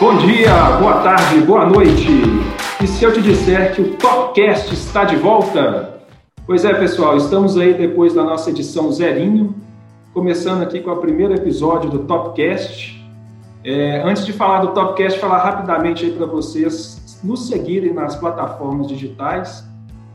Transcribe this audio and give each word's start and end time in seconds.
Bom 0.00 0.16
dia, 0.18 0.78
boa 0.78 1.00
tarde, 1.02 1.40
boa 1.40 1.66
noite. 1.66 2.06
E 2.80 2.86
se 2.86 3.02
eu 3.02 3.12
te 3.12 3.20
disser 3.20 3.74
que 3.74 3.82
o 3.82 3.96
Topcast 3.96 4.72
está 4.72 5.02
de 5.02 5.16
volta? 5.16 6.04
Pois 6.46 6.64
é, 6.64 6.72
pessoal, 6.72 7.16
estamos 7.16 7.58
aí 7.58 7.74
depois 7.74 8.14
da 8.14 8.22
nossa 8.22 8.50
edição 8.50 8.92
zerinho, 8.92 9.56
começando 10.14 10.62
aqui 10.62 10.78
com 10.78 10.92
o 10.92 10.96
primeiro 10.98 11.34
episódio 11.34 11.90
do 11.90 12.04
Topcast. 12.04 13.04
É, 13.64 14.00
antes 14.04 14.24
de 14.24 14.32
falar 14.32 14.60
do 14.60 14.68
Topcast, 14.68 15.18
falar 15.18 15.38
rapidamente 15.38 16.04
aí 16.04 16.12
para 16.12 16.26
vocês 16.26 17.20
nos 17.24 17.48
seguirem 17.48 17.92
nas 17.92 18.14
plataformas 18.14 18.86
digitais. 18.86 19.68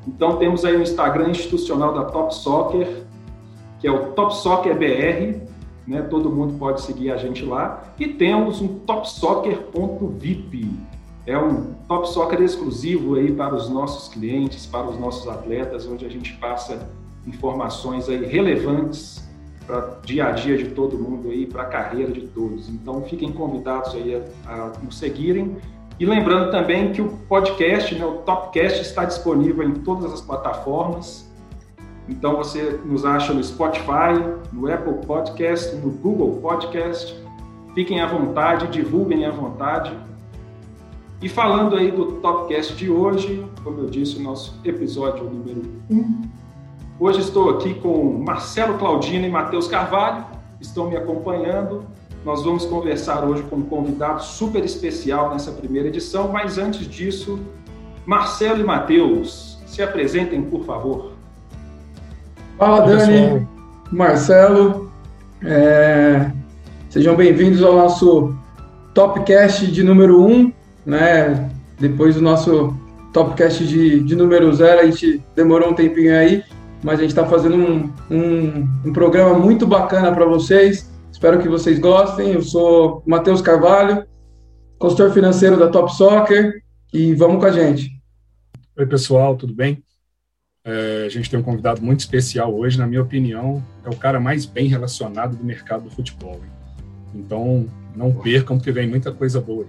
Então 0.08 0.38
temos 0.38 0.64
aí 0.64 0.78
o 0.78 0.82
Instagram 0.82 1.32
institucional 1.32 1.94
da 1.94 2.06
Top 2.06 2.34
Soccer, 2.34 2.88
que 3.82 3.88
é 3.88 3.92
o 3.92 4.14
Top 4.14 4.34
Soccer 4.34 4.78
BR, 4.78 5.43
né? 5.88 6.02
Todo 6.02 6.30
mundo 6.30 6.58
pode 6.58 6.82
seguir 6.82 7.12
a 7.12 7.18
gente 7.18 7.44
lá. 7.44 7.84
E 8.00 8.08
temos 8.08 8.62
um 8.62 8.80
topsoccer.vip. 8.80 10.70
É 11.26 11.38
um 11.38 11.74
Top 11.88 12.10
Soccer 12.10 12.42
exclusivo 12.42 13.16
aí 13.16 13.32
para 13.32 13.56
os 13.56 13.70
nossos 13.70 14.14
clientes, 14.14 14.66
para 14.66 14.88
os 14.88 15.00
nossos 15.00 15.28
atletas, 15.28 15.88
onde 15.88 16.06
a 16.06 16.10
gente 16.10 16.34
passa 16.34 16.90
informações 17.26 18.10
aí 18.10 18.26
relevantes 18.26 19.24
para 19.66 20.00
dia 20.04 20.26
a 20.28 20.32
dia 20.32 20.58
de 20.58 20.70
todo 20.72 20.98
mundo 20.98 21.30
aí, 21.30 21.46
para 21.46 21.64
a 21.64 21.66
carreira 21.66 22.12
de 22.12 22.22
todos. 22.28 22.68
Então 22.68 23.02
fiquem 23.04 23.32
convidados 23.32 23.96
aí 23.96 24.22
a, 24.46 24.52
a 24.52 24.72
nos 24.84 24.98
seguirem. 24.98 25.56
E 26.00 26.06
lembrando 26.06 26.52
também 26.52 26.92
que 26.92 27.02
o 27.02 27.10
podcast, 27.30 27.96
né, 27.96 28.06
o 28.06 28.18
Topcast, 28.18 28.82
está 28.82 29.06
disponível 29.06 29.64
em 29.64 29.76
todas 29.76 30.12
as 30.12 30.20
plataformas. 30.20 31.32
Então 32.08 32.36
você 32.36 32.80
nos 32.86 33.06
acha 33.06 33.34
no 33.34 33.44
Spotify, 33.44 34.20
no 34.52 34.72
Apple 34.72 35.06
Podcast, 35.06 35.76
no 35.78 35.90
Google 35.90 36.40
Podcast. 36.42 37.16
Fiquem 37.74 38.02
à 38.02 38.08
vontade, 38.08 38.68
divulguem 38.68 39.26
à 39.26 39.32
vontade. 39.32 39.96
E 41.22 41.30
falando 41.30 41.76
aí 41.78 41.90
do 41.90 42.14
Topcast 42.14 42.76
de 42.76 42.90
hoje, 42.90 43.46
como 43.64 43.80
eu 43.80 43.86
disse, 43.86 44.18
o 44.18 44.22
nosso 44.22 44.60
episódio 44.66 45.24
número 45.24 45.62
1. 45.90 46.22
Hoje 47.00 47.22
estou 47.22 47.50
aqui 47.50 47.74
com 47.76 48.22
Marcelo 48.26 48.78
Claudino 48.78 49.26
e 49.26 49.30
Matheus 49.30 49.68
Carvalho, 49.68 50.26
estão 50.60 50.90
me 50.90 50.98
acompanhando. 50.98 51.86
Nós 52.26 52.44
vamos 52.44 52.66
conversar 52.66 53.24
hoje 53.24 53.42
com 53.44 53.58
um 53.58 53.64
convidado 53.64 54.22
super 54.24 54.64
especial 54.64 55.32
nessa 55.32 55.52
primeira 55.52 55.88
edição, 55.88 56.28
mas 56.28 56.58
antes 56.58 56.88
disso, 56.88 57.40
Marcelo 58.06 58.60
e 58.60 58.64
Matheus, 58.64 59.58
se 59.66 59.82
apresentem, 59.82 60.42
por 60.42 60.66
favor. 60.66 61.13
Fala, 62.64 62.80
Dani, 62.80 63.46
Marcelo. 63.92 64.90
É... 65.44 66.32
Sejam 66.90 67.14
bem-vindos 67.14 67.62
ao 67.62 67.76
nosso 67.76 68.34
Topcast 68.94 69.70
de 69.70 69.84
número 69.84 70.26
1, 70.26 70.54
né? 70.86 71.52
Depois 71.78 72.16
do 72.16 72.22
nosso 72.22 72.74
Topcast 73.12 73.68
de, 73.68 74.00
de 74.00 74.16
número 74.16 74.54
0, 74.54 74.80
a 74.80 74.86
gente 74.86 75.22
demorou 75.36 75.72
um 75.72 75.74
tempinho 75.74 76.16
aí, 76.18 76.42
mas 76.82 77.00
a 77.00 77.02
gente 77.02 77.10
está 77.10 77.26
fazendo 77.26 77.58
um, 77.58 77.92
um, 78.10 78.70
um, 78.86 78.94
programa 78.94 79.38
muito 79.38 79.68
bacana 79.68 80.14
para 80.14 80.24
vocês. 80.24 80.90
Espero 81.12 81.40
que 81.40 81.50
vocês 81.50 81.80
gostem. 81.80 82.32
Eu 82.32 82.42
sou 82.42 83.04
Matheus 83.06 83.42
Carvalho, 83.42 84.06
consultor 84.80 85.12
financeiro 85.12 85.60
da 85.60 85.68
Top 85.68 85.94
Soccer, 85.94 86.64
e 86.94 87.14
vamos 87.14 87.42
com 87.42 87.46
a 87.46 87.52
gente. 87.52 87.90
Oi, 88.78 88.86
pessoal, 88.86 89.36
tudo 89.36 89.54
bem? 89.54 89.84
É, 90.66 91.04
a 91.06 91.10
gente 91.10 91.30
tem 91.30 91.38
um 91.38 91.44
convidado 91.44 91.82
muito 91.82 92.00
especial 92.00 92.56
hoje, 92.56 92.78
na 92.78 92.88
minha 92.88 93.02
opinião, 93.02 93.62
é 93.84 93.90
o 93.90 93.98
cara 93.98 94.18
mais 94.18 94.46
bem 94.46 94.68
relacionado 94.68 95.36
do 95.36 95.44
mercado 95.44 95.84
do 95.84 95.90
futebol. 95.90 96.36
Hein? 96.36 96.52
Então, 97.14 97.68
não 97.94 98.14
percam, 98.14 98.56
porque 98.56 98.72
vem 98.72 98.88
muita 98.88 99.12
coisa 99.12 99.42
boa. 99.42 99.66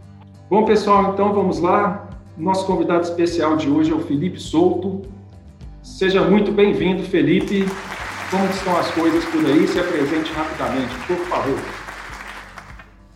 Bom, 0.48 0.64
pessoal, 0.64 1.12
então 1.12 1.32
vamos 1.32 1.58
lá. 1.58 2.08
Nosso 2.38 2.64
convidado 2.64 3.02
especial 3.02 3.56
de 3.56 3.68
hoje 3.68 3.90
é 3.90 3.94
o 3.94 4.00
Felipe 4.00 4.40
Souto. 4.40 5.02
Seja 5.83 6.22
muito 6.22 6.52
bem-vindo, 6.52 7.02
Felipe. 7.02 7.66
Como 8.30 8.44
estão 8.46 8.77
as 8.77 8.88
coisas 8.92 9.24
por 9.24 9.44
aí? 9.46 9.66
Se 9.66 9.80
apresente 9.80 10.33
rapidamente, 10.33 10.94
por 11.08 11.16
favor. 11.27 11.58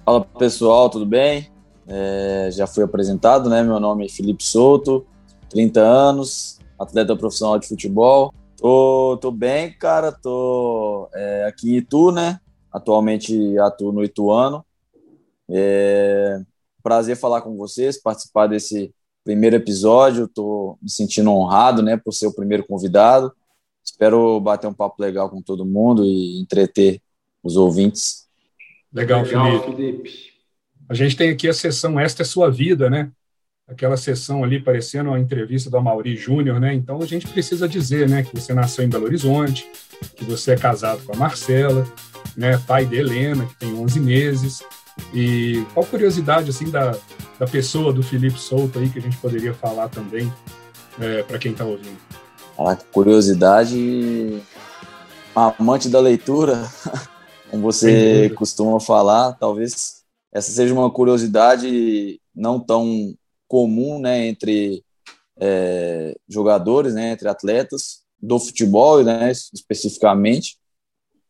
Fala, 0.04 0.20
pessoal, 0.36 0.90
tudo 0.90 1.06
bem? 1.06 1.48
É, 1.86 2.48
já 2.52 2.66
fui 2.66 2.82
apresentado, 2.82 3.48
né? 3.48 3.62
Meu 3.62 3.78
nome 3.78 4.04
é 4.04 4.08
Felipe 4.08 4.42
Souto, 4.42 5.06
30 5.48 5.80
anos, 5.80 6.57
atleta 6.78 7.16
profissional 7.16 7.58
de 7.58 7.68
futebol. 7.68 8.32
Tô, 8.56 9.18
tô 9.20 9.30
bem, 9.30 9.72
cara, 9.72 10.12
tô 10.12 11.08
é, 11.14 11.46
aqui 11.46 11.70
em 11.70 11.76
Itu, 11.76 12.10
né? 12.10 12.40
Atualmente 12.72 13.58
atuo 13.58 13.92
no 13.92 14.04
Ituano. 14.04 14.64
É, 15.48 16.40
prazer 16.82 17.16
falar 17.16 17.42
com 17.42 17.56
vocês, 17.56 18.00
participar 18.00 18.46
desse 18.46 18.92
primeiro 19.24 19.56
episódio. 19.56 20.28
Tô 20.28 20.78
me 20.82 20.90
sentindo 20.90 21.30
honrado, 21.30 21.82
né, 21.82 21.96
por 21.96 22.12
ser 22.12 22.26
o 22.26 22.34
primeiro 22.34 22.66
convidado. 22.66 23.32
Espero 23.84 24.38
bater 24.40 24.66
um 24.66 24.74
papo 24.74 25.00
legal 25.00 25.30
com 25.30 25.40
todo 25.40 25.64
mundo 25.64 26.04
e 26.04 26.40
entreter 26.40 27.00
os 27.42 27.56
ouvintes. 27.56 28.28
Legal, 28.92 29.22
legal 29.22 29.44
Felipe. 29.62 29.76
Felipe. 29.76 30.38
A 30.88 30.94
gente 30.94 31.16
tem 31.16 31.30
aqui 31.30 31.48
a 31.48 31.52
sessão 31.52 32.00
Esta 32.00 32.22
é 32.22 32.24
Sua 32.24 32.50
Vida, 32.50 32.88
né? 32.88 33.12
Aquela 33.68 33.96
sessão 33.98 34.42
ali 34.42 34.60
parecendo 34.60 35.10
uma 35.10 35.20
entrevista 35.20 35.68
do 35.68 35.76
Amaury 35.76 36.16
Júnior, 36.16 36.58
né? 36.58 36.72
Então 36.72 37.00
a 37.02 37.06
gente 37.06 37.28
precisa 37.28 37.68
dizer, 37.68 38.08
né, 38.08 38.22
que 38.22 38.34
você 38.34 38.54
nasceu 38.54 38.84
em 38.84 38.88
Belo 38.88 39.04
Horizonte, 39.04 39.70
que 40.16 40.24
você 40.24 40.52
é 40.52 40.56
casado 40.56 41.02
com 41.04 41.12
a 41.12 41.16
Marcela, 41.16 41.86
né, 42.34 42.58
pai 42.66 42.86
de 42.86 42.96
Helena, 42.96 43.44
que 43.44 43.54
tem 43.56 43.74
11 43.74 44.00
meses. 44.00 44.62
E 45.12 45.64
qual 45.74 45.84
curiosidade 45.84 46.50
assim 46.50 46.70
da, 46.70 46.96
da 47.38 47.46
pessoa 47.46 47.92
do 47.92 48.02
Felipe 48.02 48.40
Souto 48.40 48.78
aí 48.78 48.88
que 48.88 48.98
a 48.98 49.02
gente 49.02 49.16
poderia 49.18 49.52
falar 49.52 49.88
também 49.88 50.32
é, 50.98 51.22
para 51.22 51.38
quem 51.38 51.52
está 51.52 51.64
ouvindo? 51.64 51.98
A 52.58 52.74
curiosidade, 52.74 54.42
amante 55.36 55.88
da 55.88 56.00
leitura, 56.00 56.68
como 57.50 57.62
você 57.62 58.30
costuma 58.30 58.80
falar, 58.80 59.32
talvez 59.34 60.02
essa 60.32 60.50
seja 60.50 60.74
uma 60.74 60.90
curiosidade 60.90 62.20
não 62.34 62.58
tão 62.58 63.14
comum 63.48 63.98
né, 63.98 64.26
entre 64.26 64.84
é, 65.40 66.16
jogadores, 66.28 66.94
né, 66.94 67.12
entre 67.12 67.28
atletas 67.28 68.02
do 68.20 68.38
futebol, 68.38 69.02
né, 69.02 69.32
especificamente. 69.32 70.58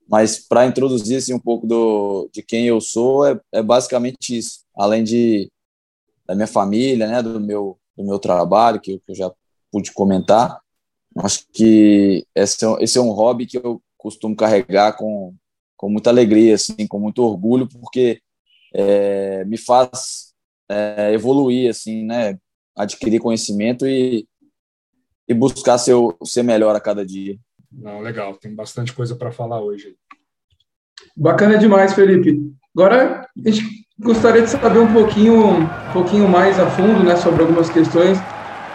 Mas 0.08 0.38
para 0.38 0.66
introduzir 0.66 1.18
assim, 1.18 1.34
um 1.34 1.38
pouco 1.38 1.66
do, 1.66 2.28
de 2.32 2.42
quem 2.42 2.66
eu 2.66 2.80
sou, 2.80 3.26
é, 3.26 3.38
é 3.52 3.62
basicamente 3.62 4.36
isso. 4.36 4.64
Além 4.76 5.04
de 5.04 5.50
da 6.26 6.34
minha 6.34 6.46
família, 6.46 7.06
né, 7.06 7.22
do 7.22 7.40
meu 7.40 7.78
do 7.96 8.04
meu 8.04 8.18
trabalho 8.18 8.80
que, 8.80 8.98
que 9.00 9.10
eu 9.10 9.14
já 9.14 9.32
pude 9.72 9.92
comentar, 9.92 10.60
acho 11.18 11.44
que 11.52 12.24
esse 12.34 12.64
é, 12.64 12.76
esse 12.80 12.96
é 12.96 13.00
um 13.00 13.10
hobby 13.10 13.44
que 13.46 13.58
eu 13.58 13.82
costumo 13.96 14.36
carregar 14.36 14.96
com, 14.96 15.34
com 15.76 15.90
muita 15.90 16.10
alegria, 16.10 16.54
assim, 16.54 16.86
com 16.86 16.98
muito 16.98 17.22
orgulho, 17.22 17.68
porque 17.68 18.20
é, 18.72 19.44
me 19.44 19.58
faz 19.58 20.27
é, 20.68 21.12
evoluir, 21.12 21.70
assim, 21.70 22.04
né? 22.04 22.38
Adquirir 22.76 23.20
conhecimento 23.20 23.86
e, 23.86 24.26
e 25.28 25.34
buscar 25.34 25.78
ser, 25.78 25.94
ser 26.24 26.42
melhor 26.42 26.76
a 26.76 26.80
cada 26.80 27.04
dia. 27.04 27.36
Não, 27.70 28.00
legal, 28.00 28.34
tem 28.36 28.54
bastante 28.54 28.92
coisa 28.92 29.14
para 29.14 29.32
falar 29.32 29.60
hoje. 29.60 29.96
Bacana 31.16 31.58
demais, 31.58 31.92
Felipe. 31.92 32.52
Agora 32.76 33.26
a 33.44 33.50
gente 33.50 33.64
gostaria 33.98 34.42
de 34.42 34.50
saber 34.50 34.78
um 34.78 34.92
pouquinho, 34.92 35.34
um 35.34 35.92
pouquinho 35.92 36.28
mais 36.28 36.58
a 36.58 36.70
fundo, 36.70 37.02
né, 37.02 37.16
sobre 37.16 37.42
algumas 37.42 37.68
questões. 37.68 38.18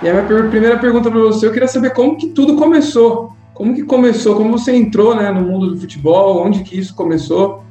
E 0.02 0.10
a 0.10 0.14
minha 0.14 0.50
primeira 0.50 0.78
pergunta 0.78 1.10
para 1.10 1.20
você, 1.20 1.48
eu 1.48 1.54
queria 1.54 1.68
saber 1.68 1.94
como 1.94 2.18
que 2.18 2.30
tudo 2.30 2.58
começou. 2.58 3.31
Como 3.54 3.74
que 3.74 3.84
começou? 3.84 4.36
Como 4.36 4.58
você 4.58 4.75
entrou, 4.75 5.16
né, 5.16 5.31
no 5.31 5.42
mundo 5.42 5.72
do 5.72 5.80
futebol? 5.80 6.46
Onde 6.46 6.64
que 6.64 6.78
isso 6.78 6.94
começou? 6.94 7.64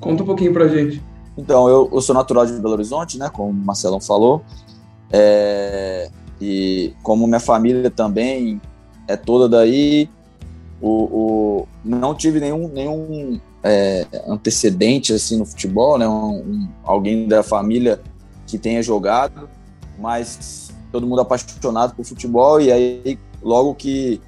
Conta 0.00 0.22
um 0.22 0.26
pouquinho 0.26 0.52
para 0.52 0.68
gente. 0.68 1.02
Então, 1.36 1.68
eu, 1.68 1.88
eu 1.92 2.00
sou 2.00 2.14
natural 2.14 2.44
de 2.46 2.52
Belo 2.52 2.74
Horizonte, 2.74 3.18
né, 3.18 3.30
como 3.30 3.50
o 3.50 3.54
Marcelão 3.54 4.00
falou, 4.00 4.42
é, 5.10 6.10
e 6.40 6.94
como 7.02 7.26
minha 7.26 7.40
família 7.40 7.90
também 7.90 8.60
é 9.08 9.16
toda 9.16 9.48
daí, 9.48 10.08
o, 10.80 10.88
o 10.90 11.68
não 11.84 12.14
tive 12.14 12.40
nenhum, 12.40 12.68
nenhum 12.68 13.40
é, 13.62 14.06
antecedente 14.26 15.12
assim 15.12 15.38
no 15.38 15.46
futebol, 15.46 15.96
né, 15.96 16.08
um, 16.08 16.38
um, 16.38 16.68
alguém 16.82 17.28
da 17.28 17.42
família 17.42 18.00
que 18.46 18.58
tenha 18.58 18.82
jogado, 18.82 19.48
mas 19.98 20.70
todo 20.90 21.06
mundo 21.06 21.20
apaixonado 21.20 21.94
por 21.94 22.04
futebol 22.04 22.60
e 22.60 22.70
aí 22.70 23.18
logo 23.42 23.74
que 23.74 24.20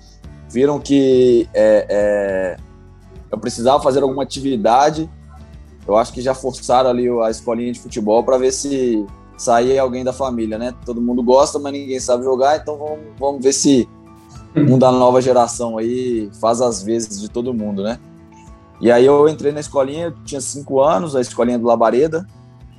viram 0.49 0.79
que 0.79 1.49
é, 1.53 1.87
é 1.89 2.57
eu 3.31 3.39
precisava 3.39 3.83
fazer 3.83 4.01
alguma 4.03 4.23
atividade 4.23 5.11
eu 5.87 5.97
acho 5.97 6.13
que 6.13 6.21
já 6.23 6.35
forçaram 6.35 6.91
ali 6.91 7.09
a 7.23 7.31
escolinha 7.31 7.73
de 7.73 7.81
futebol 7.81 8.23
para 8.25 8.39
ver 8.39 8.53
se 8.53 9.05
sair 9.37 9.79
alguém 9.79 10.05
da 10.05 10.13
família, 10.13 10.59
né? 10.59 10.75
Todo 10.85 11.01
mundo 11.01 11.23
gosta, 11.23 11.59
mas 11.59 11.73
ninguém 11.73 12.01
sabe 12.01 12.25
jogar, 12.25 12.57
então 12.57 12.77
vamos, 12.79 12.99
vamos 13.19 13.43
ver 13.43 13.53
se 13.53 13.89
um 14.57 14.79
da 14.79 14.93
nova 14.93 15.21
geração 15.21 15.77
aí 15.77 16.31
faz 16.41 16.61
as 16.61 16.83
vezes 16.83 17.21
de 17.21 17.29
todo 17.29 17.53
mundo, 17.53 17.83
né? 17.83 17.99
E 18.81 18.91
aí 18.91 19.05
eu 19.05 19.29
entrei 19.29 19.53
na 19.53 19.61
escolinha, 19.61 20.07
eu 20.07 20.25
tinha 20.25 20.41
cinco 20.41 20.81
anos, 20.81 21.15
a 21.17 21.21
escolinha 21.21 21.59
do 21.59 21.67
Labareda, 21.67 22.27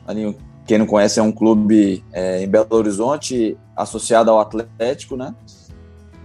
ali 0.08 0.36
quem 0.66 0.78
não 0.78 0.86
conhece, 0.86 1.20
é 1.20 1.24
um 1.24 1.32
clube 1.32 2.04
é, 2.12 2.44
em 2.44 2.48
Belo 2.48 2.68
Horizonte, 2.72 3.58
associado 3.76 4.32
ao 4.32 4.40
Atlético, 4.40 5.16
né? 5.16 5.36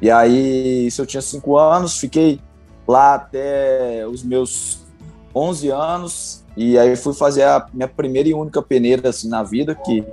E 0.00 0.10
aí, 0.10 0.86
isso 0.86 1.02
eu 1.02 1.06
tinha 1.06 1.20
cinco 1.20 1.58
anos, 1.58 1.98
fiquei 1.98 2.40
lá 2.88 3.14
até 3.14 4.06
os 4.06 4.22
meus 4.22 4.86
11 5.34 5.68
anos, 5.68 6.44
e 6.62 6.78
aí 6.78 6.94
fui 6.94 7.14
fazer 7.14 7.44
a 7.44 7.66
minha 7.72 7.88
primeira 7.88 8.28
e 8.28 8.34
única 8.34 8.60
peneira 8.60 9.08
assim, 9.08 9.30
na 9.30 9.42
vida, 9.42 9.74
que 9.74 10.04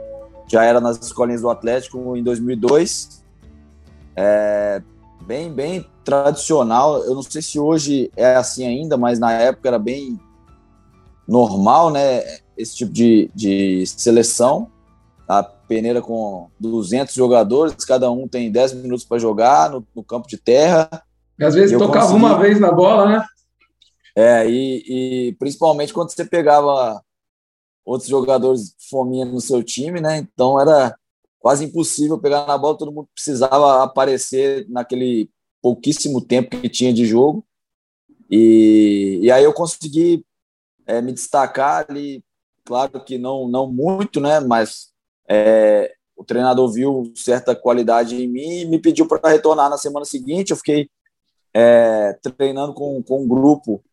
já 0.47 0.63
era 0.63 0.79
nas 0.79 0.97
escolinhas 0.97 1.41
do 1.41 1.49
Atlético 1.49 2.15
em 2.15 2.23
2002. 2.23 3.21
É, 4.15 4.81
bem, 5.25 5.51
bem 5.51 5.85
tradicional. 6.05 7.03
Eu 7.03 7.15
não 7.15 7.21
sei 7.21 7.41
se 7.41 7.59
hoje 7.59 8.09
é 8.15 8.37
assim 8.37 8.65
ainda, 8.65 8.95
mas 8.95 9.19
na 9.19 9.33
época 9.33 9.67
era 9.67 9.77
bem 9.77 10.17
normal, 11.27 11.89
né? 11.89 12.23
Esse 12.57 12.77
tipo 12.77 12.93
de, 12.93 13.29
de 13.35 13.85
seleção. 13.85 14.71
A 15.27 15.43
peneira 15.43 16.01
com 16.01 16.47
200 16.61 17.13
jogadores, 17.13 17.83
cada 17.83 18.09
um 18.09 18.25
tem 18.25 18.49
10 18.49 18.75
minutos 18.75 19.03
para 19.03 19.19
jogar 19.19 19.69
no, 19.69 19.85
no, 19.93 20.01
campo 20.01 20.29
de 20.29 20.37
terra. 20.37 20.89
E 21.37 21.43
às 21.43 21.55
vezes 21.55 21.77
tocava 21.77 22.07
consegui... 22.07 22.23
uma 22.23 22.39
vez 22.39 22.57
na 22.57 22.71
bola, 22.71 23.05
né? 23.05 23.25
É, 24.19 24.49
e, 24.49 25.27
e 25.29 25.33
principalmente 25.33 25.93
quando 25.93 26.09
você 26.09 26.25
pegava 26.25 26.99
outros 27.85 28.09
jogadores 28.09 28.75
fominha 28.89 29.23
no 29.23 29.39
seu 29.39 29.61
time, 29.63 30.01
né? 30.01 30.17
Então 30.17 30.59
era 30.59 30.97
quase 31.37 31.63
impossível 31.65 32.17
pegar 32.17 32.47
na 32.47 32.57
bola, 32.57 32.75
todo 32.75 32.91
mundo 32.91 33.07
precisava 33.13 33.83
aparecer 33.83 34.67
naquele 34.69 35.29
pouquíssimo 35.61 36.19
tempo 36.19 36.59
que 36.59 36.67
tinha 36.67 36.91
de 36.91 37.05
jogo. 37.05 37.45
E, 38.27 39.19
e 39.21 39.31
aí 39.31 39.43
eu 39.43 39.53
consegui 39.53 40.25
é, 40.87 40.99
me 40.99 41.13
destacar 41.13 41.85
ali, 41.87 42.23
claro 42.65 42.99
que 43.03 43.19
não, 43.19 43.47
não 43.47 43.71
muito, 43.71 44.19
né? 44.19 44.39
Mas 44.39 44.91
é, 45.29 45.93
o 46.15 46.23
treinador 46.23 46.73
viu 46.73 47.13
certa 47.15 47.55
qualidade 47.55 48.15
em 48.15 48.27
mim 48.27 48.61
e 48.61 48.65
me 48.65 48.79
pediu 48.79 49.07
para 49.07 49.29
retornar 49.29 49.69
na 49.69 49.77
semana 49.77 50.05
seguinte. 50.05 50.49
Eu 50.49 50.57
fiquei 50.57 50.89
é, 51.53 52.13
treinando 52.35 52.73
com, 52.73 53.03
com 53.03 53.21
um 53.21 53.27
grupo 53.27 53.83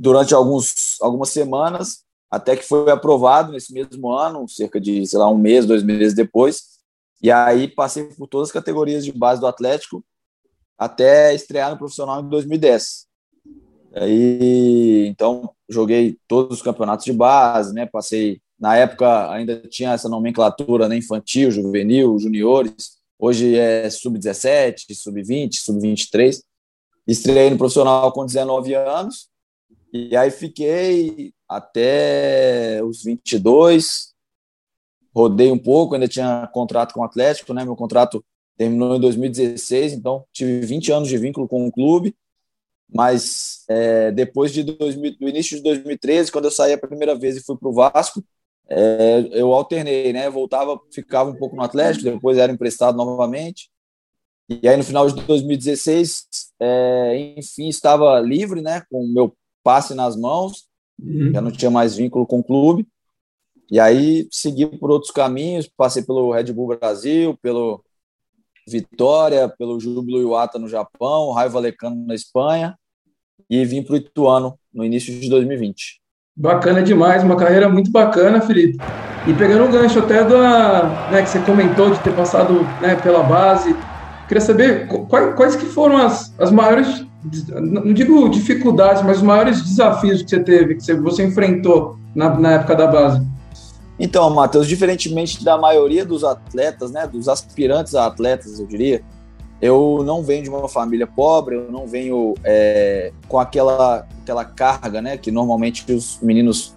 durante 0.00 0.32
alguns, 0.32 0.96
algumas 1.02 1.28
semanas, 1.28 2.04
até 2.30 2.56
que 2.56 2.64
foi 2.64 2.90
aprovado 2.90 3.52
nesse 3.52 3.70
mesmo 3.70 4.10
ano, 4.10 4.48
cerca 4.48 4.80
de, 4.80 5.06
sei 5.06 5.18
lá, 5.18 5.28
um 5.28 5.36
mês, 5.36 5.66
dois 5.66 5.82
meses 5.82 6.14
depois. 6.14 6.62
E 7.20 7.30
aí 7.30 7.68
passei 7.68 8.04
por 8.04 8.26
todas 8.26 8.48
as 8.48 8.52
categorias 8.52 9.04
de 9.04 9.12
base 9.12 9.42
do 9.42 9.46
Atlético 9.46 10.02
até 10.78 11.34
estrear 11.34 11.70
no 11.70 11.76
profissional 11.76 12.22
em 12.22 12.28
2010. 12.30 13.06
Aí, 13.94 15.06
então, 15.06 15.50
joguei 15.68 16.16
todos 16.26 16.58
os 16.58 16.62
campeonatos 16.62 17.04
de 17.04 17.12
base, 17.12 17.74
né? 17.74 17.84
Passei, 17.84 18.40
na 18.58 18.76
época 18.76 19.30
ainda 19.30 19.60
tinha 19.68 19.92
essa 19.92 20.08
nomenclatura 20.08 20.88
né? 20.88 20.96
infantil, 20.96 21.50
juvenil, 21.50 22.18
juniores. 22.18 22.92
Hoje 23.18 23.54
é 23.54 23.90
sub-17, 23.90 24.94
sub-20, 24.94 25.56
sub-23. 25.56 26.40
Estreiei 27.06 27.50
no 27.50 27.58
profissional 27.58 28.10
com 28.12 28.24
19 28.24 28.72
anos. 28.72 29.29
E 29.92 30.16
aí 30.16 30.30
fiquei 30.30 31.32
até 31.48 32.80
os 32.84 33.02
22. 33.02 34.14
Rodei 35.14 35.50
um 35.50 35.58
pouco, 35.58 35.94
ainda 35.94 36.06
tinha 36.06 36.48
contrato 36.52 36.94
com 36.94 37.00
o 37.00 37.04
Atlético, 37.04 37.52
né? 37.52 37.64
Meu 37.64 37.74
contrato 37.74 38.24
terminou 38.56 38.94
em 38.94 39.00
2016, 39.00 39.94
então 39.94 40.24
tive 40.32 40.60
20 40.60 40.92
anos 40.92 41.08
de 41.08 41.18
vínculo 41.18 41.48
com 41.48 41.66
o 41.66 41.72
clube, 41.72 42.14
mas 42.92 43.64
é, 43.68 44.12
depois 44.12 44.52
de 44.52 44.62
2000, 44.62 45.16
do 45.18 45.28
início 45.28 45.56
de 45.56 45.62
2013, 45.62 46.30
quando 46.30 46.44
eu 46.44 46.50
saí 46.50 46.72
a 46.72 46.78
primeira 46.78 47.14
vez 47.14 47.36
e 47.36 47.42
fui 47.42 47.56
para 47.56 47.68
o 47.68 47.72
Vasco, 47.72 48.22
é, 48.68 49.28
eu 49.32 49.52
alternei, 49.52 50.12
né? 50.12 50.30
Voltava, 50.30 50.78
ficava 50.92 51.30
um 51.30 51.36
pouco 51.36 51.56
no 51.56 51.62
Atlético, 51.62 52.04
depois 52.04 52.38
era 52.38 52.52
emprestado 52.52 52.96
novamente. 52.96 53.68
E 54.48 54.68
aí 54.68 54.76
no 54.76 54.84
final 54.84 55.08
de 55.08 55.14
2016, 55.24 56.26
é, 56.60 57.34
enfim, 57.36 57.68
estava 57.68 58.20
livre, 58.20 58.60
né? 58.60 58.82
Com 58.90 59.06
meu 59.06 59.34
passe 59.62 59.94
nas 59.94 60.16
mãos, 60.16 60.66
uhum. 61.00 61.32
já 61.32 61.40
não 61.40 61.50
tinha 61.50 61.70
mais 61.70 61.96
vínculo 61.96 62.26
com 62.26 62.40
o 62.40 62.44
clube. 62.44 62.86
E 63.70 63.78
aí 63.78 64.26
segui 64.30 64.66
por 64.66 64.90
outros 64.90 65.12
caminhos, 65.12 65.68
passei 65.68 66.02
pelo 66.02 66.32
Red 66.32 66.52
Bull 66.52 66.76
Brasil, 66.76 67.38
pelo 67.40 67.84
Vitória, 68.66 69.48
pelo 69.48 69.78
Júbilo 69.78 70.20
Iwata 70.20 70.58
no 70.58 70.68
Japão, 70.68 71.32
Raio 71.32 71.50
Valecano 71.50 72.04
na 72.06 72.14
Espanha 72.14 72.76
e 73.48 73.64
vim 73.64 73.82
para 73.82 73.94
o 73.94 73.96
Ituano 73.96 74.58
no 74.72 74.84
início 74.84 75.18
de 75.18 75.28
2020. 75.28 76.00
Bacana 76.36 76.82
demais, 76.82 77.24
uma 77.24 77.36
carreira 77.36 77.68
muito 77.68 77.90
bacana, 77.90 78.40
Felipe. 78.40 78.78
E 79.26 79.34
pegando 79.34 79.64
um 79.64 79.70
gancho 79.70 79.98
até 79.98 80.24
da, 80.24 81.10
né, 81.10 81.22
que 81.22 81.28
você 81.28 81.40
comentou 81.40 81.90
de 81.90 81.98
ter 82.00 82.14
passado 82.14 82.62
né, 82.80 82.94
pela 83.02 83.22
base, 83.22 83.76
queria 84.28 84.40
saber 84.40 84.86
quais, 84.86 85.34
quais 85.34 85.56
que 85.56 85.66
foram 85.66 85.98
as, 85.98 86.32
as 86.38 86.50
maiores, 86.50 87.04
não 87.60 87.92
digo 87.92 88.28
dificuldades, 88.28 89.02
mas 89.02 89.18
os 89.18 89.22
maiores 89.22 89.62
desafios 89.62 90.22
que 90.22 90.30
você 90.30 90.40
teve, 90.40 90.74
que 90.76 90.94
você, 90.94 91.24
enfrentou 91.24 91.98
na, 92.14 92.30
na 92.38 92.52
época 92.52 92.74
da 92.74 92.86
base. 92.86 93.26
Então, 93.98 94.30
Matheus, 94.30 94.66
diferentemente 94.66 95.44
da 95.44 95.58
maioria 95.58 96.04
dos 96.06 96.24
atletas, 96.24 96.90
né, 96.90 97.06
dos 97.06 97.28
aspirantes 97.28 97.94
a 97.94 98.06
atletas, 98.06 98.58
eu 98.58 98.66
diria, 98.66 99.02
eu 99.60 100.02
não 100.06 100.22
venho 100.22 100.42
de 100.42 100.48
uma 100.48 100.66
família 100.68 101.06
pobre, 101.06 101.56
eu 101.56 101.70
não 101.70 101.86
venho 101.86 102.34
é, 102.42 103.12
com 103.28 103.38
aquela, 103.38 104.06
aquela 104.22 104.44
carga, 104.44 105.02
né, 105.02 105.18
que 105.18 105.30
normalmente 105.30 105.92
os 105.92 106.18
meninos 106.22 106.74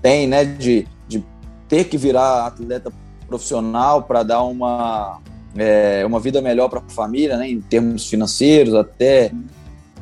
têm, 0.00 0.28
né, 0.28 0.44
de, 0.44 0.86
de 1.08 1.24
ter 1.68 1.84
que 1.84 1.98
virar 1.98 2.46
atleta 2.46 2.92
profissional 3.26 4.04
para 4.04 4.22
dar 4.22 4.44
uma, 4.44 5.18
é, 5.56 6.04
uma 6.06 6.20
vida 6.20 6.40
melhor 6.40 6.68
para 6.68 6.78
a 6.78 6.90
família, 6.90 7.36
né, 7.36 7.50
em 7.50 7.60
termos 7.60 8.08
financeiros, 8.08 8.72
até 8.72 9.32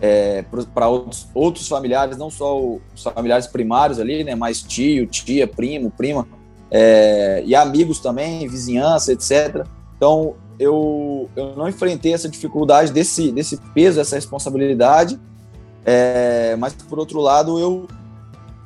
é, 0.01 0.45
para 0.75 0.89
outros, 0.89 1.29
outros 1.35 1.69
familiares, 1.69 2.17
não 2.17 2.31
só 2.31 2.59
os 2.61 3.03
familiares 3.03 3.47
primários 3.47 3.99
ali, 3.99 4.25
né, 4.25 4.35
mas 4.35 4.63
tio, 4.63 5.07
tia, 5.07 5.47
primo, 5.47 5.91
prima, 5.91 6.27
é, 6.71 7.43
e 7.45 7.55
amigos 7.55 8.01
também, 8.01 8.49
vizinhança, 8.49 9.13
etc. 9.13 9.67
Então, 9.97 10.35
eu, 10.59 11.29
eu 11.37 11.55
não 11.55 11.69
enfrentei 11.69 12.15
essa 12.15 12.29
dificuldade 12.29 12.93
desse, 12.93 13.31
desse 13.31 13.59
peso, 13.75 14.01
essa 14.01 14.17
responsabilidade, 14.17 15.21
é, 15.85 16.57
mas, 16.57 16.73
por 16.75 16.99
outro 16.99 17.21
lado, 17.21 17.59
eu 17.59 17.87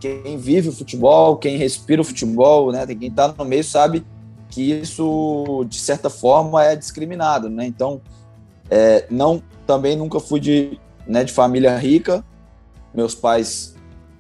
quem 0.00 0.36
vive 0.36 0.69
o 0.69 0.72
futebol, 0.72 1.36
quem 1.36 1.56
respira 1.56 2.03
o 2.03 2.05
futebol, 2.05 2.70
né, 2.70 2.86
quem 2.86 3.08
está 3.08 3.34
no 3.36 3.44
meio 3.44 3.64
sabe 3.64 4.05
que 4.50 4.70
isso, 4.70 5.64
de 5.69 5.79
certa 5.79 6.08
forma, 6.08 6.62
é 6.62 6.76
discriminado, 6.76 7.48
né? 7.48 7.67
Então, 7.67 8.00
é, 8.70 9.05
não, 9.10 9.43
também 9.67 9.96
nunca 9.96 10.20
fui 10.20 10.38
de, 10.38 10.79
né, 11.06 11.25
de 11.25 11.32
família 11.32 11.77
rica. 11.77 12.25
Meus 12.94 13.15
pais 13.15 13.75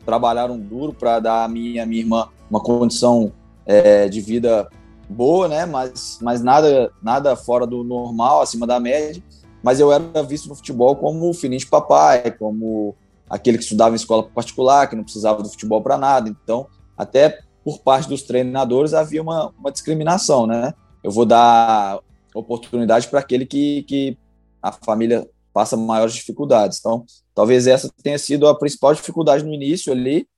trabalharam 0.04 0.58
duro 0.58 0.92
para 0.92 1.20
dar 1.20 1.44
a 1.44 1.48
minha, 1.48 1.82
a 1.82 1.86
minha 1.86 2.02
irmã 2.02 2.28
uma 2.50 2.60
condição 2.60 3.32
é, 3.66 4.08
de 4.08 4.20
vida 4.20 4.68
boa, 5.08 5.48
né? 5.48 5.66
Mas, 5.66 6.18
mas 6.20 6.42
nada, 6.42 6.92
nada 7.02 7.36
fora 7.36 7.66
do 7.66 7.82
normal, 7.82 8.42
acima 8.42 8.66
da 8.66 8.78
média. 8.78 9.22
Mas 9.62 9.80
eu 9.80 9.90
era 9.90 10.22
visto 10.22 10.48
no 10.48 10.54
futebol 10.54 10.94
como 10.96 11.28
o 11.28 11.34
filhinho 11.34 11.58
de 11.58 11.66
papai, 11.66 12.30
como 12.32 12.94
aquele 13.28 13.56
que 13.56 13.64
estudava 13.64 13.94
em 13.94 13.96
escola 13.96 14.22
particular, 14.22 14.88
que 14.88 14.96
não 14.96 15.04
precisava 15.04 15.42
do 15.42 15.48
futebol 15.48 15.82
para 15.82 15.96
nada. 15.96 16.28
Então, 16.28 16.66
até 16.96 17.40
por 17.64 17.80
parte 17.80 18.08
dos 18.08 18.22
treinadores 18.22 18.92
havia 18.92 19.22
uma, 19.22 19.52
uma 19.58 19.72
discriminação, 19.72 20.46
né? 20.46 20.74
Eu 21.02 21.10
vou 21.10 21.24
dar 21.24 21.98
oportunidade 22.34 23.08
para 23.08 23.20
aquele 23.20 23.46
que, 23.46 23.82
que 23.84 24.18
a 24.62 24.72
família 24.72 25.26
passa 25.54 25.76
maiores 25.76 26.14
dificuldades. 26.14 26.80
Então, 26.80 27.06
talvez 27.32 27.68
essa 27.68 27.88
tenha 28.02 28.18
sido 28.18 28.48
a 28.48 28.58
principal 28.58 28.92
dificuldade 28.92 29.44
no 29.44 29.54
início 29.54 29.92
ali. 29.92 30.28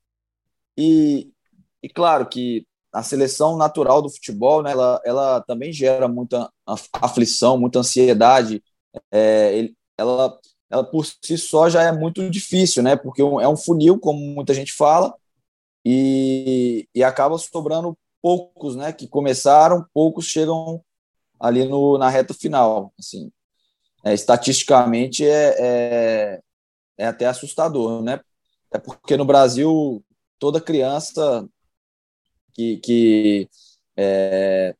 E, 0.76 1.32
e 1.82 1.88
claro 1.88 2.28
que 2.28 2.66
a 2.92 3.02
seleção 3.02 3.56
natural 3.56 4.02
do 4.02 4.10
futebol, 4.10 4.62
né, 4.62 4.72
ela, 4.72 5.00
ela 5.04 5.40
também 5.40 5.72
gera 5.72 6.06
muita 6.06 6.50
aflição, 6.92 7.58
muita 7.58 7.78
ansiedade. 7.78 8.62
É, 9.10 9.70
ela, 9.96 10.38
ela 10.70 10.84
por 10.84 11.04
si 11.06 11.38
só 11.38 11.68
já 11.70 11.82
é 11.82 11.92
muito 11.92 12.28
difícil, 12.30 12.82
né, 12.82 12.94
porque 12.94 13.22
é 13.22 13.48
um 13.48 13.56
funil, 13.56 13.98
como 13.98 14.20
muita 14.20 14.52
gente 14.52 14.72
fala, 14.72 15.14
e, 15.84 16.86
e 16.94 17.02
acaba 17.02 17.38
sobrando 17.38 17.96
poucos, 18.20 18.76
né, 18.76 18.92
que 18.92 19.08
começaram, 19.08 19.86
poucos 19.94 20.26
chegam 20.26 20.82
ali 21.40 21.64
no, 21.64 21.96
na 21.96 22.08
reta 22.10 22.34
final. 22.34 22.92
Assim, 22.98 23.30
é, 24.06 24.14
estatisticamente 24.14 25.26
é, 25.26 25.56
é, 25.58 26.40
é 26.96 27.06
até 27.08 27.26
assustador, 27.26 28.02
né? 28.02 28.20
É 28.72 28.78
porque 28.78 29.16
no 29.16 29.24
Brasil 29.24 30.00
toda 30.38 30.60
criança 30.60 31.44
que, 32.54 32.76
que 32.76 33.48
é, 33.96 34.76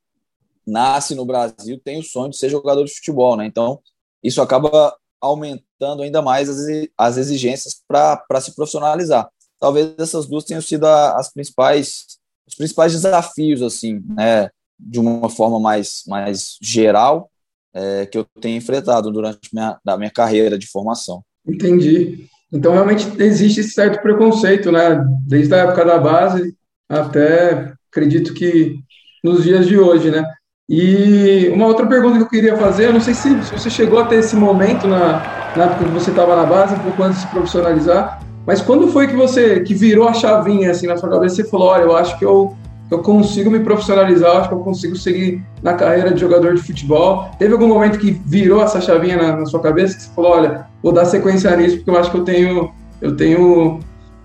nasce 0.65 1.17
no 1.17 1.25
Brasil 1.25 1.81
tem 1.83 1.99
o 1.99 2.05
sonho 2.05 2.31
de 2.31 2.37
ser 2.37 2.49
jogador 2.49 2.85
de 2.85 2.95
futebol, 2.95 3.37
né? 3.37 3.45
Então, 3.47 3.81
isso 4.23 4.41
acaba 4.41 4.97
aumentando 5.21 6.03
ainda 6.05 6.23
mais 6.23 6.49
as, 6.49 6.89
as 6.97 7.17
exigências 7.17 7.83
para 7.89 8.41
se 8.41 8.55
profissionalizar. 8.55 9.29
Talvez 9.59 9.93
essas 9.99 10.27
duas 10.27 10.45
tenham 10.45 10.63
sido 10.63 10.87
as 10.87 11.33
principais 11.33 12.17
os 12.47 12.55
principais 12.55 12.93
desafios, 12.93 13.61
assim, 13.61 14.05
né, 14.17 14.49
de 14.79 15.01
uma 15.01 15.29
forma 15.29 15.59
mais, 15.59 16.05
mais 16.07 16.57
geral, 16.63 17.29
é, 17.77 18.07
que 18.07 18.17
eu 18.17 18.27
tenho 18.41 18.57
enfrentado 18.57 19.11
durante 19.13 19.51
minha, 19.53 19.79
da 19.85 19.99
minha 19.99 20.11
carreira 20.11 20.59
de 20.59 20.67
formação. 20.67 21.23
Entendi. 21.47 22.27
Então, 22.51 22.73
realmente 22.73 23.07
existe 23.19 23.61
esse 23.61 23.73
certo 23.73 24.01
preconceito, 24.01 24.73
né? 24.73 25.05
Desde 25.27 25.55
a 25.55 25.59
época 25.59 25.85
da 25.85 25.99
base 25.99 26.55
até, 26.89 27.75
acredito 27.91 28.33
que 28.33 28.77
nos 29.23 29.45
dias 29.45 29.67
de 29.67 29.77
hoje, 29.79 30.11
né? 30.11 30.25
E 30.69 31.49
uma 31.53 31.67
outra 31.67 31.87
pergunta 31.87 32.17
que 32.17 32.23
eu 32.23 32.29
queria 32.29 32.57
fazer, 32.57 32.87
eu 32.87 32.93
não 32.93 33.01
sei 33.01 33.15
se, 33.15 33.35
você 33.35 33.69
chegou 33.69 33.99
a 33.99 34.07
ter 34.07 34.17
esse 34.17 34.35
momento 34.35 34.89
na, 34.89 35.53
na 35.55 35.65
época 35.65 35.85
que 35.85 35.91
você 35.91 36.11
estava 36.11 36.35
na 36.35 36.45
base, 36.45 36.75
um 36.75 36.79
pouco 36.79 37.03
antes 37.03 37.21
de 37.21 37.27
se 37.27 37.31
profissionalizar, 37.31 38.21
mas 38.47 38.63
quando 38.63 38.89
foi 38.89 39.07
que 39.07 39.15
você 39.15 39.61
que 39.61 39.75
virou 39.75 40.09
a 40.09 40.15
chavinha 40.15 40.71
assim 40.71 40.87
na 40.87 40.97
sua 40.97 41.11
cabeça 41.11 41.43
e 41.43 41.51
falou, 41.51 41.69
olha, 41.69 41.83
eu 41.83 41.97
acho 41.97 42.19
que 42.19 42.25
eu, 42.25 42.57
eu 42.91 43.01
consigo 43.01 43.51
me 43.51 43.61
profissionalizar, 43.61 44.37
acho 44.37 44.49
que 44.49 44.55
eu 44.55 44.61
consigo 44.61 44.97
seguir 44.97 45.45
na 45.63 45.75
carreira 45.75 46.13
de 46.13 46.21
jogador 46.21 46.55
de 46.55 46.63
futebol? 46.63 47.29
Teve 47.39 47.53
algum 47.53 47.69
momento 47.69 47.99
que 47.99 48.11
virou 48.11 48.63
essa 48.63 48.81
chavinha 48.81 49.17
na, 49.17 49.37
na 49.37 49.47
sua 49.47 49.61
cabeça 49.61 49.97
que 49.97 50.03
você 50.03 50.11
falou, 50.15 50.33
olha, 50.33 50.67
vou 50.83 50.93
dar 50.93 51.05
sequência 51.05 51.55
nisso 51.57 51.77
porque 51.77 51.91
eu 51.91 51.99
acho 51.99 52.11
que 52.11 52.17
eu 52.17 52.25
tenho 52.25 52.73
eu 53.01 53.17
tenho 53.17 53.81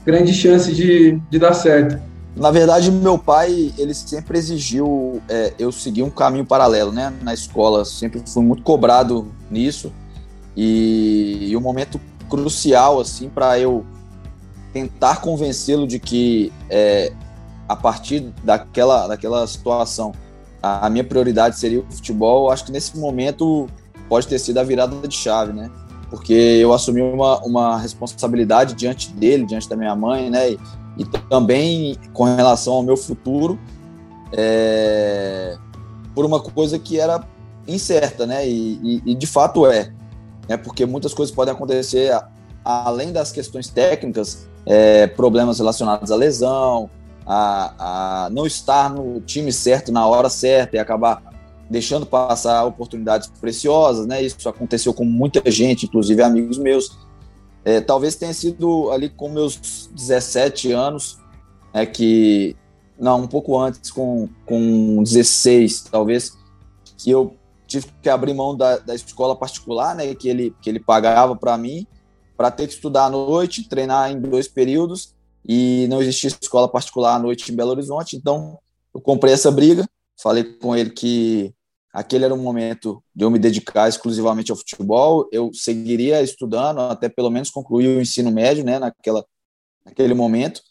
grande 0.06 0.34
chance 0.34 0.74
de, 0.74 1.20
de 1.30 1.40
dar 1.40 1.54
certo? 1.54 2.02
Na 2.36 2.50
verdade, 2.50 2.90
meu 2.90 3.18
pai, 3.18 3.74
ele 3.78 3.94
sempre 3.94 4.38
exigiu 4.38 5.22
é, 5.28 5.54
eu 5.60 5.72
seguir 5.72 6.04
um 6.04 6.10
caminho 6.10 6.46
paralelo, 6.46 6.92
né? 6.92 7.14
Na 7.22 7.34
escola, 7.34 7.84
sempre 7.84 8.24
fui 8.26 8.42
muito 8.42 8.64
cobrado 8.64 9.28
nisso. 9.50 9.92
E, 10.56 11.50
e 11.50 11.58
um 11.58 11.62
momento 11.62 12.00
crucial, 12.30 13.02
assim, 13.02 13.28
para 13.28 13.60
eu 13.60 13.86
tentar 14.72 15.18
convencê-lo 15.18 15.86
de 15.86 16.00
que 16.00 16.54
é, 16.70 17.12
a 17.72 17.76
partir 17.76 18.34
daquela, 18.44 19.08
daquela 19.08 19.48
situação 19.48 20.12
a, 20.62 20.88
a 20.88 20.90
minha 20.90 21.06
prioridade 21.06 21.58
seria 21.58 21.80
o 21.80 21.86
futebol, 21.90 22.52
acho 22.52 22.66
que 22.66 22.72
nesse 22.72 22.98
momento 22.98 23.68
pode 24.10 24.28
ter 24.28 24.38
sido 24.40 24.58
a 24.58 24.64
virada 24.64 25.08
de 25.08 25.16
chave, 25.16 25.54
né? 25.54 25.72
Porque 26.10 26.34
eu 26.34 26.74
assumi 26.74 27.02
uma, 27.02 27.40
uma 27.40 27.78
responsabilidade 27.78 28.74
diante 28.74 29.14
dele, 29.14 29.46
diante 29.46 29.70
da 29.70 29.78
minha 29.78 29.96
mãe, 29.96 30.30
né? 30.30 30.52
E, 30.52 30.60
e 30.98 31.06
também 31.30 31.96
com 32.12 32.26
relação 32.26 32.74
ao 32.74 32.84
meu 32.84 32.98
futuro, 32.98 33.58
é, 34.34 35.58
por 36.14 36.26
uma 36.26 36.42
coisa 36.42 36.78
que 36.78 37.00
era 37.00 37.26
incerta, 37.66 38.28
né? 38.28 38.46
E, 38.46 38.80
e, 38.84 39.12
e, 39.12 39.16
de 39.16 39.26
fato 39.26 39.66
é, 39.66 39.94
né? 40.50 40.58
Porque 40.58 40.86
muitas 40.86 41.14
coisas 41.14 41.34
podem 41.34 41.54
acontecer 41.54 42.12
além 42.66 43.14
das 43.14 43.32
questões 43.32 43.70
técnicas, 43.70 44.46
é, 44.66 45.08
problemas 45.08 45.58
relacionados 45.58 46.12
à 46.12 46.16
lesão, 46.18 46.90
a, 47.34 48.26
a 48.26 48.30
não 48.30 48.46
estar 48.46 48.90
no 48.90 49.22
time 49.22 49.54
certo 49.54 49.90
na 49.90 50.06
hora 50.06 50.30
certa 50.30 50.76
e 50.76 50.80
acabar 50.80 51.24
deixando 51.70 52.06
passar 52.06 52.66
oportunidades 52.66 53.32
preciosas, 53.40 54.06
né? 54.06 54.22
Isso 54.22 54.50
aconteceu 54.50 54.94
com 54.94 55.06
muita 55.06 55.50
gente, 55.50 55.86
inclusive 55.86 56.22
amigos 56.22 56.58
meus. 56.58 56.98
É, 57.64 57.80
talvez 57.80 58.16
tenha 58.16 58.34
sido 58.34 58.92
ali 58.92 59.08
com 59.08 59.30
meus 59.30 59.90
17 59.94 60.74
anos, 60.74 61.20
é 61.74 61.86
que 61.86 62.54
não, 63.00 63.22
um 63.22 63.28
pouco 63.28 63.58
antes, 63.58 63.90
com, 63.92 64.28
com 64.46 65.02
16, 65.02 65.84
talvez, 65.90 66.38
que 66.98 67.10
eu 67.12 67.34
tive 67.66 67.88
que 68.02 68.10
abrir 68.10 68.34
mão 68.34 68.58
da, 68.58 68.78
da 68.78 68.94
escola 68.94 69.38
particular, 69.38 69.96
né, 69.96 70.14
que 70.14 70.28
ele, 70.28 70.54
que 70.62 70.70
ele 70.70 70.82
pagava 70.82 71.34
para 71.34 71.58
mim, 71.58 71.88
para 72.36 72.52
ter 72.52 72.68
que 72.68 72.74
estudar 72.74 73.06
à 73.06 73.10
noite, 73.10 73.70
treinar 73.70 74.12
em 74.12 74.20
dois 74.20 74.50
períodos, 74.50 75.16
e 75.46 75.88
não 75.90 76.02
existia 76.02 76.30
escola 76.30 76.70
particular 76.70 77.16
à 77.16 77.20
noite 77.20 77.52
em 77.52 77.56
Belo 77.56 77.72
Horizonte, 77.72 78.16
então 78.16 78.60
eu 78.94 79.02
comprei 79.02 79.34
essa 79.34 79.52
briga, 79.52 79.88
falei 80.22 80.44
com 80.44 80.76
ele 80.76 80.92
que 80.92 81.54
aquele 81.94 82.26
era 82.26 82.34
um 82.34 82.42
momento 82.42 83.04
de 83.14 83.26
eu 83.26 83.32
me 83.32 83.40
dedicar 83.40 83.90
exclusivamente 83.90 84.52
ao 84.52 84.58
futebol. 84.58 85.28
Eu 85.32 85.52
seguiria 85.54 86.22
estudando 86.22 86.80
até 86.80 87.10
pelo 87.10 87.30
menos 87.30 87.50
concluir 87.50 87.88
o 87.88 88.02
ensino 88.02 88.32
médio, 88.32 88.64
né, 88.64 88.80
naquela, 88.80 89.26
naquele 89.86 90.14
momento. 90.14 90.62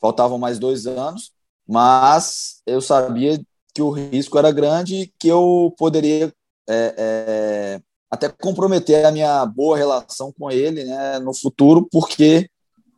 Faltavam 0.00 0.38
mais 0.38 0.58
dois 0.58 0.86
anos, 0.86 1.32
mas 1.66 2.60
eu 2.66 2.80
sabia 2.80 3.40
que 3.72 3.82
o 3.82 3.90
risco 3.90 4.38
era 4.38 4.52
grande 4.52 4.94
e 4.94 5.12
que 5.18 5.28
eu 5.28 5.74
poderia 5.78 6.32
é, 6.68 6.94
é, 6.96 7.80
até 8.10 8.28
comprometer 8.28 9.04
a 9.04 9.12
minha 9.12 9.44
boa 9.46 9.76
relação 9.76 10.32
com 10.32 10.50
ele 10.50 10.84
né, 10.84 11.18
no 11.18 11.34
futuro, 11.34 11.88
porque 11.90 12.48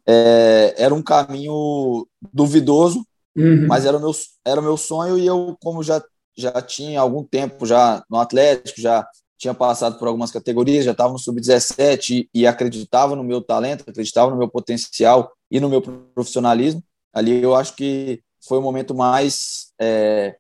é, 0.09 0.75
era 0.77 0.95
um 0.95 1.03
caminho 1.03 2.07
duvidoso, 2.33 3.05
uhum. 3.37 3.67
mas 3.67 3.85
era 3.85 3.97
o, 3.97 4.01
meu, 4.01 4.13
era 4.45 4.61
o 4.61 4.65
meu 4.65 4.77
sonho 4.77 5.19
e 5.19 5.27
eu, 5.27 5.57
como 5.61 5.83
já 5.83 6.03
já 6.37 6.61
tinha 6.61 7.01
algum 7.01 7.25
tempo 7.25 7.65
já 7.65 8.05
no 8.11 8.19
Atlético, 8.19 8.81
já 8.81 9.07
tinha 9.39 9.55
passado 9.55 9.99
por 9.99 10.09
algumas 10.09 10.31
categorias, 10.31 10.85
já 10.85 10.93
estava 10.93 11.13
no 11.13 11.19
sub-17 11.19 12.11
e, 12.11 12.29
e 12.35 12.47
acreditava 12.47 13.17
no 13.17 13.25
meu 13.25 13.41
talento, 13.41 13.85
acreditava 13.89 14.31
no 14.31 14.37
meu 14.37 14.49
potencial 14.49 15.33
e 15.51 15.61
no 15.61 15.69
meu 15.69 15.81
profissionalismo. 15.81 16.83
Ali 17.13 17.43
eu 17.43 17.55
acho 17.55 17.75
que 17.75 18.23
foi 18.47 18.59
o 18.59 18.63
momento 18.63 18.95
mais 18.95 19.73
é, 19.81 20.37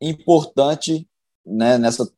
importante 0.00 1.06
né, 1.44 1.78
nessa 1.78 2.08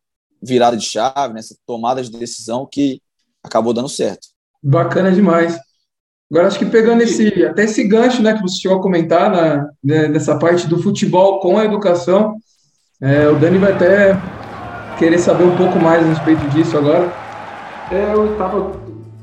virada 0.43 0.77
de 0.77 0.85
chave, 0.85 1.35
nessa 1.35 1.57
tomada 1.67 2.03
de 2.03 2.11
decisão 2.11 2.69
que 2.71 3.01
acabou 3.43 3.73
dando 3.73 3.89
certo. 3.89 4.29
Bacana 4.63 5.13
demais. 5.13 5.59
Agora, 6.31 6.49
acho 6.49 6.59
que 6.59 6.67
pegando 6.67 7.03
esse, 7.03 7.45
até 7.45 7.65
esse 7.65 7.87
gancho 7.87 8.21
né, 8.21 8.35
que 8.35 8.43
você 8.43 8.61
chegou 8.61 8.79
a 8.79 8.83
comentar 8.83 9.31
na, 9.31 9.69
né, 9.83 10.09
nessa 10.09 10.37
parte 10.37 10.67
do 10.67 10.83
futebol 10.83 11.39
com 11.39 11.57
a 11.57 11.65
educação, 11.65 12.35
é, 13.01 13.29
o 13.29 13.39
Dani 13.39 13.59
vai 13.59 13.73
até 13.73 14.21
querer 14.99 15.19
saber 15.19 15.45
um 15.45 15.57
pouco 15.57 15.79
mais 15.79 16.05
a 16.05 16.09
respeito 16.09 16.49
disso 16.49 16.77
agora. 16.77 17.13
É, 17.93 18.13
eu 18.13 18.33
estava 18.33 18.73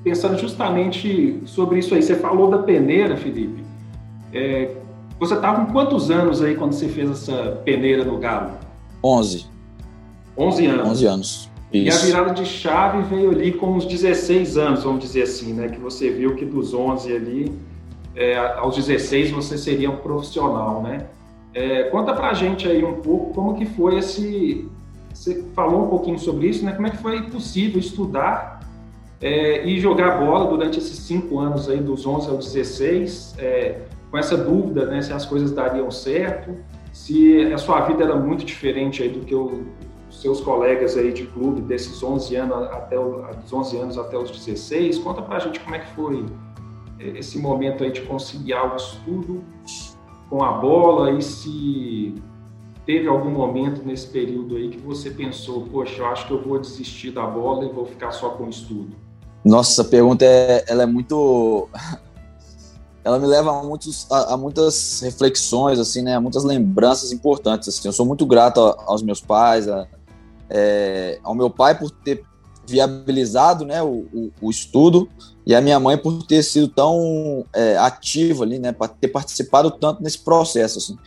pensando 0.01 0.37
justamente 0.37 1.41
sobre 1.45 1.79
isso 1.79 1.93
aí. 1.93 2.01
Você 2.01 2.15
falou 2.15 2.49
da 2.49 2.59
peneira, 2.59 3.17
Felipe. 3.17 3.63
É, 4.31 4.71
você 5.19 5.35
estava 5.35 5.65
com 5.65 5.73
quantos 5.73 6.09
anos 6.09 6.41
aí 6.41 6.55
quando 6.55 6.71
você 6.71 6.87
fez 6.87 7.09
essa 7.09 7.61
peneira 7.65 8.05
no 8.05 8.17
Galo? 8.17 8.51
11. 9.03 9.45
11 10.37 10.65
anos. 10.67 10.87
11 10.87 11.05
anos. 11.05 11.52
Isso. 11.73 12.05
E 12.05 12.11
a 12.11 12.15
virada 12.17 12.33
de 12.33 12.45
chave 12.45 13.01
veio 13.03 13.31
ali 13.31 13.51
com 13.51 13.71
uns 13.71 13.85
16 13.85 14.57
anos, 14.57 14.83
vamos 14.83 15.03
dizer 15.03 15.23
assim, 15.23 15.53
né? 15.53 15.69
Que 15.69 15.79
você 15.79 16.11
viu 16.11 16.35
que 16.35 16.45
dos 16.45 16.71
11 16.71 17.15
ali, 17.15 17.51
é, 18.15 18.37
aos 18.37 18.75
16 18.75 19.31
você 19.31 19.57
seria 19.57 19.89
um 19.89 19.97
profissional, 19.97 20.83
né? 20.83 21.07
É, 21.51 21.83
conta 21.83 22.13
pra 22.13 22.33
gente 22.33 22.67
aí 22.67 22.83
um 22.83 23.01
pouco 23.01 23.33
como 23.33 23.55
que 23.55 23.65
foi 23.65 23.97
esse. 23.97 24.69
Você 25.11 25.43
falou 25.55 25.85
um 25.85 25.89
pouquinho 25.89 26.19
sobre 26.19 26.47
isso, 26.47 26.63
né? 26.63 26.73
Como 26.73 26.85
é 26.85 26.91
que 26.91 26.97
foi 26.97 27.23
possível 27.23 27.79
estudar 27.79 28.59
é, 29.19 29.65
e 29.65 29.79
jogar 29.79 30.19
bola 30.19 30.47
durante 30.47 30.77
esses 30.77 30.99
cinco 30.99 31.39
anos 31.39 31.67
aí, 31.67 31.79
dos 31.79 32.05
11 32.05 32.29
aos 32.29 32.53
16, 32.53 33.35
é, 33.39 33.81
com 34.11 34.17
essa 34.17 34.37
dúvida, 34.37 34.85
né? 34.85 35.01
Se 35.01 35.11
as 35.11 35.25
coisas 35.25 35.51
dariam 35.51 35.89
certo, 35.89 36.55
se 36.91 37.51
a 37.51 37.57
sua 37.57 37.81
vida 37.81 38.03
era 38.03 38.15
muito 38.15 38.45
diferente 38.45 39.01
aí 39.01 39.09
do 39.09 39.21
que 39.21 39.33
os 39.33 39.59
seus 40.13 40.39
colegas 40.41 40.95
aí 40.95 41.11
de 41.11 41.25
clube 41.25 41.61
desses 41.61 42.01
11 42.01 42.35
anos 42.35 42.67
até 42.71 42.99
os 42.99 43.51
11 43.51 43.77
anos 43.77 43.97
até 43.97 44.17
os 44.17 44.31
16. 44.31 44.99
Conta 44.99 45.21
pra 45.21 45.39
gente 45.39 45.59
como 45.59 45.75
é 45.75 45.79
que 45.79 45.93
foi 45.95 46.25
esse 46.99 47.37
momento 47.37 47.83
aí 47.83 47.91
de 47.91 48.01
conciliar 48.01 48.73
o 48.73 48.75
estudo 48.75 49.43
com 50.29 50.43
a 50.43 50.53
bola 50.53 51.11
e 51.11 51.21
se 51.21 52.15
teve 52.85 53.07
algum 53.07 53.29
momento 53.29 53.83
nesse 53.85 54.07
período 54.07 54.55
aí 54.55 54.69
que 54.69 54.77
você 54.77 55.09
pensou, 55.09 55.61
poxa, 55.71 56.01
eu 56.01 56.05
acho 56.07 56.27
que 56.27 56.33
eu 56.33 56.41
vou 56.41 56.59
desistir 56.59 57.11
da 57.11 57.25
bola 57.25 57.65
e 57.65 57.69
vou 57.69 57.85
ficar 57.85 58.11
só 58.11 58.29
com 58.29 58.45
o 58.45 58.49
estudo? 58.49 58.95
Nossa, 59.43 59.83
pergunta 59.83 60.23
é, 60.25 60.63
ela 60.67 60.83
é 60.83 60.85
muito, 60.85 61.67
ela 63.03 63.19
me 63.19 63.27
leva 63.27 63.59
a, 63.59 63.63
muitos, 63.63 64.09
a, 64.11 64.33
a, 64.33 64.37
muitas 64.37 65.01
reflexões, 65.01 65.79
assim, 65.79 66.01
né, 66.01 66.15
a 66.15 66.21
muitas 66.21 66.43
lembranças 66.43 67.11
importantes. 67.11 67.67
Assim, 67.67 67.87
eu 67.87 67.93
sou 67.93 68.05
muito 68.05 68.25
grato 68.25 68.59
aos 68.59 69.01
meus 69.01 69.21
pais, 69.21 69.67
a, 69.67 69.87
é, 70.49 71.19
ao 71.23 71.35
meu 71.35 71.49
pai 71.49 71.77
por 71.77 71.91
ter 71.91 72.23
viabilizado, 72.65 73.65
né, 73.65 73.81
o, 73.81 74.07
o, 74.13 74.31
o 74.41 74.49
estudo, 74.49 75.09
e 75.45 75.53
a 75.53 75.61
minha 75.61 75.79
mãe 75.79 75.97
por 75.97 76.23
ter 76.25 76.41
sido 76.43 76.67
tão 76.67 77.45
é, 77.53 77.77
ativa 77.77 78.43
ali, 78.43 78.59
né, 78.59 78.71
para 78.71 78.87
ter 78.87 79.09
participado 79.09 79.71
tanto 79.71 80.01
nesse 80.01 80.19
processo, 80.19 80.77
assim. 80.79 80.97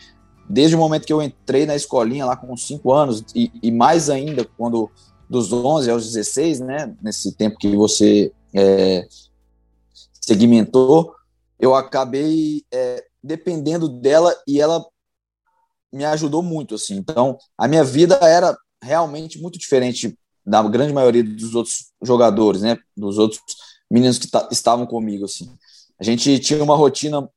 Desde 0.49 0.75
o 0.75 0.79
momento 0.79 1.05
que 1.05 1.11
eu 1.11 1.21
entrei 1.21 1.65
na 1.65 1.75
escolinha 1.75 2.25
lá 2.25 2.37
com 2.37 2.55
5 2.55 2.93
anos 2.93 3.23
e, 3.35 3.51
e, 3.61 3.71
mais 3.71 4.09
ainda 4.09 4.45
quando 4.57 4.89
dos 5.29 5.51
11 5.51 5.89
aos 5.89 6.05
16, 6.05 6.59
né, 6.61 6.95
nesse 7.01 7.33
tempo 7.33 7.57
que 7.57 7.75
você 7.75 8.31
é, 8.53 9.07
segmentou, 10.21 11.13
eu 11.59 11.75
acabei 11.75 12.63
é, 12.71 13.03
dependendo 13.21 13.89
dela 13.89 14.33
e 14.47 14.61
ela 14.61 14.85
me 15.91 16.05
ajudou 16.05 16.43
muito, 16.43 16.75
assim. 16.75 16.95
Então, 16.95 17.37
a 17.57 17.67
minha 17.67 17.83
vida 17.83 18.15
era 18.21 18.57
realmente 18.87 19.39
muito 19.39 19.59
diferente 19.59 20.17
da 20.45 20.63
grande 20.63 20.93
maioria 20.93 21.23
dos 21.23 21.53
outros 21.53 21.91
jogadores, 22.01 22.61
né, 22.61 22.77
dos 22.95 23.17
outros 23.17 23.41
meninos 23.91 24.17
que 24.17 24.29
estavam 24.51 24.85
comigo, 24.85 25.25
assim. 25.25 25.53
A 25.99 26.03
gente 26.03 26.39
tinha 26.39 26.63
uma 26.63 26.75
rotina 26.75 27.29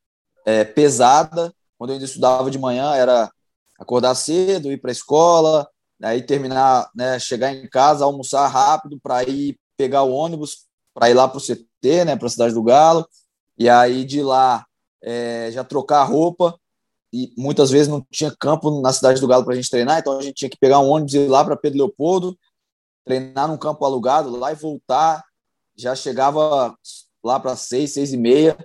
é, 0.46 0.64
pesada, 0.64 1.52
quando 1.76 1.90
eu 1.90 1.94
ainda 1.94 2.04
estudava 2.04 2.50
de 2.50 2.58
manhã, 2.58 2.94
era 2.94 3.30
acordar 3.78 4.14
cedo, 4.14 4.70
ir 4.70 4.78
para 4.78 4.90
a 4.90 4.92
escola, 4.92 5.68
aí 6.02 6.22
terminar, 6.22 6.88
né, 6.94 7.18
chegar 7.18 7.52
em 7.52 7.68
casa, 7.68 8.04
almoçar 8.04 8.46
rápido 8.46 8.98
para 9.02 9.24
ir 9.24 9.58
pegar 9.76 10.02
o 10.02 10.12
ônibus 10.12 10.66
para 10.94 11.10
ir 11.10 11.14
lá 11.14 11.26
para 11.26 11.38
o 11.38 11.40
CT, 11.40 12.04
né, 12.04 12.16
para 12.16 12.26
a 12.26 12.30
cidade 12.30 12.54
do 12.54 12.62
Galo, 12.62 13.06
e 13.58 13.68
aí 13.68 14.04
de 14.04 14.22
lá 14.22 14.64
é, 15.02 15.50
já 15.52 15.64
trocar 15.64 16.04
roupa 16.04 16.58
e 17.12 17.32
muitas 17.36 17.70
vezes 17.70 17.88
não 17.88 18.04
tinha 18.10 18.34
campo 18.38 18.80
na 18.80 18.92
cidade 18.92 19.20
do 19.20 19.26
Galo 19.26 19.44
para 19.44 19.54
a 19.54 19.56
gente 19.56 19.70
treinar, 19.70 19.98
então 19.98 20.18
a 20.18 20.22
gente 20.22 20.34
tinha 20.34 20.50
que 20.50 20.58
pegar 20.58 20.78
um 20.78 20.88
ônibus 20.88 21.14
e 21.14 21.18
ir 21.18 21.28
lá 21.28 21.44
para 21.44 21.56
Pedro 21.56 21.78
Leopoldo, 21.78 22.38
treinar 23.04 23.48
num 23.48 23.56
campo 23.56 23.84
alugado 23.84 24.30
lá 24.36 24.52
e 24.52 24.54
voltar. 24.54 25.24
Já 25.76 25.94
chegava 25.94 26.74
lá 27.22 27.40
para 27.40 27.56
seis, 27.56 27.94
seis 27.94 28.12
e 28.12 28.16
meia. 28.16 28.56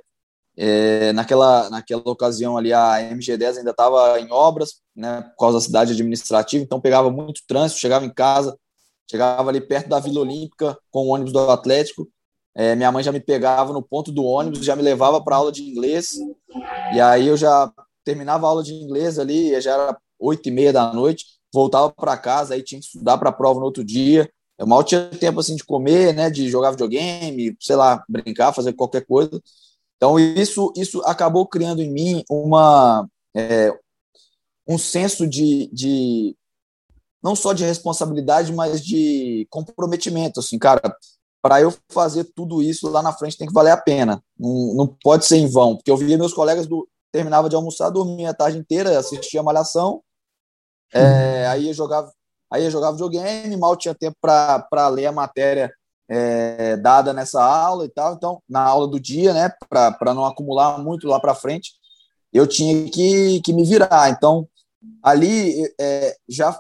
É, 0.58 1.12
naquela, 1.12 1.70
naquela 1.70 2.02
ocasião 2.06 2.56
ali 2.56 2.72
a 2.72 2.98
MG10 3.12 3.58
ainda 3.58 3.72
estava 3.72 4.18
em 4.22 4.32
obras, 4.32 4.82
né, 4.96 5.22
por 5.22 5.36
causa 5.38 5.58
da 5.58 5.62
cidade 5.62 5.92
administrativa, 5.92 6.64
então 6.64 6.80
pegava 6.80 7.12
muito 7.12 7.42
trânsito, 7.46 7.82
chegava 7.82 8.06
em 8.06 8.14
casa, 8.14 8.58
chegava 9.12 9.50
ali 9.50 9.60
perto 9.60 9.90
da 9.90 10.00
Vila 10.00 10.22
Olímpica 10.22 10.78
com 10.90 11.08
o 11.08 11.10
ônibus 11.10 11.34
do 11.34 11.52
Atlético, 11.52 12.08
é, 12.56 12.74
minha 12.74 12.90
mãe 12.90 13.04
já 13.04 13.12
me 13.12 13.20
pegava 13.20 13.74
no 13.74 13.82
ponto 13.82 14.14
do 14.14 14.24
ônibus, 14.24 14.64
já 14.64 14.78
me 14.78 14.82
levava 14.82 15.22
para 15.22 15.36
aula 15.36 15.52
de 15.52 15.62
inglês, 15.62 16.12
e 16.94 17.02
aí 17.02 17.28
eu 17.28 17.36
já 17.36 17.70
terminava 18.06 18.46
a 18.46 18.50
aula 18.50 18.64
de 18.64 18.74
inglês 18.74 19.20
ali, 19.20 19.60
já 19.60 19.74
era 19.74 19.98
oito 20.20 20.48
e 20.48 20.52
meia 20.52 20.72
da 20.72 20.94
noite, 20.94 21.26
voltava 21.54 21.92
para 21.92 22.18
casa, 22.18 22.54
aí 22.54 22.64
tinha 22.64 22.80
que 22.80 22.86
estudar 22.86 23.18
para 23.18 23.30
a 23.30 23.34
prova 23.34 23.60
no 23.60 23.66
outro 23.66 23.84
dia. 23.84 24.32
Eu 24.58 24.68
mal 24.68 24.84
tinha 24.84 25.10
tempo 25.10 25.40
assim 25.40 25.56
de 25.56 25.66
comer, 25.66 26.14
né, 26.14 26.30
de 26.30 26.50
jogar 26.50 26.72
videogame, 26.72 27.58
sei 27.60 27.76
lá, 27.76 28.04
brincar, 28.08 28.54
fazer 28.54 28.74
qualquer 28.74 29.06
coisa. 29.06 29.42
Então 29.98 30.20
isso 30.20 30.72
isso 30.78 31.02
acabou 31.04 31.48
criando 31.48 31.82
em 31.82 31.92
mim 31.92 32.24
uma 32.30 33.08
é, 33.36 33.78
um 34.68 34.78
senso 34.78 35.28
de, 35.28 35.70
de 35.74 36.36
não 37.24 37.36
só 37.36 37.54
de 37.54 37.64
responsabilidade, 37.64 38.54
mas 38.54 38.84
de 38.84 39.48
comprometimento, 39.50 40.40
assim, 40.40 40.58
cara. 40.60 40.96
Para 41.42 41.62
eu 41.62 41.72
fazer 41.90 42.24
tudo 42.36 42.62
isso 42.64 42.90
lá 42.90 43.04
na 43.04 43.14
frente 43.14 43.38
tem 43.38 43.48
que 43.48 43.54
valer 43.54 43.70
a 43.72 43.78
pena. 43.78 44.24
Não, 44.38 44.74
não 44.74 44.88
pode 44.88 45.26
ser 45.26 45.38
em 45.38 45.48
vão, 45.48 45.76
porque 45.76 45.92
eu 45.92 45.98
via 45.98 46.18
meus 46.18 46.34
colegas 46.34 46.66
do, 46.66 46.88
terminava 47.16 47.48
de 47.48 47.56
almoçar, 47.56 47.90
dormia 47.90 48.32
a 48.32 48.34
tarde 48.34 48.58
inteira, 48.58 49.00
assistia 49.00 49.40
a 49.40 49.44
malhação, 49.44 50.04
é, 50.94 51.48
aí 51.48 51.70
eu 51.70 51.74
jogava 51.74 52.12
aí 52.52 52.66
eu 52.66 52.72
jogava 52.72 52.92
videogame, 52.92 53.56
mal 53.56 53.78
tinha 53.78 53.96
tempo 53.96 54.18
para 54.22 54.88
ler 54.90 55.06
a 55.06 55.12
matéria 55.14 55.74
é, 56.10 56.76
dada 56.76 57.14
nessa 57.14 57.42
aula 57.42 57.86
e 57.86 57.90
tal, 57.90 58.16
então 58.16 58.44
na 58.50 58.62
aula 58.62 58.86
do 58.86 59.00
dia, 59.00 59.34
né, 59.34 59.50
para 59.70 60.14
não 60.14 60.26
acumular 60.26 60.78
muito 60.78 61.08
lá 61.08 61.22
para 61.22 61.34
frente, 61.34 61.72
eu 62.34 62.46
tinha 62.46 62.90
que, 62.92 63.40
que 63.40 63.54
me 63.54 63.64
virar, 63.64 64.10
então 64.10 64.46
ali 65.02 65.74
é, 65.80 66.18
já 66.28 66.60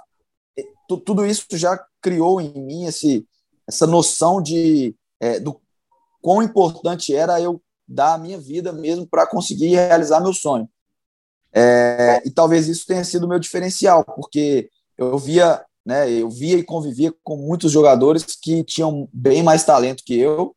tudo 0.87 1.25
isso 1.25 1.45
já 1.51 1.83
criou 2.01 2.39
em 2.39 2.53
mim 2.61 2.85
esse, 2.85 3.27
essa 3.67 3.85
noção 3.85 4.41
de 4.41 4.95
é, 5.19 5.37
do 5.37 5.59
quão 6.21 6.41
importante 6.41 7.13
era 7.13 7.41
eu 7.41 7.61
dar 7.87 8.13
a 8.13 8.17
minha 8.17 8.37
vida 8.37 8.71
mesmo 8.71 9.07
para 9.07 9.27
conseguir 9.27 9.69
realizar 9.69 10.19
meu 10.19 10.33
sonho. 10.33 10.69
É, 11.53 12.21
e 12.25 12.31
talvez 12.31 12.67
isso 12.67 12.85
tenha 12.85 13.03
sido 13.03 13.27
meu 13.27 13.39
diferencial, 13.39 14.03
porque 14.03 14.69
eu 14.97 15.17
via, 15.17 15.63
né, 15.85 16.09
eu 16.11 16.29
via 16.29 16.57
e 16.57 16.63
convivia 16.63 17.13
com 17.23 17.37
muitos 17.37 17.71
jogadores 17.71 18.23
que 18.41 18.63
tinham 18.63 19.07
bem 19.13 19.41
mais 19.41 19.63
talento 19.63 20.03
que 20.05 20.17
eu, 20.17 20.55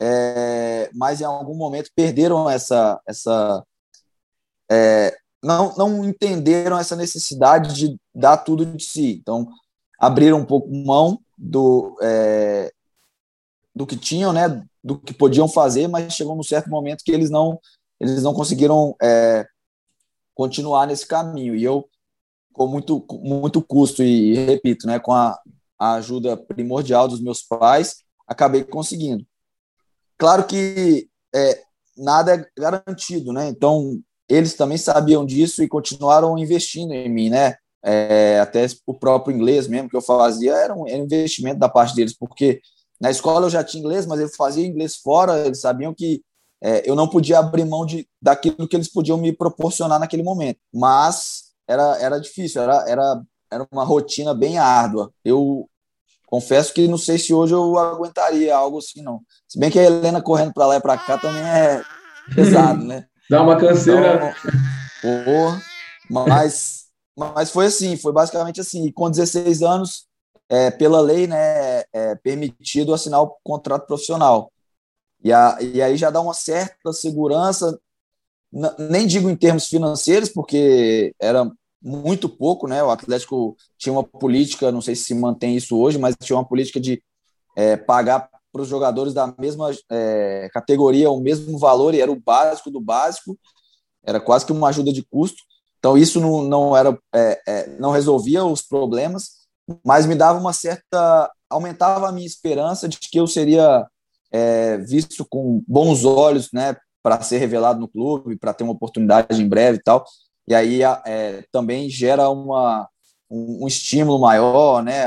é, 0.00 0.90
mas 0.94 1.20
em 1.20 1.24
algum 1.24 1.54
momento 1.54 1.90
perderam 1.94 2.48
essa, 2.48 3.00
essa 3.06 3.62
é, 4.70 5.14
não, 5.42 5.74
não 5.76 6.04
entenderam 6.04 6.78
essa 6.78 6.96
necessidade 6.96 7.74
de 7.74 7.96
dar 8.14 8.38
tudo 8.38 8.64
de 8.64 8.82
si. 8.84 9.18
Então, 9.20 9.48
abriram 9.98 10.38
um 10.38 10.44
pouco 10.44 10.68
mão 10.72 11.20
do, 11.36 11.96
é, 12.02 12.72
do 13.78 13.86
que 13.86 13.96
tinham, 13.96 14.32
né, 14.32 14.60
do 14.82 14.98
que 14.98 15.14
podiam 15.14 15.48
fazer, 15.48 15.86
mas 15.86 16.12
chegou 16.12 16.34
num 16.34 16.42
certo 16.42 16.68
momento 16.68 17.04
que 17.04 17.12
eles 17.12 17.30
não 17.30 17.60
eles 18.00 18.22
não 18.24 18.34
conseguiram 18.34 18.94
é, 19.00 19.46
continuar 20.34 20.86
nesse 20.86 21.06
caminho. 21.06 21.54
E 21.54 21.62
eu, 21.64 21.88
com 22.52 22.66
muito, 22.66 23.04
muito 23.22 23.62
custo, 23.62 24.02
e, 24.02 24.34
repito, 24.34 24.86
né, 24.86 24.98
com 24.98 25.12
a, 25.12 25.36
a 25.78 25.94
ajuda 25.94 26.36
primordial 26.36 27.08
dos 27.08 27.20
meus 27.20 27.42
pais, 27.42 27.96
acabei 28.26 28.62
conseguindo. 28.62 29.24
Claro 30.16 30.44
que 30.44 31.08
é, 31.34 31.60
nada 31.96 32.34
é 32.34 32.46
garantido, 32.56 33.32
né? 33.32 33.48
Então, 33.48 34.00
eles 34.28 34.54
também 34.54 34.78
sabiam 34.78 35.26
disso 35.26 35.60
e 35.62 35.68
continuaram 35.68 36.38
investindo 36.38 36.92
em 36.92 37.08
mim, 37.08 37.30
né? 37.30 37.56
É, 37.82 38.38
até 38.40 38.64
o 38.86 38.94
próprio 38.94 39.34
inglês 39.34 39.66
mesmo 39.66 39.88
que 39.88 39.96
eu 39.96 40.02
fazia 40.02 40.52
era 40.52 40.74
um, 40.74 40.86
era 40.86 41.00
um 41.00 41.04
investimento 41.04 41.58
da 41.58 41.68
parte 41.68 41.94
deles, 41.94 42.16
porque 42.16 42.60
na 43.00 43.10
escola 43.10 43.46
eu 43.46 43.50
já 43.50 43.62
tinha 43.62 43.80
inglês, 43.80 44.06
mas 44.06 44.20
eu 44.20 44.28
fazia 44.28 44.66
inglês 44.66 44.96
fora, 44.96 45.46
eles 45.46 45.60
sabiam 45.60 45.94
que 45.94 46.22
é, 46.60 46.88
eu 46.88 46.94
não 46.96 47.08
podia 47.08 47.38
abrir 47.38 47.64
mão 47.64 47.86
de, 47.86 48.08
daquilo 48.20 48.66
que 48.66 48.74
eles 48.74 48.90
podiam 48.90 49.16
me 49.16 49.32
proporcionar 49.32 49.98
naquele 49.98 50.22
momento. 50.22 50.58
Mas 50.74 51.52
era, 51.66 51.96
era 52.00 52.20
difícil, 52.20 52.60
era, 52.62 52.84
era, 52.88 53.22
era 53.50 53.66
uma 53.70 53.84
rotina 53.84 54.34
bem 54.34 54.58
árdua. 54.58 55.12
Eu 55.24 55.68
confesso 56.26 56.74
que 56.74 56.88
não 56.88 56.98
sei 56.98 57.18
se 57.18 57.32
hoje 57.32 57.54
eu 57.54 57.78
aguentaria 57.78 58.56
algo 58.56 58.78
assim, 58.78 59.02
não. 59.02 59.20
Se 59.48 59.58
bem 59.58 59.70
que 59.70 59.78
a 59.78 59.84
Helena 59.84 60.20
correndo 60.20 60.52
para 60.52 60.66
lá 60.66 60.76
e 60.76 60.80
para 60.80 60.98
cá 60.98 61.16
também 61.16 61.42
é 61.42 61.82
pesado, 62.34 62.84
né? 62.84 63.06
Dá 63.30 63.42
uma 63.42 63.56
canseira. 63.56 64.34
Então, 64.98 65.60
mas, 66.08 66.86
mas 67.16 67.50
foi 67.50 67.66
assim, 67.66 67.96
foi 67.96 68.12
basicamente 68.12 68.60
assim. 68.60 68.86
E 68.86 68.92
com 68.92 69.10
16 69.10 69.62
anos, 69.62 70.07
é, 70.48 70.70
pela 70.70 71.00
lei, 71.00 71.26
né, 71.26 71.82
é 71.92 72.14
permitido 72.22 72.94
assinar 72.94 73.22
o 73.22 73.36
contrato 73.42 73.86
profissional. 73.86 74.50
E, 75.22 75.32
a, 75.32 75.58
e 75.60 75.82
aí 75.82 75.96
já 75.96 76.10
dá 76.10 76.20
uma 76.20 76.34
certa 76.34 76.92
segurança, 76.92 77.78
nem 78.78 79.06
digo 79.06 79.28
em 79.28 79.36
termos 79.36 79.66
financeiros, 79.66 80.28
porque 80.30 81.14
era 81.20 81.50
muito 81.82 82.28
pouco, 82.28 82.66
né? 82.66 82.82
O 82.82 82.90
Atlético 82.90 83.56
tinha 83.76 83.92
uma 83.92 84.02
política, 84.02 84.72
não 84.72 84.80
sei 84.80 84.94
se 84.96 85.14
mantém 85.14 85.56
isso 85.56 85.76
hoje, 85.76 85.98
mas 85.98 86.16
tinha 86.20 86.36
uma 86.36 86.48
política 86.48 86.80
de 86.80 87.02
é, 87.56 87.76
pagar 87.76 88.28
para 88.52 88.62
os 88.62 88.68
jogadores 88.68 89.12
da 89.12 89.32
mesma 89.38 89.70
é, 89.90 90.48
categoria 90.52 91.10
o 91.10 91.20
mesmo 91.20 91.58
valor, 91.58 91.94
e 91.94 92.00
era 92.00 92.10
o 92.10 92.20
básico 92.20 92.70
do 92.70 92.80
básico, 92.80 93.38
era 94.04 94.20
quase 94.20 94.46
que 94.46 94.52
uma 94.52 94.68
ajuda 94.68 94.92
de 94.92 95.04
custo. 95.04 95.42
Então, 95.78 95.96
isso 95.96 96.20
não, 96.20 96.42
não, 96.42 96.76
era, 96.76 96.98
é, 97.14 97.40
é 97.46 97.66
não 97.78 97.90
resolvia 97.90 98.44
os 98.44 98.62
problemas, 98.62 99.37
mas 99.84 100.06
me 100.06 100.14
dava 100.14 100.38
uma 100.38 100.52
certa. 100.52 101.30
aumentava 101.50 102.08
a 102.08 102.12
minha 102.12 102.26
esperança 102.26 102.88
de 102.88 102.98
que 102.98 103.18
eu 103.18 103.26
seria 103.26 103.86
é, 104.32 104.78
visto 104.78 105.26
com 105.28 105.62
bons 105.66 106.04
olhos, 106.04 106.50
né, 106.52 106.76
para 107.02 107.20
ser 107.22 107.38
revelado 107.38 107.80
no 107.80 107.88
clube, 107.88 108.36
para 108.36 108.54
ter 108.54 108.64
uma 108.64 108.72
oportunidade 108.72 109.40
em 109.40 109.48
breve 109.48 109.78
e 109.78 109.82
tal. 109.82 110.04
E 110.46 110.54
aí 110.54 110.82
é, 110.82 111.44
também 111.52 111.90
gera 111.90 112.28
uma, 112.30 112.88
um, 113.30 113.64
um, 113.64 113.68
estímulo 113.68 114.18
maior, 114.18 114.82
né? 114.82 115.04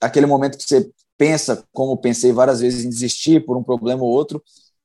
Aquele 0.00 0.26
momento 0.26 0.58
que 0.58 0.64
você 0.64 0.90
pensa, 1.16 1.64
como 1.72 1.96
pensei 1.96 2.32
várias 2.32 2.60
vezes 2.60 2.84
em 2.84 2.90
desistir 2.90 3.44
por 3.46 3.56
um 3.56 3.62
problema 3.62 4.02
ou 4.02 4.10
outro, 4.10 4.42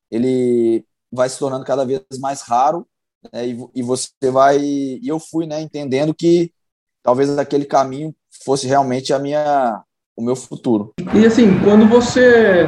ele 0.09 0.85
vai 1.11 1.29
se 1.29 1.39
tornando 1.39 1.65
cada 1.65 1.85
vez 1.85 2.01
mais 2.19 2.41
raro 2.41 2.87
né, 3.33 3.47
e, 3.47 3.57
e 3.75 3.81
você 3.81 4.09
vai 4.31 4.59
e 4.59 5.07
eu 5.07 5.19
fui 5.19 5.45
né 5.45 5.61
entendendo 5.61 6.13
que 6.13 6.51
talvez 7.07 7.37
aquele 7.37 7.63
caminho 7.63 8.13
fosse 8.43 8.67
realmente 8.67 9.13
a 9.13 9.19
minha 9.19 9.81
o 10.13 10.21
meu 10.21 10.35
futuro. 10.35 10.91
E 11.13 11.25
assim, 11.25 11.57
quando 11.63 11.87
você 11.87 12.67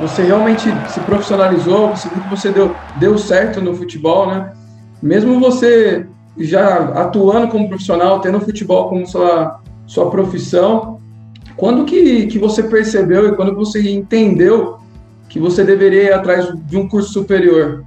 você 0.00 0.24
realmente 0.24 0.64
se 0.90 0.98
profissionalizou, 1.00 1.90
você 1.90 2.08
viu 2.08 2.22
que 2.24 2.28
você 2.28 2.50
deu, 2.50 2.74
deu 2.98 3.16
certo 3.16 3.60
no 3.60 3.74
futebol, 3.74 4.26
né? 4.26 4.52
Mesmo 5.00 5.38
você 5.38 6.04
já 6.36 6.88
atuando 7.00 7.48
como 7.48 7.68
profissional, 7.68 8.20
tendo 8.20 8.38
o 8.38 8.40
futebol 8.40 8.88
como 8.88 9.06
sua, 9.06 9.60
sua 9.86 10.10
profissão, 10.10 10.98
quando 11.56 11.84
que, 11.84 12.26
que 12.26 12.38
você 12.38 12.64
percebeu 12.64 13.28
e 13.28 13.36
quando 13.36 13.54
você 13.54 13.90
entendeu 13.90 14.78
que 15.28 15.38
você 15.38 15.64
deveria 15.64 16.02
ir 16.02 16.12
atrás 16.12 16.52
de 16.66 16.76
um 16.76 16.88
curso 16.88 17.12
superior? 17.12 17.84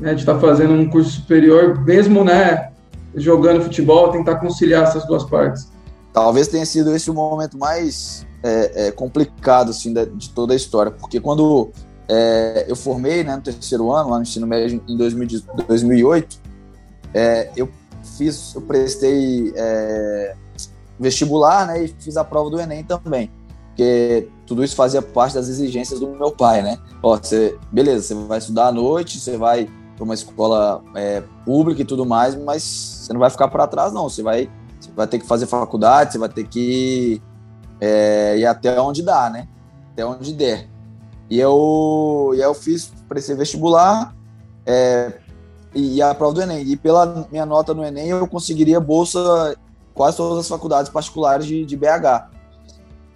Né, 0.00 0.14
de 0.14 0.20
estar 0.20 0.34
tá 0.34 0.40
fazendo 0.40 0.72
um 0.72 0.88
curso 0.88 1.10
superior, 1.10 1.84
mesmo 1.84 2.24
né, 2.24 2.70
jogando 3.16 3.62
futebol, 3.62 4.10
tentar 4.10 4.36
conciliar 4.36 4.84
essas 4.84 5.06
duas 5.06 5.24
partes? 5.24 5.68
talvez 6.16 6.48
tenha 6.48 6.64
sido 6.64 6.96
esse 6.96 7.10
o 7.10 7.14
momento 7.14 7.58
mais 7.58 8.26
é, 8.42 8.86
é, 8.86 8.90
complicado 8.90 9.68
assim, 9.68 9.92
de, 9.92 10.06
de, 10.06 10.30
toda 10.30 10.54
a 10.54 10.56
história, 10.56 10.90
porque 10.90 11.20
quando 11.20 11.70
é, 12.08 12.64
eu 12.66 12.74
formei 12.74 13.22
né, 13.22 13.36
no 13.36 13.42
terceiro 13.42 13.92
ano, 13.92 14.08
lá 14.08 14.16
no 14.16 14.22
ensino 14.22 14.46
médio 14.46 14.82
em 14.88 14.96
2000, 14.96 15.42
2008, 15.68 16.40
é, 17.12 17.50
eu 17.54 17.68
fiz, 18.16 18.54
eu 18.54 18.62
prestei 18.62 19.52
é, 19.54 20.34
vestibular 20.98 21.66
né, 21.66 21.84
e 21.84 21.88
fiz 21.88 22.16
a 22.16 22.24
prova 22.24 22.48
do 22.48 22.58
Enem 22.58 22.82
também, 22.82 23.30
porque 23.66 24.26
tudo 24.46 24.64
isso 24.64 24.74
fazia 24.74 25.02
parte 25.02 25.34
das 25.34 25.50
exigências 25.50 26.00
do 26.00 26.08
meu 26.12 26.32
pai, 26.32 26.62
né? 26.62 26.78
Ó, 27.02 27.14
você, 27.14 27.58
beleza, 27.70 28.06
você 28.06 28.14
vai 28.26 28.38
estudar 28.38 28.68
à 28.68 28.72
noite, 28.72 29.20
você 29.20 29.36
vai 29.36 29.68
para 29.96 30.04
uma 30.04 30.14
escola 30.14 30.82
é, 30.94 31.22
pública 31.44 31.82
e 31.82 31.84
tudo 31.84 32.04
mais, 32.04 32.34
mas 32.36 32.62
você 32.62 33.12
não 33.12 33.20
vai 33.20 33.30
ficar 33.30 33.48
para 33.48 33.66
trás, 33.66 33.92
não. 33.92 34.08
Você 34.08 34.22
vai, 34.22 34.50
você 34.78 34.90
vai 34.94 35.06
ter 35.06 35.18
que 35.18 35.26
fazer 35.26 35.46
faculdade, 35.46 36.12
você 36.12 36.18
vai 36.18 36.28
ter 36.28 36.46
que 36.46 37.20
é, 37.80 38.38
ir 38.38 38.46
até 38.46 38.80
onde 38.80 39.02
dá, 39.02 39.30
né? 39.30 39.48
Até 39.92 40.04
onde 40.04 40.32
der. 40.32 40.68
E 41.28 41.40
eu, 41.40 42.32
e 42.34 42.40
eu 42.40 42.54
fiz, 42.54 42.92
prestei 43.08 43.34
vestibular 43.34 44.14
é, 44.64 45.14
e, 45.74 45.96
e 45.96 46.02
a 46.02 46.14
prova 46.14 46.34
do 46.34 46.42
Enem. 46.42 46.62
E 46.62 46.76
pela 46.76 47.26
minha 47.30 47.46
nota 47.46 47.74
no 47.74 47.84
Enem, 47.84 48.08
eu 48.08 48.26
conseguiria 48.28 48.78
bolsa 48.78 49.56
quase 49.94 50.16
todas 50.16 50.38
as 50.38 50.48
faculdades 50.48 50.90
particulares 50.90 51.46
de, 51.46 51.64
de 51.64 51.76
BH. 51.76 52.30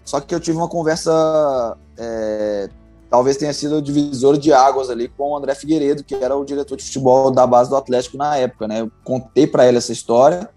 Só 0.04 0.20
que 0.20 0.34
eu 0.34 0.40
tive 0.40 0.56
uma 0.56 0.68
conversa 0.68 1.76
é, 1.96 2.68
talvez 3.11 3.37
tenha 3.37 3.53
sido 3.53 3.77
o 3.77 3.83
divisor 3.83 4.38
de 4.38 4.53
águas 4.53 4.88
ali 4.88 5.09
com 5.09 5.33
o 5.33 5.37
André 5.37 5.55
Figueiredo, 5.55 6.05
que 6.05 6.14
era 6.14 6.37
o 6.37 6.44
diretor 6.44 6.77
de 6.77 6.85
futebol 6.85 7.31
da 7.31 7.44
base 7.46 7.68
do 7.68 7.77
Atlético 7.77 8.16
na 8.16 8.37
época, 8.37 8.68
né? 8.68 8.81
Eu 8.81 8.92
contei 9.05 9.49
para 9.49 9.66
ele 9.66 9.79
essa 9.79 9.92
história 9.92 10.49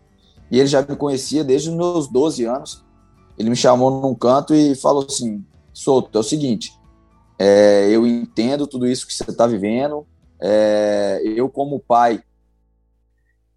e 0.51 0.59
ele 0.59 0.67
já 0.67 0.81
me 0.83 0.95
conhecia 0.95 1.43
desde 1.43 1.69
os 1.69 1.75
meus 1.75 2.07
12 2.07 2.45
anos. 2.45 2.85
Ele 3.37 3.49
me 3.49 3.55
chamou 3.55 3.89
num 3.89 4.13
canto 4.13 4.53
e 4.53 4.75
falou 4.75 5.03
assim: 5.09 5.43
Souto, 5.73 6.15
é 6.15 6.21
o 6.21 6.23
seguinte, 6.23 6.79
é, 7.39 7.89
eu 7.89 8.05
entendo 8.05 8.67
tudo 8.67 8.87
isso 8.87 9.07
que 9.07 9.13
você 9.13 9.31
está 9.31 9.47
vivendo, 9.47 10.05
é, 10.39 11.21
eu, 11.25 11.49
como 11.49 11.79
pai, 11.79 12.21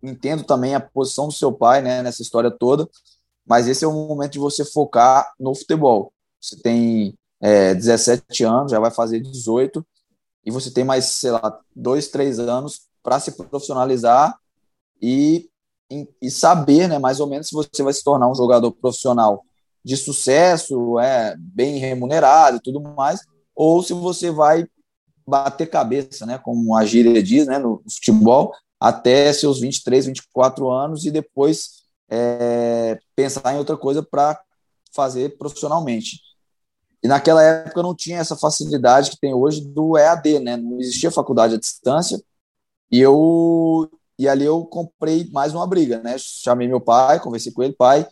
entendo 0.02 0.42
também 0.42 0.74
a 0.74 0.80
posição 0.80 1.26
do 1.26 1.34
seu 1.34 1.52
pai 1.52 1.82
né, 1.82 2.02
nessa 2.02 2.22
história 2.22 2.50
toda, 2.50 2.88
mas 3.46 3.68
esse 3.68 3.84
é 3.84 3.88
o 3.88 3.92
momento 3.92 4.32
de 4.32 4.38
você 4.38 4.64
focar 4.64 5.30
no 5.38 5.54
futebol. 5.54 6.12
Você 6.40 6.56
tem 6.56 7.14
é, 7.40 7.74
17 7.74 8.44
anos, 8.44 8.70
já 8.70 8.80
vai 8.80 8.90
fazer 8.90 9.20
18, 9.20 9.84
e 10.44 10.50
você 10.50 10.70
tem 10.70 10.84
mais, 10.84 11.06
sei 11.06 11.32
lá, 11.32 11.60
dois, 11.74 12.08
três 12.08 12.38
anos 12.38 12.82
para 13.02 13.18
se 13.20 13.32
profissionalizar 13.32 14.36
e, 15.00 15.48
e 16.20 16.30
saber, 16.30 16.88
né, 16.88 16.98
mais 16.98 17.20
ou 17.20 17.26
menos, 17.26 17.48
se 17.48 17.54
você 17.54 17.82
vai 17.82 17.92
se 17.92 18.02
tornar 18.02 18.30
um 18.30 18.34
jogador 18.34 18.70
profissional 18.72 19.44
de 19.84 19.96
sucesso, 19.96 20.98
é 20.98 21.36
bem 21.38 21.78
remunerado 21.78 22.56
e 22.56 22.60
tudo 22.60 22.80
mais, 22.80 23.20
ou 23.54 23.82
se 23.82 23.92
você 23.92 24.30
vai 24.30 24.66
bater 25.26 25.68
cabeça, 25.68 26.24
né, 26.24 26.38
como 26.38 26.76
a 26.76 26.84
gíria 26.84 27.22
diz, 27.22 27.46
né, 27.46 27.58
no 27.58 27.82
futebol, 27.88 28.52
até 28.78 29.32
seus 29.32 29.60
23, 29.60 30.06
24 30.06 30.70
anos 30.70 31.04
e 31.04 31.10
depois 31.10 31.84
é, 32.08 32.98
pensar 33.14 33.54
em 33.54 33.58
outra 33.58 33.76
coisa 33.76 34.02
para 34.02 34.40
fazer 34.92 35.36
profissionalmente. 35.36 36.20
E 37.06 37.08
naquela 37.08 37.40
época 37.40 37.84
não 37.84 37.94
tinha 37.94 38.18
essa 38.18 38.34
facilidade 38.34 39.12
que 39.12 39.20
tem 39.20 39.32
hoje 39.32 39.60
do 39.60 39.96
EAD, 39.96 40.40
né? 40.40 40.56
Não 40.56 40.80
existia 40.80 41.08
faculdade 41.08 41.54
à 41.54 41.56
distância. 41.56 42.20
E 42.90 43.00
eu 43.00 43.88
e 44.18 44.28
ali 44.28 44.44
eu 44.44 44.64
comprei 44.64 45.30
mais 45.30 45.54
uma 45.54 45.64
briga, 45.68 46.02
né? 46.02 46.16
Chamei 46.18 46.66
meu 46.66 46.80
pai, 46.80 47.20
conversei 47.20 47.52
com 47.52 47.62
ele, 47.62 47.74
pai, 47.74 48.08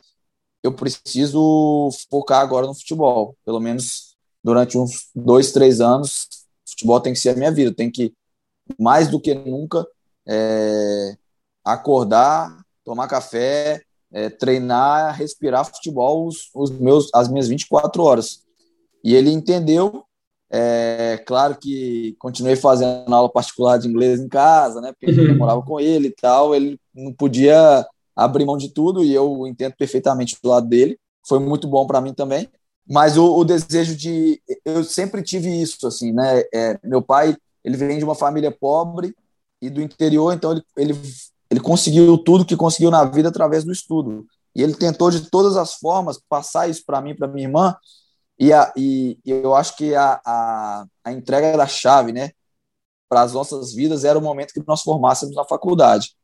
eu 0.62 0.72
preciso 0.72 1.88
focar 2.08 2.40
agora 2.40 2.68
no 2.68 2.74
futebol, 2.74 3.36
pelo 3.44 3.58
menos 3.58 4.14
durante 4.44 4.78
uns 4.78 5.08
dois, 5.12 5.50
três 5.50 5.80
anos, 5.80 6.28
futebol 6.64 7.00
tem 7.00 7.14
que 7.14 7.18
ser 7.18 7.30
a 7.30 7.34
minha 7.34 7.50
vida, 7.50 7.74
tem 7.74 7.90
que 7.90 8.14
mais 8.78 9.08
do 9.08 9.20
que 9.20 9.34
nunca 9.34 9.84
é, 10.24 11.16
acordar, 11.64 12.64
tomar 12.84 13.08
café, 13.08 13.82
é, 14.12 14.30
treinar, 14.30 15.16
respirar 15.16 15.64
futebol 15.64 16.28
os, 16.28 16.48
os 16.54 16.70
meus, 16.70 17.10
as 17.12 17.28
minhas 17.28 17.48
24 17.48 18.00
horas. 18.00 18.43
E 19.04 19.14
ele 19.14 19.30
entendeu. 19.30 20.04
É, 20.50 21.22
claro 21.26 21.56
que 21.56 22.16
continuei 22.18 22.56
fazendo 22.56 23.14
aula 23.14 23.28
particular 23.28 23.78
de 23.78 23.88
inglês 23.88 24.20
em 24.20 24.28
casa, 24.28 24.80
né? 24.80 24.92
Porque 24.92 25.20
eu 25.20 25.30
uhum. 25.30 25.36
morava 25.36 25.62
com 25.62 25.78
ele 25.78 26.08
e 26.08 26.14
tal. 26.14 26.54
Ele 26.54 26.80
não 26.94 27.12
podia 27.12 27.86
abrir 28.16 28.46
mão 28.46 28.56
de 28.56 28.70
tudo 28.70 29.04
e 29.04 29.12
eu 29.12 29.46
entendo 29.46 29.74
perfeitamente 29.76 30.38
do 30.42 30.48
lado 30.48 30.66
dele. 30.66 30.98
Foi 31.26 31.38
muito 31.38 31.68
bom 31.68 31.86
para 31.86 32.00
mim 32.00 32.14
também. 32.14 32.48
Mas 32.88 33.16
o, 33.16 33.36
o, 33.36 33.44
desejo 33.44 33.96
de. 33.96 34.40
Eu 34.64 34.84
sempre 34.84 35.22
tive 35.22 35.50
isso, 35.50 35.86
assim, 35.86 36.12
né? 36.12 36.42
É, 36.52 36.78
meu 36.84 37.02
pai, 37.02 37.36
ele 37.62 37.76
vem 37.76 37.98
de 37.98 38.04
uma 38.04 38.14
família 38.14 38.50
pobre 38.50 39.14
e 39.60 39.70
do 39.70 39.80
interior, 39.80 40.34
então 40.34 40.52
ele, 40.52 40.62
ele, 40.76 41.00
ele 41.50 41.60
conseguiu 41.60 42.18
tudo 42.18 42.44
que 42.44 42.56
conseguiu 42.56 42.90
na 42.90 43.04
vida 43.04 43.28
através 43.28 43.64
do 43.64 43.72
estudo. 43.72 44.26
E 44.54 44.62
ele 44.62 44.74
tentou 44.74 45.10
de 45.10 45.30
todas 45.30 45.56
as 45.56 45.74
formas 45.74 46.20
passar 46.28 46.68
isso 46.68 46.84
para 46.86 47.00
mim, 47.00 47.14
para 47.14 47.26
minha 47.26 47.46
irmã, 47.46 47.74
e, 48.38 48.52
a, 48.52 48.72
e, 48.76 49.18
eu 49.24 49.54
acho 49.54 49.76
que 49.76 49.94
a, 49.94 50.20
a, 50.24 50.86
a 51.04 51.12
entrega 51.12 51.56
da 51.56 51.66
chave, 51.66 52.12
né, 52.12 52.30
para 53.08 53.22
as 53.22 53.32
nossas 53.32 53.72
vidas 53.72 54.04
era 54.04 54.18
o 54.18 54.22
momento 54.22 54.52
que 54.52 54.62
nós 54.66 54.82
formássemos 54.82 55.34
na 55.36 55.44
faculdade. 55.44 56.16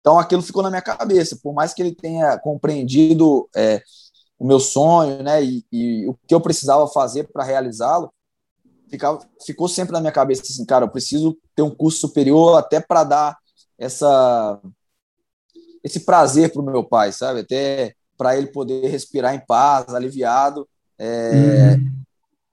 Então 0.00 0.18
aquilo 0.18 0.42
ficou 0.42 0.62
na 0.62 0.70
minha 0.70 0.82
cabeça, 0.82 1.38
por 1.42 1.52
mais 1.52 1.74
que 1.74 1.82
ele 1.82 1.94
tenha 1.94 2.38
compreendido 2.38 3.48
é, 3.54 3.82
o 4.38 4.46
meu 4.46 4.58
sonho, 4.58 5.22
né, 5.22 5.44
e, 5.44 5.64
e, 5.70 6.08
o 6.08 6.14
que 6.26 6.34
eu 6.34 6.40
precisava 6.40 6.86
fazer 6.88 7.30
para 7.32 7.44
realizá-lo, 7.44 8.12
ficou 9.44 9.68
sempre 9.68 9.92
na 9.92 10.00
minha 10.00 10.12
cabeça 10.12 10.42
assim, 10.42 10.66
cara, 10.66 10.84
eu 10.84 10.90
preciso 10.90 11.38
ter 11.54 11.62
um 11.62 11.74
curso 11.74 12.00
superior 12.00 12.58
até 12.58 12.80
para 12.80 13.04
dar 13.04 13.38
essa 13.78 14.60
esse 15.82 16.00
prazer 16.00 16.52
para 16.52 16.62
o 16.62 16.64
meu 16.64 16.84
pai, 16.84 17.10
sabe? 17.10 17.40
Até 17.40 17.96
para 18.16 18.36
ele 18.36 18.46
poder 18.48 18.86
respirar 18.88 19.34
em 19.34 19.44
paz, 19.44 19.92
aliviado 19.92 20.68
é, 21.02 21.74
uhum. 21.74 21.92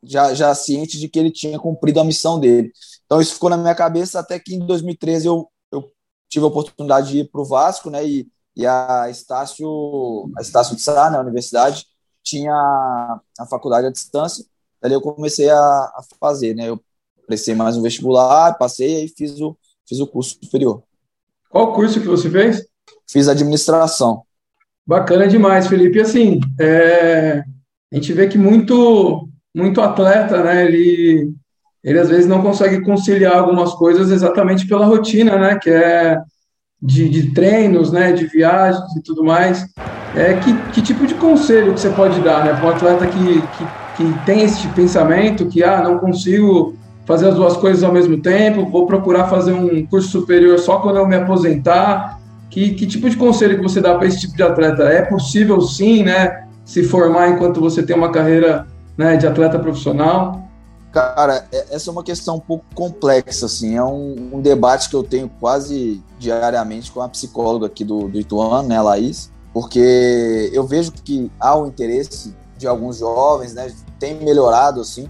já, 0.04 0.34
já 0.34 0.56
ciente 0.56 0.98
de 0.98 1.08
que 1.08 1.20
ele 1.20 1.30
tinha 1.30 1.60
cumprido 1.60 2.00
a 2.00 2.04
missão 2.04 2.40
dele. 2.40 2.72
Então 3.06 3.22
isso 3.22 3.36
ficou 3.36 3.50
na 3.50 3.58
minha 3.58 3.76
cabeça 3.76 4.20
até 4.20 4.40
que 4.40 4.56
em 4.56 4.66
2013 4.66 5.28
eu, 5.28 5.48
eu 5.72 5.92
tive 6.28 6.46
a 6.46 6.48
oportunidade 6.48 7.12
de 7.12 7.20
ir 7.20 7.30
para 7.30 7.42
o 7.42 7.46
Vasco, 7.46 7.92
né? 7.92 8.04
E, 8.06 8.28
e 8.56 8.66
a 8.66 9.08
Estácio, 9.10 10.32
a 10.36 10.42
Estácio 10.42 10.76
de 10.76 10.82
Sá, 10.82 11.12
né, 11.12 11.18
a 11.18 11.22
universidade, 11.22 11.86
tinha 12.24 12.52
a 12.54 13.46
faculdade 13.48 13.86
à 13.86 13.92
distância. 13.92 14.44
Daí 14.82 14.94
eu 14.94 15.02
comecei 15.02 15.50
a, 15.50 15.56
a 15.58 16.02
fazer, 16.20 16.56
né? 16.56 16.70
Eu 16.70 16.82
prestei 17.28 17.54
mais 17.54 17.78
um 17.78 17.82
vestibular, 17.84 18.58
passei 18.58 19.06
e 19.06 19.10
fiz 19.10 19.40
o, 19.40 19.56
fiz 19.88 20.00
o 20.00 20.08
curso 20.08 20.40
superior. 20.44 20.82
Qual 21.52 21.74
curso 21.74 22.02
que 22.02 22.08
você 22.08 22.30
fez? 22.30 22.66
Fiz 23.08 23.28
administração. 23.28 24.24
Bacana 24.86 25.28
demais, 25.28 25.68
Felipe. 25.68 26.02
Assim, 26.02 26.40
é, 26.60 27.44
a 27.92 27.96
gente 27.96 28.14
vê 28.14 28.28
que 28.28 28.38
muito 28.38 29.28
muito 29.56 29.82
atleta, 29.82 30.44
né, 30.44 30.66
ele 30.66 31.32
ele 31.84 32.00
às 32.00 32.10
vezes 32.10 32.28
não 32.28 32.42
consegue 32.42 32.82
conciliar 32.82 33.38
algumas 33.38 33.74
coisas 33.74 34.12
exatamente 34.12 34.68
pela 34.68 34.86
rotina, 34.86 35.38
né, 35.38 35.58
que 35.58 35.70
é 35.70 36.18
de, 36.82 37.08
de 37.10 37.34
treinos, 37.34 37.92
né, 37.92 38.12
de 38.12 38.26
viagens 38.26 38.96
e 38.98 39.02
tudo 39.02 39.24
mais. 39.24 39.66
É 40.14 40.34
que, 40.36 40.54
que 40.72 40.82
tipo 40.82 41.06
de 41.08 41.16
conselho 41.16 41.74
que 41.74 41.80
você 41.80 41.90
pode 41.92 42.22
dar, 42.22 42.44
né, 42.44 42.54
para 42.54 42.66
um 42.66 42.70
atleta 42.70 43.08
que, 43.08 43.48
que, 43.48 43.72
que 43.94 44.20
tem 44.26 44.42
esse 44.42 44.68
pensamento 44.74 45.48
que 45.48 45.64
ah, 45.64 45.82
não 45.82 46.00
consigo 46.00 46.74
fazer 47.06 47.30
as 47.30 47.36
duas 47.36 47.58
coisas 47.58 47.84
ao 47.84 47.94
mesmo 47.94 48.22
tempo, 48.22 48.70
vou 48.70 48.86
procurar 48.86 49.28
fazer 49.30 49.54
um 49.54 49.86
curso 49.88 50.10
superior 50.10 50.60
só 50.60 50.80
quando 50.80 50.98
eu 50.98 51.08
me 51.08 51.16
aposentar. 51.16 52.20
Que, 52.52 52.74
que 52.74 52.86
tipo 52.86 53.10
de 53.10 53.16
conselho 53.16 53.58
que 53.58 53.64
você 53.64 53.80
dá 53.80 53.96
para 53.96 54.08
esse 54.08 54.22
tipo 54.22 54.36
de 54.36 54.44
atleta? 54.44 54.84
É 54.84 55.04
possível 55.04 55.62
sim, 55.62 56.04
né? 56.04 56.49
Se 56.70 56.84
formar 56.84 57.30
enquanto 57.30 57.60
você 57.60 57.82
tem 57.82 57.96
uma 57.96 58.12
carreira 58.12 58.68
né, 58.96 59.18
de 59.18 59.26
atleta 59.26 59.58
profissional? 59.58 60.48
Cara, 60.92 61.48
é, 61.52 61.66
essa 61.72 61.90
é 61.90 61.92
uma 61.92 62.04
questão 62.04 62.36
um 62.36 62.40
pouco 62.40 62.64
complexa, 62.76 63.48
assim, 63.48 63.76
é 63.76 63.84
um, 63.84 64.34
um 64.34 64.40
debate 64.40 64.88
que 64.88 64.96
eu 64.96 65.02
tenho 65.02 65.28
quase 65.40 66.00
diariamente 66.20 66.92
com 66.92 67.02
a 67.02 67.10
psicóloga 67.10 67.66
aqui 67.66 67.84
do, 67.84 68.08
do 68.08 68.20
Ituano, 68.20 68.68
né, 68.68 68.80
Laís, 68.80 69.32
porque 69.52 70.52
eu 70.54 70.64
vejo 70.68 70.92
que 70.92 71.32
há 71.40 71.58
o 71.58 71.66
interesse 71.66 72.36
de 72.56 72.68
alguns 72.68 73.00
jovens, 73.00 73.56
né, 73.56 73.72
tem 74.00 74.24
melhorado, 74.24 74.80
assim, 74.80 75.10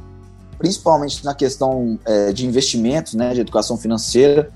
principalmente 0.58 1.26
na 1.26 1.36
questão 1.36 2.00
é, 2.06 2.32
de 2.32 2.48
investimentos, 2.48 3.16
né, 3.16 3.34
de 3.34 3.42
educação 3.42 3.76
financeira, 3.76 4.50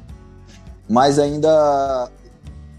mas 0.89 1.19
ainda 1.19 2.09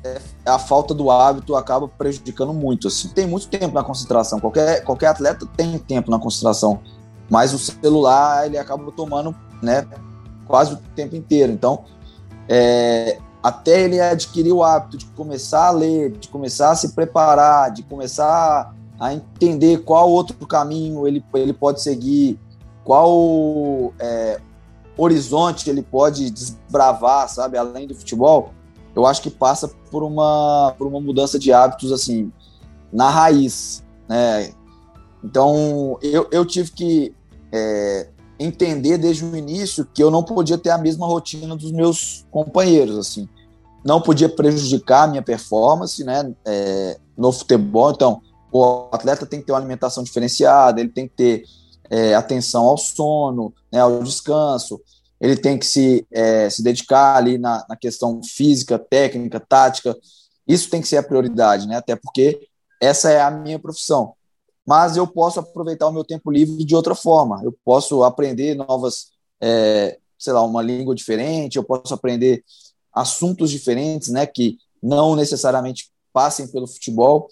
é, 0.02 0.18
a 0.46 0.58
falta 0.58 0.92
do 0.92 1.10
hábito 1.10 1.56
acaba 1.56 1.88
prejudicando 1.88 2.52
muito. 2.52 2.88
Assim. 2.88 3.08
Tem 3.08 3.26
muito 3.26 3.48
tempo 3.48 3.74
na 3.74 3.82
concentração. 3.82 4.38
Qualquer, 4.40 4.84
qualquer 4.84 5.08
atleta 5.08 5.46
tem 5.56 5.78
tempo 5.78 6.10
na 6.10 6.18
concentração, 6.18 6.80
mas 7.30 7.54
o 7.54 7.58
celular 7.58 8.46
ele 8.46 8.58
acaba 8.58 8.90
tomando 8.92 9.34
né, 9.62 9.86
quase 10.46 10.74
o 10.74 10.76
tempo 10.94 11.16
inteiro. 11.16 11.52
Então, 11.52 11.84
é, 12.48 13.18
até 13.42 13.82
ele 13.82 14.00
adquirir 14.00 14.52
o 14.52 14.62
hábito 14.62 14.98
de 14.98 15.06
começar 15.06 15.68
a 15.68 15.70
ler, 15.70 16.12
de 16.12 16.28
começar 16.28 16.70
a 16.70 16.74
se 16.74 16.94
preparar, 16.94 17.70
de 17.70 17.82
começar 17.82 18.74
a 18.98 19.12
entender 19.12 19.78
qual 19.78 20.10
outro 20.10 20.46
caminho 20.46 21.06
ele, 21.06 21.24
ele 21.34 21.52
pode 21.52 21.82
seguir, 21.82 22.38
qual 22.84 23.92
é, 23.98 24.40
horizonte 24.96 25.68
ele 25.68 25.82
pode 25.82 26.30
desbravar, 26.30 27.28
sabe, 27.28 27.56
além 27.58 27.86
do 27.86 27.94
futebol, 27.94 28.52
eu 28.94 29.06
acho 29.06 29.22
que 29.22 29.30
passa 29.30 29.68
por 29.90 30.02
uma, 30.02 30.74
por 30.78 30.86
uma 30.86 31.00
mudança 31.00 31.38
de 31.38 31.52
hábitos, 31.52 31.92
assim, 31.92 32.32
na 32.92 33.10
raiz, 33.10 33.84
né? 34.08 34.52
Então, 35.22 35.98
eu, 36.02 36.28
eu 36.30 36.44
tive 36.44 36.70
que 36.70 37.14
é, 37.52 38.08
entender 38.38 38.98
desde 38.98 39.24
o 39.24 39.36
início 39.36 39.86
que 39.92 40.02
eu 40.02 40.10
não 40.10 40.22
podia 40.22 40.58
ter 40.58 40.70
a 40.70 40.78
mesma 40.78 41.06
rotina 41.06 41.56
dos 41.56 41.72
meus 41.72 42.26
companheiros, 42.30 42.98
assim. 42.98 43.28
Não 43.84 44.00
podia 44.00 44.28
prejudicar 44.28 45.04
a 45.04 45.06
minha 45.06 45.22
performance, 45.22 46.02
né, 46.04 46.34
é, 46.44 46.98
no 47.16 47.32
futebol. 47.32 47.90
Então, 47.90 48.20
o 48.52 48.88
atleta 48.92 49.26
tem 49.26 49.40
que 49.40 49.46
ter 49.46 49.52
uma 49.52 49.58
alimentação 49.58 50.04
diferenciada, 50.04 50.80
ele 50.80 50.90
tem 50.90 51.08
que 51.08 51.14
ter 51.14 51.44
é, 51.90 52.14
atenção 52.14 52.64
ao 52.64 52.76
sono, 52.76 53.52
né, 53.72 53.80
ao 53.80 54.02
descanso, 54.02 54.80
ele 55.24 55.36
tem 55.36 55.58
que 55.58 55.66
se, 55.66 56.06
é, 56.12 56.48
se 56.50 56.62
dedicar 56.62 57.16
ali 57.16 57.38
na, 57.38 57.64
na 57.68 57.76
questão 57.76 58.20
física, 58.22 58.78
técnica, 58.78 59.40
tática. 59.40 59.96
Isso 60.46 60.68
tem 60.68 60.80
que 60.80 60.88
ser 60.88 60.98
a 60.98 61.02
prioridade, 61.02 61.66
né? 61.66 61.76
Até 61.76 61.96
porque 61.96 62.46
essa 62.80 63.10
é 63.10 63.20
a 63.20 63.30
minha 63.30 63.58
profissão 63.58 64.14
mas 64.66 64.96
eu 64.96 65.06
posso 65.06 65.40
aproveitar 65.40 65.86
o 65.86 65.92
meu 65.92 66.04
tempo 66.04 66.30
livre 66.30 66.64
de 66.64 66.74
outra 66.74 66.94
forma. 66.94 67.42
Eu 67.44 67.54
posso 67.64 68.02
aprender 68.02 68.54
novas, 68.54 69.12
é, 69.40 69.98
sei 70.18 70.32
lá, 70.32 70.42
uma 70.42 70.62
língua 70.62 70.94
diferente, 70.94 71.56
eu 71.56 71.64
posso 71.64 71.92
aprender 71.92 72.42
assuntos 72.92 73.50
diferentes, 73.50 74.08
né, 74.08 74.26
que 74.26 74.58
não 74.82 75.14
necessariamente 75.14 75.90
passem 76.12 76.46
pelo 76.48 76.66
futebol, 76.66 77.28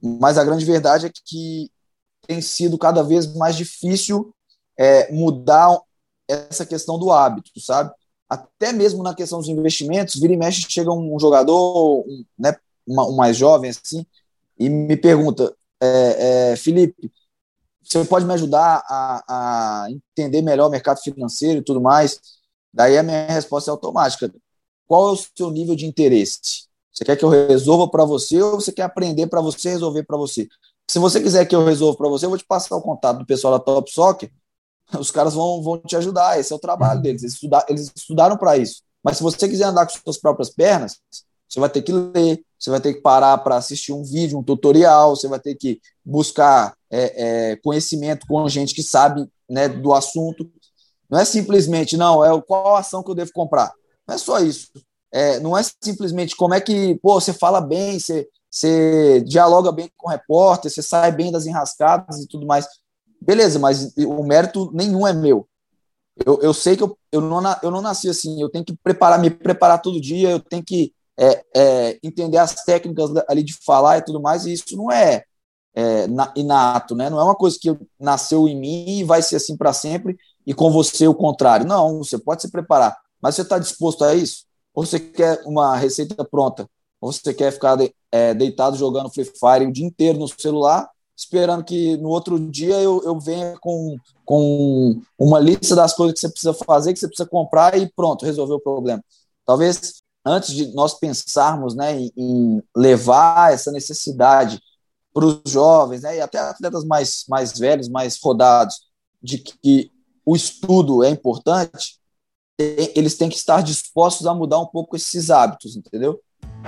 mas 0.00 0.38
a 0.38 0.44
grande 0.44 0.64
verdade 0.64 1.06
é 1.06 1.12
que 1.12 1.70
tem 2.26 2.40
sido 2.40 2.78
cada 2.78 3.02
vez 3.02 3.34
mais 3.34 3.56
difícil 3.56 4.32
é, 4.78 5.12
mudar 5.12 5.78
essa 6.32 6.66
questão 6.66 6.98
do 6.98 7.10
hábito, 7.10 7.60
sabe? 7.60 7.92
Até 8.28 8.72
mesmo 8.72 9.02
na 9.02 9.14
questão 9.14 9.38
dos 9.38 9.48
investimentos, 9.48 10.20
vira 10.20 10.32
e 10.32 10.36
mexe, 10.36 10.64
chega 10.68 10.90
um 10.90 11.18
jogador, 11.18 12.00
um, 12.00 12.24
né, 12.38 12.56
um 12.88 13.14
mais 13.14 13.36
jovem 13.36 13.70
assim, 13.70 14.06
e 14.58 14.68
me 14.68 14.96
pergunta: 14.96 15.54
é, 15.80 16.52
é, 16.52 16.56
Felipe, 16.56 17.12
você 17.82 18.04
pode 18.04 18.24
me 18.24 18.32
ajudar 18.34 18.82
a, 18.88 19.24
a, 19.84 19.90
entender 19.90 20.40
melhor 20.42 20.68
o 20.68 20.70
mercado 20.70 21.00
financeiro 21.00 21.60
e 21.60 21.64
tudo 21.64 21.80
mais? 21.80 22.20
Daí 22.72 22.96
a 22.96 23.02
minha 23.02 23.26
resposta 23.26 23.70
é 23.70 23.72
automática. 23.72 24.32
Qual 24.86 25.08
é 25.08 25.12
o 25.12 25.16
seu 25.36 25.50
nível 25.50 25.74
de 25.74 25.86
interesse? 25.86 26.66
Você 26.92 27.04
quer 27.04 27.16
que 27.16 27.24
eu 27.24 27.28
resolva 27.28 27.90
para 27.90 28.04
você 28.04 28.40
ou 28.42 28.60
você 28.60 28.72
quer 28.72 28.82
aprender 28.82 29.26
para 29.26 29.40
você 29.40 29.70
resolver 29.70 30.04
para 30.04 30.16
você? 30.16 30.48
Se 30.88 30.98
você 30.98 31.20
quiser 31.22 31.46
que 31.46 31.54
eu 31.54 31.64
resolva 31.64 31.96
para 31.96 32.08
você, 32.08 32.26
eu 32.26 32.30
vou 32.30 32.38
te 32.38 32.44
passar 32.44 32.76
o 32.76 32.82
contato 32.82 33.18
do 33.18 33.26
pessoal 33.26 33.58
da 33.58 33.64
Top 33.64 33.90
Soccer. 33.90 34.30
Os 34.98 35.10
caras 35.10 35.34
vão, 35.34 35.62
vão 35.62 35.78
te 35.78 35.96
ajudar. 35.96 36.38
Esse 36.38 36.52
é 36.52 36.56
o 36.56 36.60
trabalho 36.60 37.00
deles. 37.00 37.22
Eles, 37.22 37.34
estudar, 37.34 37.64
eles 37.68 37.92
estudaram 37.94 38.36
para 38.36 38.56
isso. 38.56 38.82
Mas 39.02 39.16
se 39.16 39.22
você 39.22 39.48
quiser 39.48 39.64
andar 39.64 39.86
com 39.86 39.92
suas 39.92 40.18
próprias 40.18 40.50
pernas, 40.50 40.98
você 41.48 41.60
vai 41.60 41.68
ter 41.68 41.82
que 41.82 41.92
ler, 41.92 42.42
você 42.58 42.70
vai 42.70 42.80
ter 42.80 42.94
que 42.94 43.00
parar 43.00 43.36
para 43.38 43.56
assistir 43.56 43.92
um 43.92 44.02
vídeo, 44.02 44.38
um 44.38 44.42
tutorial, 44.42 45.14
você 45.14 45.28
vai 45.28 45.38
ter 45.38 45.54
que 45.54 45.80
buscar 46.04 46.74
é, 46.90 47.50
é, 47.50 47.56
conhecimento 47.56 48.26
com 48.26 48.48
gente 48.48 48.74
que 48.74 48.82
sabe 48.82 49.28
né, 49.48 49.68
do 49.68 49.92
assunto. 49.92 50.50
Não 51.10 51.18
é 51.18 51.24
simplesmente, 51.24 51.96
não, 51.96 52.24
é 52.24 52.40
qual 52.40 52.76
ação 52.76 53.02
que 53.02 53.10
eu 53.10 53.14
devo 53.14 53.32
comprar. 53.34 53.70
Não 54.06 54.14
é 54.14 54.18
só 54.18 54.38
isso. 54.38 54.68
É, 55.12 55.38
não 55.40 55.56
é 55.56 55.62
simplesmente 55.82 56.34
como 56.34 56.54
é 56.54 56.60
que 56.60 56.98
pô, 57.02 57.20
você 57.20 57.34
fala 57.34 57.60
bem, 57.60 58.00
você, 58.00 58.26
você 58.50 59.20
dialoga 59.26 59.70
bem 59.70 59.90
com 59.94 60.08
o 60.08 60.10
repórter, 60.10 60.70
você 60.70 60.82
sai 60.82 61.12
bem 61.12 61.30
das 61.30 61.44
enrascadas 61.44 62.20
e 62.20 62.26
tudo 62.26 62.46
mais. 62.46 62.66
Beleza, 63.24 63.58
mas 63.58 63.92
o 63.96 64.22
mérito 64.24 64.70
nenhum 64.72 65.06
é 65.06 65.12
meu. 65.12 65.46
Eu, 66.26 66.40
eu 66.42 66.52
sei 66.52 66.76
que 66.76 66.82
eu, 66.82 66.98
eu, 67.10 67.20
não, 67.20 67.40
eu 67.62 67.70
não 67.70 67.80
nasci 67.80 68.08
assim, 68.08 68.40
eu 68.40 68.50
tenho 68.50 68.64
que 68.64 68.76
preparar, 68.82 69.18
me 69.18 69.30
preparar 69.30 69.80
todo 69.80 70.00
dia, 70.00 70.30
eu 70.30 70.40
tenho 70.40 70.62
que 70.62 70.92
é, 71.18 71.44
é, 71.56 71.98
entender 72.02 72.38
as 72.38 72.54
técnicas 72.64 73.10
ali 73.28 73.42
de 73.42 73.54
falar 73.64 73.98
e 73.98 74.02
tudo 74.02 74.20
mais, 74.20 74.44
e 74.44 74.52
isso 74.52 74.76
não 74.76 74.90
é, 74.90 75.24
é 75.74 76.06
inato, 76.36 76.94
né? 76.94 77.08
Não 77.08 77.20
é 77.20 77.24
uma 77.24 77.34
coisa 77.34 77.56
que 77.60 77.74
nasceu 77.98 78.48
em 78.48 78.58
mim 78.58 78.98
e 78.98 79.04
vai 79.04 79.22
ser 79.22 79.36
assim 79.36 79.56
para 79.56 79.72
sempre, 79.72 80.16
e 80.44 80.52
com 80.52 80.70
você 80.70 81.06
o 81.06 81.14
contrário. 81.14 81.66
Não, 81.66 81.98
você 81.98 82.18
pode 82.18 82.42
se 82.42 82.50
preparar, 82.50 82.96
mas 83.20 83.36
você 83.36 83.42
está 83.42 83.58
disposto 83.58 84.04
a 84.04 84.14
isso? 84.14 84.44
Ou 84.74 84.84
você 84.84 84.98
quer 84.98 85.40
uma 85.46 85.76
receita 85.76 86.24
pronta? 86.24 86.68
Ou 87.00 87.12
você 87.12 87.32
quer 87.32 87.52
ficar 87.52 87.76
de, 87.76 87.94
é, 88.10 88.34
deitado 88.34 88.76
jogando 88.76 89.10
Free 89.10 89.24
Fire 89.24 89.66
o 89.66 89.72
dia 89.72 89.86
inteiro 89.86 90.18
no 90.18 90.28
celular, 90.28 90.88
esperando 91.22 91.64
que 91.64 91.96
no 91.98 92.08
outro 92.08 92.38
dia 92.38 92.80
eu, 92.80 93.02
eu 93.04 93.18
venha 93.18 93.56
com, 93.60 93.96
com 94.24 95.00
uma 95.18 95.38
lista 95.38 95.74
das 95.74 95.94
coisas 95.94 96.14
que 96.14 96.20
você 96.20 96.28
precisa 96.28 96.54
fazer, 96.54 96.92
que 96.92 96.98
você 96.98 97.06
precisa 97.06 97.28
comprar 97.28 97.78
e 97.78 97.90
pronto, 97.94 98.24
resolveu 98.24 98.56
o 98.56 98.60
problema. 98.60 99.02
Talvez 99.46 100.02
antes 100.24 100.54
de 100.54 100.72
nós 100.74 100.98
pensarmos 100.98 101.74
né, 101.74 102.08
em, 102.16 102.62
levar 102.76 103.52
essa 103.52 103.72
necessidade 103.72 104.60
para 105.12 105.26
os 105.26 105.40
jovens, 105.46 106.02
né, 106.02 106.16
e 106.16 106.20
até 106.20 106.38
atletas 106.38 106.84
mais, 106.84 107.24
mais 107.28 107.58
velhos, 107.58 107.88
mais 107.88 108.18
rodados, 108.22 108.76
de 109.22 109.38
que 109.38 109.90
o 110.24 110.34
estudo 110.34 111.04
é 111.04 111.10
importante, 111.10 111.98
eles 112.58 113.16
têm 113.16 113.28
que 113.28 113.36
estar 113.36 113.62
dispostos 113.62 114.26
a 114.26 114.34
mudar 114.34 114.58
um 114.58 114.66
pouco 114.66 114.96
esses 114.96 115.30
hábitos, 115.30 115.76
entendeu? 115.76 116.20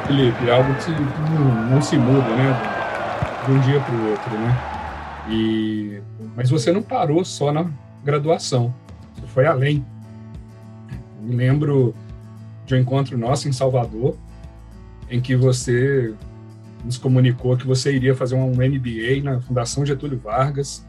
Felipe, 0.07 0.49
é 0.49 0.57
algo 0.57 0.75
que 0.83 0.91
não, 0.91 1.71
não 1.71 1.83
se 1.83 1.97
muda, 1.97 2.29
né, 2.37 2.74
de 3.45 3.51
um 3.51 3.61
dia 3.61 3.81
para 3.81 3.95
o 3.95 4.11
outro, 4.11 4.31
né? 4.39 4.57
E 5.29 6.01
mas 6.35 6.51
você 6.51 6.73
não 6.73 6.83
parou 6.83 7.25
só 7.25 7.53
na 7.53 7.71
graduação, 8.03 8.75
você 9.15 9.27
foi 9.27 9.47
além. 9.47 9.85
Me 11.21 11.35
lembro 11.37 11.95
de 12.67 12.75
um 12.75 12.79
encontro 12.79 13.17
nosso 13.17 13.49
em 13.49 13.53
Salvador, 13.53 14.17
em 15.11 15.21
que 15.21 15.37
você 15.37 16.15
nos 16.85 16.99
comunicou 16.99 17.57
que 17.57 17.67
você 17.67 17.95
iria 17.95 18.15
fazer 18.15 18.35
um 18.35 18.51
MBA 18.51 19.23
na 19.23 19.41
Fundação 19.41 19.87
Getúlio 19.87 20.19
Vargas 20.19 20.87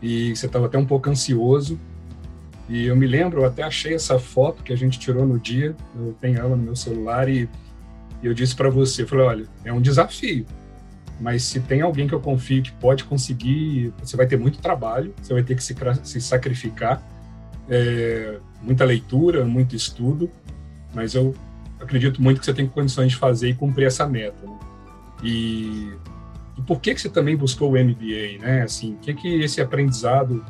e 0.00 0.34
você 0.34 0.46
estava 0.46 0.66
até 0.66 0.76
um 0.76 0.86
pouco 0.86 1.08
ansioso. 1.08 1.78
E 2.68 2.86
eu 2.86 2.96
me 2.96 3.06
lembro, 3.06 3.42
eu 3.42 3.46
até 3.46 3.62
achei 3.62 3.94
essa 3.94 4.18
foto 4.18 4.62
que 4.62 4.72
a 4.72 4.76
gente 4.76 4.98
tirou 4.98 5.26
no 5.26 5.38
dia, 5.38 5.76
eu 5.94 6.16
tenho 6.20 6.38
ela 6.38 6.56
no 6.56 6.62
meu 6.62 6.74
celular 6.74 7.28
e, 7.28 7.48
e 8.22 8.26
eu 8.26 8.34
disse 8.34 8.56
para 8.56 8.70
você, 8.70 9.02
eu 9.02 9.08
falei, 9.08 9.24
olha, 9.26 9.46
é 9.64 9.72
um 9.72 9.80
desafio, 9.80 10.46
mas 11.22 11.44
se 11.44 11.60
tem 11.60 11.80
alguém 11.80 12.08
que 12.08 12.12
eu 12.12 12.20
confio 12.20 12.64
que 12.64 12.72
pode 12.72 13.04
conseguir, 13.04 13.94
você 14.02 14.16
vai 14.16 14.26
ter 14.26 14.36
muito 14.36 14.58
trabalho, 14.58 15.14
você 15.22 15.32
vai 15.32 15.42
ter 15.44 15.54
que 15.54 15.62
se, 15.62 15.74
se 16.02 16.20
sacrificar, 16.20 17.00
é, 17.68 18.38
muita 18.60 18.84
leitura, 18.84 19.44
muito 19.44 19.76
estudo, 19.76 20.28
mas 20.92 21.14
eu 21.14 21.32
acredito 21.80 22.20
muito 22.20 22.40
que 22.40 22.44
você 22.44 22.52
tem 22.52 22.66
condições 22.66 23.12
de 23.12 23.16
fazer 23.16 23.50
e 23.50 23.54
cumprir 23.54 23.86
essa 23.86 24.04
meta. 24.04 24.44
Né? 24.44 24.58
E, 25.22 25.92
e, 26.58 26.62
por 26.66 26.80
que 26.80 26.92
que 26.92 27.00
você 27.00 27.08
também 27.08 27.36
buscou 27.36 27.70
o 27.70 27.78
MBA, 27.78 28.38
né? 28.40 28.62
Assim, 28.62 28.94
o 28.94 28.96
que 28.96 29.14
que 29.14 29.42
esse 29.42 29.60
aprendizado 29.60 30.44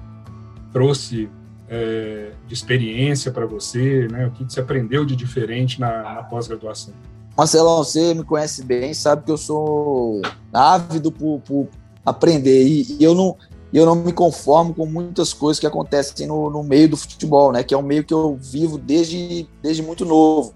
trouxe 0.72 1.28
é, 1.68 2.32
de 2.48 2.54
experiência 2.54 3.30
para 3.30 3.44
você, 3.44 4.08
né? 4.11 4.26
O 4.26 4.30
que, 4.30 4.46
que 4.46 4.52
você 4.52 4.61
aprendeu 4.61 5.04
de 5.04 5.14
diferente 5.14 5.78
na, 5.78 6.14
na 6.14 6.22
pós-graduação? 6.22 6.94
Marcelo, 7.37 7.79
você 7.79 8.14
me 8.14 8.25
conhece 8.25 8.62
bem, 8.62 8.92
sabe 8.92 9.25
que 9.25 9.31
eu 9.31 9.38
sou 9.38 10.21
ávido 10.53 11.11
por, 11.11 11.40
por 11.40 11.68
aprender 12.05 12.66
e, 12.66 12.97
e 12.99 13.05
eu 13.05 13.14
não 13.14 13.37
eu 13.73 13.87
não 13.87 13.95
me 13.95 14.12
conformo 14.12 14.75
com 14.75 14.85
muitas 14.85 15.33
coisas 15.33 15.59
que 15.59 15.66
acontecem 15.66 16.27
no, 16.27 16.51
no 16.51 16.62
meio 16.62 16.90
do 16.90 16.97
futebol, 16.97 17.51
né? 17.51 17.62
Que 17.62 17.73
é 17.73 17.79
um 17.79 17.83
meio 17.83 18.05
que 18.05 18.12
eu 18.12 18.37
vivo 18.38 18.77
desde, 18.77 19.49
desde 19.62 19.83
muito 19.83 20.05
novo. 20.05 20.53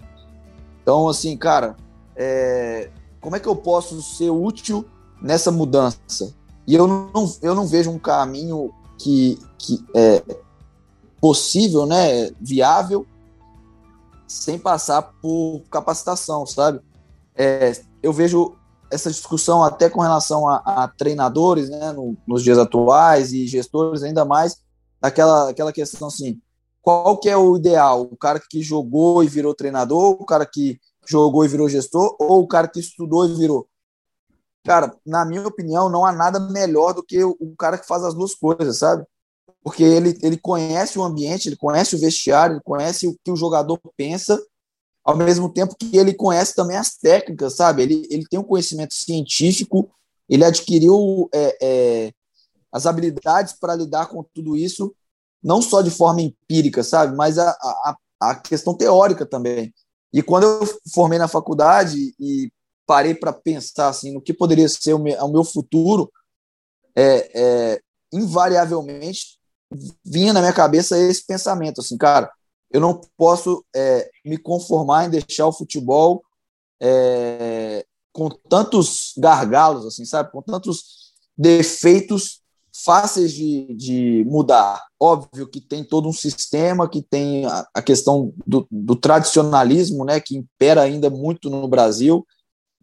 Então, 0.83 1.07
assim, 1.07 1.35
cara, 1.35 1.75
é, 2.15 2.91
como 3.19 3.35
é 3.35 3.39
que 3.39 3.47
eu 3.47 3.55
posso 3.55 4.01
ser 4.03 4.29
útil 4.29 4.85
nessa 5.19 5.51
mudança? 5.51 6.31
E 6.67 6.75
eu 6.75 6.87
não, 6.87 7.35
eu 7.41 7.55
não 7.55 7.65
vejo 7.65 7.89
um 7.89 7.97
caminho 7.97 8.71
que, 8.99 9.39
que 9.57 9.83
é 9.95 10.23
possível, 11.19 11.87
né? 11.87 12.29
Viável, 12.39 13.07
sem 14.27 14.59
passar 14.59 15.01
por 15.21 15.63
capacitação, 15.71 16.45
sabe? 16.45 16.81
É, 17.35 17.71
eu 18.03 18.11
vejo 18.11 18.55
essa 18.91 19.09
discussão 19.09 19.63
até 19.63 19.89
com 19.89 20.01
relação 20.01 20.47
a, 20.47 20.57
a 20.65 20.87
treinadores, 20.87 21.69
né, 21.69 21.91
no, 21.91 22.17
nos 22.25 22.43
dias 22.43 22.57
atuais 22.57 23.33
e 23.33 23.45
gestores 23.47 24.03
ainda 24.03 24.25
mais, 24.25 24.61
daquela 24.99 25.49
aquela 25.49 25.73
questão 25.73 26.07
assim, 26.07 26.41
qual 26.81 27.17
que 27.17 27.29
é 27.29 27.35
o 27.35 27.57
ideal? 27.57 28.03
O 28.03 28.15
cara 28.15 28.39
que 28.39 28.61
jogou 28.61 29.23
e 29.23 29.27
virou 29.27 29.53
treinador, 29.53 30.11
o 30.11 30.25
cara 30.25 30.45
que 30.45 30.79
jogou 31.05 31.43
e 31.43 31.47
virou 31.47 31.69
gestor, 31.69 32.15
ou 32.19 32.41
o 32.41 32.47
cara 32.47 32.67
que 32.67 32.79
estudou 32.79 33.25
e 33.25 33.35
virou? 33.35 33.67
Cara, 34.65 34.93
na 35.05 35.25
minha 35.25 35.45
opinião, 35.47 35.89
não 35.89 36.05
há 36.05 36.11
nada 36.11 36.39
melhor 36.39 36.93
do 36.93 37.03
que 37.03 37.23
o, 37.23 37.35
o 37.39 37.55
cara 37.55 37.77
que 37.77 37.87
faz 37.87 38.03
as 38.03 38.13
duas 38.13 38.35
coisas, 38.35 38.79
sabe? 38.79 39.05
Porque 39.67 39.83
ele, 39.83 40.17
ele 40.23 40.37
conhece 40.37 40.97
o 40.97 41.03
ambiente, 41.03 41.49
ele 41.49 41.57
conhece 41.57 41.93
o 41.93 41.99
vestiário, 41.99 42.53
ele 42.53 42.63
conhece 42.63 43.05
o 43.05 43.17
que 43.21 43.29
o 43.29 43.35
jogador 43.35 43.77
pensa 43.97 44.41
ao 45.03 45.13
mesmo 45.13 45.51
tempo 45.51 45.75
que 45.77 45.97
ele 45.97 46.13
conhece 46.13 46.55
também 46.55 46.77
as 46.77 46.95
técnicas, 46.95 47.57
sabe? 47.57 47.81
Ele, 47.83 48.07
ele 48.09 48.25
tem 48.29 48.39
um 48.39 48.45
conhecimento 48.45 48.93
científico, 48.93 49.91
ele 50.29 50.45
adquiriu 50.45 51.29
é, 51.33 51.57
é, 51.61 52.13
as 52.71 52.85
habilidades 52.85 53.55
para 53.59 53.75
lidar 53.75 54.05
com 54.05 54.23
tudo 54.33 54.55
isso, 54.55 54.95
não 55.43 55.61
só 55.61 55.81
de 55.81 55.91
forma 55.91 56.21
empírica, 56.21 56.81
sabe? 56.81 57.13
Mas 57.13 57.37
a, 57.37 57.49
a, 57.49 57.97
a 58.21 58.35
questão 58.35 58.73
teórica 58.73 59.25
também. 59.25 59.73
E 60.13 60.23
quando 60.23 60.43
eu 60.43 60.79
formei 60.93 61.19
na 61.19 61.27
faculdade 61.27 62.15
e 62.17 62.49
parei 62.85 63.13
para 63.13 63.33
pensar 63.33 63.89
assim, 63.89 64.13
no 64.13 64.21
que 64.21 64.33
poderia 64.33 64.69
ser 64.69 64.93
o 64.93 64.99
meu, 64.99 65.21
o 65.25 65.29
meu 65.29 65.43
futuro, 65.43 66.09
é, 66.95 67.31
é, 67.35 67.81
invariavelmente 68.13 69.36
vinha 70.05 70.33
na 70.33 70.39
minha 70.39 70.53
cabeça 70.53 70.97
esse 70.97 71.25
pensamento, 71.25 71.81
assim, 71.81 71.97
cara, 71.97 72.31
eu 72.71 72.81
não 72.81 72.99
posso 73.17 73.63
é, 73.75 74.09
me 74.25 74.37
conformar 74.37 75.05
em 75.05 75.09
deixar 75.09 75.47
o 75.47 75.53
futebol 75.53 76.23
é, 76.81 77.85
com 78.11 78.29
tantos 78.29 79.13
gargalos, 79.17 79.85
assim, 79.85 80.05
sabe? 80.05 80.31
Com 80.31 80.41
tantos 80.41 81.13
defeitos 81.37 82.41
fáceis 82.83 83.31
de, 83.33 83.73
de 83.75 84.25
mudar. 84.27 84.83
Óbvio 84.99 85.47
que 85.47 85.59
tem 85.61 85.83
todo 85.83 86.07
um 86.07 86.13
sistema, 86.13 86.89
que 86.89 87.01
tem 87.01 87.45
a, 87.45 87.65
a 87.73 87.81
questão 87.81 88.33
do, 88.45 88.67
do, 88.69 88.95
tradicionalismo, 88.95 90.05
né, 90.05 90.19
que 90.19 90.37
impera 90.37 90.81
ainda 90.81 91.09
muito 91.09 91.49
no 91.49 91.67
Brasil, 91.67 92.25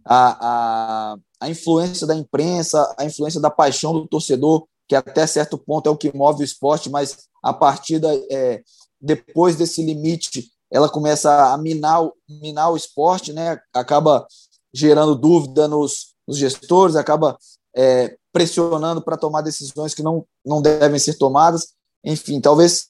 a, 0.04 1.12
a, 1.12 1.16
a 1.40 1.48
influência 1.48 2.06
da 2.06 2.14
imprensa, 2.14 2.94
a 2.98 3.04
influência 3.04 3.40
da 3.40 3.50
paixão 3.50 3.92
do 3.92 4.06
torcedor, 4.06 4.66
que 4.88 4.94
até 4.94 5.26
certo 5.26 5.58
ponto 5.58 5.88
é 5.88 5.92
o 5.92 5.96
que 5.96 6.14
move 6.14 6.42
o 6.42 6.44
esporte, 6.44 6.90
mas 6.90 7.28
a 7.42 7.52
partir 7.52 7.98
da, 7.98 8.14
é, 8.30 8.62
depois 9.00 9.56
desse 9.56 9.82
limite, 9.82 10.50
ela 10.70 10.88
começa 10.88 11.52
a 11.52 11.58
minar, 11.58 12.10
minar 12.28 12.72
o 12.72 12.76
esporte, 12.76 13.32
né? 13.32 13.60
acaba 13.72 14.26
gerando 14.72 15.14
dúvida 15.14 15.68
nos, 15.68 16.14
nos 16.26 16.36
gestores, 16.36 16.96
acaba 16.96 17.38
é, 17.76 18.16
pressionando 18.32 19.02
para 19.02 19.16
tomar 19.16 19.42
decisões 19.42 19.94
que 19.94 20.02
não, 20.02 20.26
não 20.44 20.60
devem 20.60 20.98
ser 20.98 21.14
tomadas. 21.14 21.74
Enfim, 22.02 22.40
talvez 22.40 22.86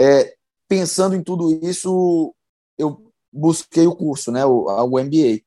é, 0.00 0.34
pensando 0.68 1.14
em 1.14 1.22
tudo 1.22 1.52
isso, 1.64 2.34
eu 2.78 3.12
busquei 3.32 3.86
o 3.86 3.94
curso, 3.94 4.32
né, 4.32 4.44
o, 4.46 4.64
o 4.64 4.98
MBA. 4.98 5.42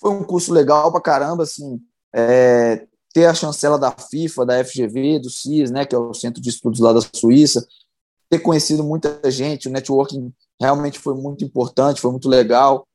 Foi 0.00 0.10
um 0.10 0.22
curso 0.22 0.52
legal 0.52 0.92
para 0.92 1.00
caramba, 1.00 1.42
assim, 1.42 1.80
é, 2.14 2.86
ter 3.14 3.26
a 3.26 3.32
chancela 3.32 3.78
da 3.78 3.92
FIFA, 3.92 4.44
da 4.44 4.64
FGV, 4.64 5.20
do 5.20 5.30
CIS, 5.30 5.70
né, 5.70 5.86
que 5.86 5.94
é 5.94 5.98
o 5.98 6.12
Centro 6.12 6.42
de 6.42 6.50
Estudos 6.50 6.80
lá 6.80 6.92
da 6.92 7.00
Suíça, 7.14 7.64
ter 8.28 8.40
conhecido 8.40 8.82
muita 8.82 9.30
gente, 9.30 9.68
o 9.68 9.70
networking 9.70 10.34
realmente 10.60 10.98
foi 10.98 11.14
muito 11.14 11.44
importante, 11.44 12.00
foi 12.00 12.10
muito 12.10 12.28
legal. 12.28 12.86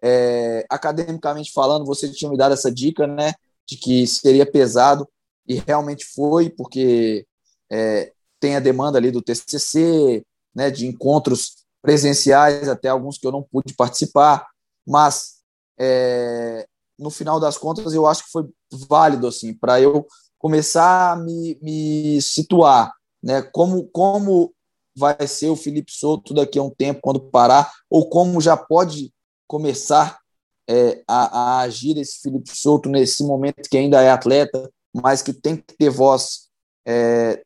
É, 0.00 0.64
academicamente 0.70 1.52
falando, 1.52 1.84
você 1.84 2.08
tinha 2.08 2.30
me 2.30 2.36
dado 2.36 2.54
essa 2.54 2.70
dica, 2.70 3.04
né, 3.06 3.34
de 3.68 3.76
que 3.76 4.06
seria 4.06 4.46
pesado, 4.46 5.08
e 5.46 5.56
realmente 5.56 6.04
foi, 6.04 6.48
porque 6.50 7.26
é, 7.70 8.12
tem 8.38 8.54
a 8.54 8.60
demanda 8.60 8.96
ali 8.96 9.10
do 9.10 9.22
TCC, 9.22 10.24
né, 10.54 10.70
de 10.70 10.86
encontros 10.86 11.64
presenciais, 11.82 12.68
até 12.68 12.88
alguns 12.88 13.18
que 13.18 13.26
eu 13.26 13.32
não 13.32 13.42
pude 13.42 13.74
participar, 13.74 14.46
mas 14.86 15.40
é, 15.76 16.64
no 16.98 17.10
final 17.10 17.40
das 17.40 17.58
contas 17.58 17.92
eu 17.92 18.06
acho 18.06 18.24
que 18.24 18.30
foi 18.30 18.48
válido 18.88 19.26
assim 19.26 19.54
para 19.54 19.80
eu 19.80 20.06
começar 20.38 21.12
a 21.12 21.16
me, 21.16 21.58
me 21.62 22.20
situar, 22.20 22.92
né, 23.22 23.42
como 23.42 23.86
como 23.88 24.52
vai 24.96 25.26
ser 25.26 25.48
o 25.48 25.56
Felipe 25.56 25.90
Souto 25.92 26.32
daqui 26.34 26.58
a 26.58 26.62
um 26.62 26.70
tempo 26.70 27.00
quando 27.02 27.20
parar 27.20 27.72
ou 27.90 28.08
como 28.08 28.40
já 28.40 28.56
pode 28.56 29.12
começar 29.46 30.18
é, 30.68 31.02
a, 31.06 31.38
a, 31.38 31.60
agir 31.60 31.98
esse 31.98 32.20
Felipe 32.20 32.50
Souto 32.56 32.88
nesse 32.88 33.24
momento 33.24 33.68
que 33.68 33.76
ainda 33.76 34.00
é 34.00 34.10
atleta, 34.10 34.70
mas 34.94 35.20
que 35.22 35.32
tem 35.32 35.56
que 35.56 35.76
ter 35.76 35.90
voz 35.90 36.48
é, 36.86 37.42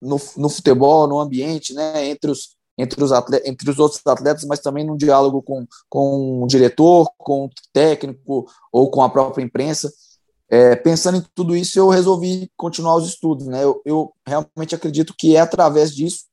no, 0.00 0.20
no 0.36 0.48
futebol, 0.48 1.06
no 1.06 1.18
ambiente, 1.18 1.72
né, 1.72 2.06
entre 2.06 2.30
os, 2.30 2.56
entre 2.80 3.02
os, 3.02 3.12
atletas, 3.12 3.48
entre 3.48 3.70
os 3.70 3.78
outros 3.78 4.00
atletas, 4.06 4.44
mas 4.44 4.60
também 4.60 4.84
num 4.84 4.96
diálogo 4.96 5.42
com, 5.42 5.66
com 5.88 6.42
o 6.42 6.46
diretor, 6.46 7.10
com 7.18 7.46
o 7.46 7.50
técnico 7.72 8.46
ou 8.72 8.90
com 8.90 9.02
a 9.02 9.10
própria 9.10 9.44
imprensa. 9.44 9.92
É, 10.48 10.74
pensando 10.74 11.18
em 11.18 11.24
tudo 11.34 11.56
isso, 11.56 11.78
eu 11.78 11.88
resolvi 11.88 12.50
continuar 12.56 12.96
os 12.96 13.06
estudos. 13.06 13.46
Né? 13.46 13.62
Eu, 13.62 13.80
eu 13.84 14.12
realmente 14.26 14.74
acredito 14.74 15.14
que 15.16 15.36
é 15.36 15.40
através 15.40 15.94
disso 15.94 16.24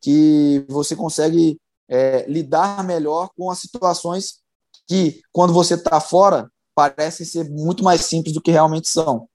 que 0.00 0.64
você 0.68 0.96
consegue 0.96 1.60
é, 1.88 2.24
lidar 2.26 2.82
melhor 2.84 3.30
com 3.36 3.50
as 3.50 3.58
situações 3.58 4.40
que, 4.88 5.20
quando 5.30 5.52
você 5.52 5.74
está 5.74 6.00
fora, 6.00 6.50
parecem 6.74 7.26
ser 7.26 7.48
muito 7.50 7.84
mais 7.84 8.00
simples 8.02 8.34
do 8.34 8.40
que 8.40 8.50
realmente 8.50 8.88
são. 8.88 9.28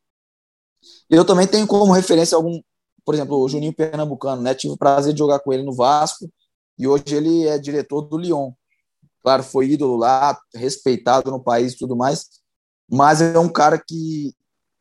Eu 1.10 1.24
também 1.24 1.48
tenho 1.48 1.68
como 1.68 1.94
referência 1.94 2.36
algum, 2.36 2.60
por 3.06 3.14
exemplo, 3.14 3.38
o 3.38 3.48
Juninho 3.48 3.74
Pernambucano, 3.74 4.42
né? 4.42 4.54
Tive 4.56 4.74
o 4.74 4.78
prazer 4.78 5.14
de 5.14 5.20
jogar 5.20 5.40
com 5.40 5.54
ele 5.54 5.64
no 5.64 5.74
Vasco 5.74 6.28
e 6.78 6.88
hoje 6.88 7.04
ele 7.16 7.48
é 7.48 7.58
diretor 7.58 8.02
do 8.02 8.18
Lyon. 8.18 8.52
Claro, 9.22 9.44
foi 9.44 9.72
ídolo 9.72 9.98
lá, 9.98 10.38
respeitado 10.56 11.32
no 11.32 11.44
país 11.44 11.74
e 11.74 11.78
tudo 11.78 11.96
mais, 11.96 12.26
mas 12.90 13.22
é 13.22 13.38
um 13.38 13.50
cara 13.50 13.78
que 13.78 14.34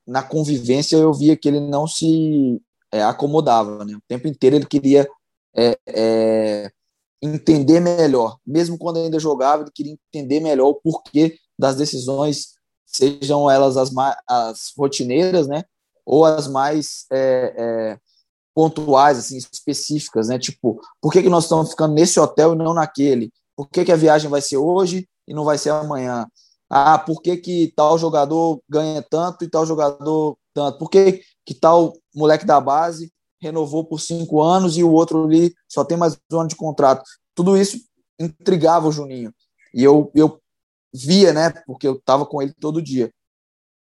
na 0.07 0.23
convivência 0.23 0.97
eu 0.97 1.13
via 1.13 1.37
que 1.37 1.49
ele 1.49 1.61
não 1.61 1.87
se 1.87 2.63
é, 2.93 3.03
acomodava, 3.03 3.85
né? 3.85 3.95
O 3.97 4.03
tempo 4.07 4.29
inteiro 4.29 4.57
ele 4.57 4.67
queria 4.67 5.09
é, 5.55 5.79
é, 5.89 6.71
entender 7.21 7.81
melhor, 7.81 8.39
mesmo 8.47 8.79
quando 8.79 8.99
ainda 8.99 9.19
jogava, 9.19 9.63
ele 9.63 9.73
queria 9.75 9.97
entender 10.09 10.41
melhor 10.41 10.69
o 10.69 10.75
porquê 10.75 11.39
das 11.59 11.77
decisões, 11.77 12.55
sejam 12.85 13.51
elas 13.51 13.77
as, 13.77 13.91
as 14.29 14.73
rotineiras, 14.77 15.49
né? 15.49 15.65
ou 16.07 16.25
as 16.25 16.47
mais 16.47 17.05
é, 17.11 17.55
é, 17.59 17.99
pontuais, 18.57 19.19
assim, 19.19 19.37
específicas, 19.37 20.29
né? 20.29 20.39
Tipo, 20.39 20.81
por 20.99 21.13
que, 21.13 21.23
que 21.23 21.29
nós 21.29 21.45
estamos 21.45 21.69
ficando 21.69 21.93
nesse 21.93 22.19
hotel 22.19 22.55
e 22.55 22.57
não 22.57 22.73
naquele? 22.73 23.31
Por 23.55 23.69
que, 23.69 23.85
que 23.85 23.93
a 23.93 23.97
viagem 23.97 24.31
vai 24.31 24.41
ser 24.41 24.57
hoje 24.57 25.07
e 25.29 25.35
não 25.35 25.45
vai 25.45 25.59
ser 25.59 25.69
amanhã? 25.69 26.27
Ah, 26.71 26.99
por 26.99 27.21
que, 27.21 27.37
que 27.37 27.71
tal 27.77 27.99
jogador 27.99 28.59
ganha 28.67 29.03
tanto 29.03 29.45
e 29.45 29.51
tal 29.51 29.67
jogador 29.67 30.39
tanto? 30.55 30.79
Por 30.79 30.89
que, 30.89 31.21
que 31.45 31.53
tal 31.53 31.93
moleque 32.15 32.47
da 32.47 32.59
base 32.59 33.13
renovou 33.39 33.85
por 33.85 34.01
cinco 34.01 34.43
anos 34.43 34.79
e 34.79 34.83
o 34.83 34.91
outro 34.91 35.25
ali 35.25 35.55
só 35.69 35.85
tem 35.85 35.99
mais 35.99 36.19
um 36.33 36.41
ano 36.41 36.49
de 36.49 36.57
contrato? 36.57 37.05
Tudo 37.35 37.59
isso 37.59 37.77
intrigava 38.19 38.89
o 38.89 38.93
Juninho. 38.93 39.35
E 39.75 39.85
eu, 39.85 40.11
eu 40.15 40.41
via, 40.95 41.35
né? 41.35 41.51
Porque 41.67 41.87
eu 41.87 41.97
estava 41.97 42.25
com 42.25 42.41
ele 42.41 42.55
todo 42.59 42.81
dia 42.81 43.13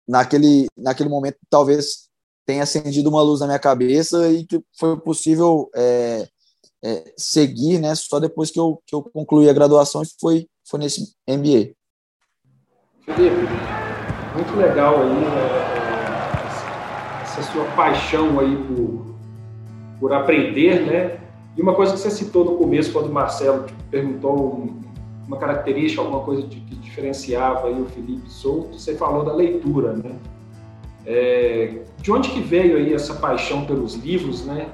naquele, 0.08 0.68
naquele 0.78 1.10
momento 1.10 1.38
talvez 1.50 2.08
tenha 2.46 2.64
acendido 2.64 3.10
uma 3.10 3.22
luz 3.22 3.40
na 3.40 3.48
minha 3.48 3.60
cabeça 3.60 4.30
e 4.30 4.46
que 4.46 4.62
foi 4.78 5.00
possível 5.00 5.70
é, 5.76 6.28
é, 6.84 7.14
seguir, 7.18 7.80
né? 7.80 7.96
Só 7.96 8.20
depois 8.20 8.52
que 8.52 8.60
eu, 8.60 8.82
que 8.86 8.94
eu 8.96 9.02
concluí 9.02 9.50
a 9.50 9.54
graduação 9.54 10.02
e 10.04 10.08
foi, 10.20 10.48
foi 10.68 10.80
nesse 10.80 11.14
MBA. 11.28 11.74
Felipe, 13.06 13.36
muito 14.36 14.56
legal 14.58 15.02
aí 15.02 15.10
né, 15.10 15.74
essa 17.24 17.44
sua 17.52 17.66
paixão 17.76 18.40
aí 18.40 18.56
por, 18.68 19.16
por 20.00 20.14
aprender, 20.14 20.86
né? 20.86 21.20
E 21.56 21.62
uma 21.62 21.76
coisa 21.76 21.94
que 21.94 22.00
você 22.00 22.10
citou 22.10 22.46
no 22.46 22.58
começo, 22.58 22.92
quando 22.92 23.08
o 23.08 23.14
Marcelo 23.14 23.66
perguntou 23.92 24.68
uma 25.28 25.38
característica, 25.38 26.02
alguma 26.02 26.24
coisa 26.24 26.42
que 26.48 26.60
diferenciava 26.60 27.68
aí 27.68 27.80
o 27.80 27.86
Felipe 27.86 28.30
Souto, 28.30 28.78
você 28.78 28.96
falou 28.96 29.24
da 29.24 29.34
leitura, 29.34 29.94
né? 29.94 30.16
É, 31.06 31.82
de 32.02 32.12
onde 32.12 32.30
que 32.30 32.42
veio 32.42 32.78
aí 32.78 32.94
essa 32.94 33.16
paixão 33.16 33.66
pelos 33.66 33.96
livros, 33.96 34.46
né? 34.46 34.68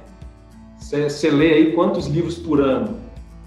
Você 0.77 1.29
lê 1.29 1.53
aí 1.53 1.73
quantos 1.73 2.07
livros 2.07 2.37
por 2.37 2.61
ano? 2.61 2.97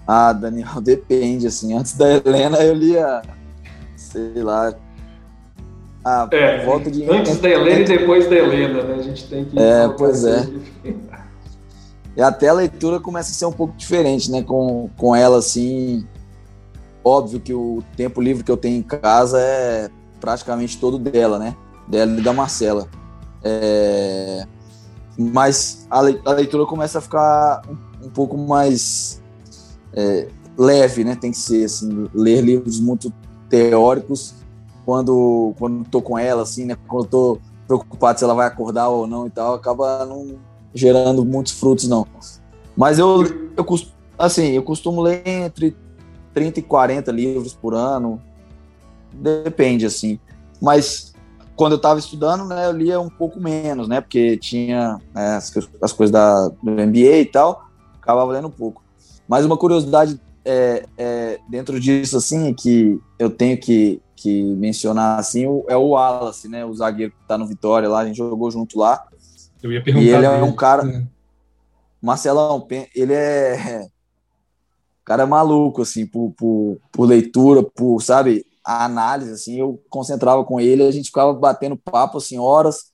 Ah, 0.07 0.33
Daniel, 0.33 0.79
depende, 0.81 1.47
assim. 1.47 1.73
Antes 1.73 1.97
da 1.97 2.09
Helena 2.09 2.57
eu 2.57 2.73
lia, 2.73 3.21
sei 3.95 4.43
lá, 4.43 4.73
ah, 6.05 6.27
é, 6.31 6.65
volta 6.65 6.91
de... 6.91 7.09
Antes 7.09 7.39
da 7.39 7.49
Helena 7.49 7.79
e 7.79 7.85
depois 7.85 8.29
da 8.29 8.35
Helena, 8.35 8.83
né? 8.83 8.95
A 8.99 9.01
gente 9.01 9.25
tem 9.27 9.45
que... 9.45 9.57
É, 9.57 9.87
pois 9.87 10.25
é. 10.25 10.49
E 12.15 12.21
até 12.21 12.49
a 12.49 12.53
leitura 12.53 12.99
começa 12.99 13.31
a 13.31 13.33
ser 13.33 13.45
um 13.45 13.51
pouco 13.53 13.73
diferente, 13.77 14.29
né? 14.29 14.43
Com, 14.43 14.89
com 14.97 15.15
ela, 15.15 15.37
assim, 15.37 16.05
Óbvio 17.03 17.39
que 17.39 17.53
o 17.53 17.83
tempo 17.97 18.21
livre 18.21 18.43
que 18.43 18.51
eu 18.51 18.55
tenho 18.55 18.77
em 18.77 18.81
casa 18.81 19.39
é 19.39 19.89
praticamente 20.21 20.79
todo 20.79 20.97
dela, 20.97 21.37
né? 21.37 21.55
Dela 21.87 22.19
e 22.19 22.21
da 22.21 22.33
Marcela. 22.33 22.87
É... 23.43 24.45
Mas 25.17 25.85
a 25.89 26.01
leitura 26.31 26.65
começa 26.65 26.97
a 26.97 27.01
ficar 27.01 27.61
um, 28.01 28.09
pouco 28.09 28.35
mais 28.35 29.21
é, 29.93 30.27
leve, 30.57 31.03
né? 31.03 31.15
Tem 31.15 31.31
que 31.31 31.37
ser 31.37 31.65
assim, 31.65 32.09
ler 32.13 32.41
livros 32.41 32.79
muito 32.79 33.13
teóricos 33.47 34.33
quando 34.85 35.53
quando 35.59 35.87
tô 35.87 36.01
com 36.01 36.17
ela, 36.17 36.41
assim, 36.41 36.65
né? 36.65 36.75
Quando 36.87 37.05
tô 37.05 37.37
preocupado 37.67 38.17
se 38.17 38.25
ela 38.25 38.33
vai 38.33 38.47
acordar 38.47 38.89
ou 38.89 39.05
não 39.05 39.27
e 39.27 39.29
tal, 39.29 39.53
acaba 39.53 40.03
não 40.05 40.35
gerando 40.73 41.23
muitos 41.23 41.53
frutos 41.53 41.87
não. 41.87 42.07
Mas 42.75 42.97
eu 42.97 43.23
eu 43.55 43.65
assim, 44.17 44.47
eu 44.47 44.63
costumo 44.63 45.01
ler 45.01 45.21
entre 45.27 45.75
30 46.33 46.59
e 46.59 46.63
40 46.63 47.11
livros 47.11 47.53
por 47.53 47.75
ano, 47.75 48.19
depende, 49.13 49.85
assim. 49.85 50.19
Mas 50.59 51.12
quando 51.55 51.73
eu 51.73 51.77
estava 51.77 51.99
estudando, 51.99 52.45
né, 52.45 52.65
eu 52.65 52.71
lia 52.71 52.99
um 52.99 53.09
pouco 53.09 53.39
menos, 53.39 53.87
né, 53.87 54.01
porque 54.01 54.37
tinha 54.37 54.99
né, 55.13 55.35
as, 55.35 55.51
as, 55.81 55.93
coisas 55.93 56.11
da, 56.11 56.47
do 56.47 56.71
MBA 56.71 57.17
e 57.17 57.25
tal, 57.25 57.67
acabava 58.01 58.31
lendo 58.31 58.47
um 58.47 58.51
pouco. 58.51 58.83
Mas 59.27 59.45
uma 59.45 59.57
curiosidade 59.57 60.19
é, 60.43 60.85
é, 60.97 61.39
dentro 61.49 61.79
disso, 61.79 62.17
assim, 62.17 62.53
que 62.53 62.99
eu 63.17 63.29
tenho 63.29 63.57
que, 63.57 64.01
que 64.15 64.43
mencionar, 64.55 65.19
assim, 65.19 65.45
é 65.67 65.77
o 65.77 65.89
Wallace, 65.89 66.49
né, 66.49 66.65
o 66.65 66.73
zagueiro 66.73 67.11
que 67.11 67.21
está 67.21 67.37
no 67.37 67.47
Vitória 67.47 67.87
lá, 67.87 67.99
a 67.99 68.05
gente 68.05 68.17
jogou 68.17 68.49
junto 68.51 68.79
lá. 68.79 69.05
Eu 69.61 69.71
ia 69.71 69.81
perguntar. 69.81 70.05
E 70.05 70.09
ele 70.09 70.25
é 70.25 70.43
um 70.43 70.55
cara... 70.55 71.07
Marcelão, 72.01 72.67
ele 72.93 73.13
é 73.13 73.87
cara 75.05 75.25
maluco, 75.25 75.81
assim, 75.81 76.05
por, 76.05 76.33
por, 76.37 76.77
por 76.91 77.05
leitura, 77.05 77.63
por, 77.63 78.01
sabe, 78.01 78.45
a 78.63 78.85
análise, 78.85 79.31
assim, 79.31 79.59
eu 79.59 79.81
concentrava 79.89 80.43
com 80.43 80.59
ele, 80.59 80.83
a 80.83 80.91
gente 80.91 81.07
ficava 81.07 81.33
batendo 81.33 81.77
papo, 81.77 82.17
assim, 82.17 82.39
horas, 82.39 82.91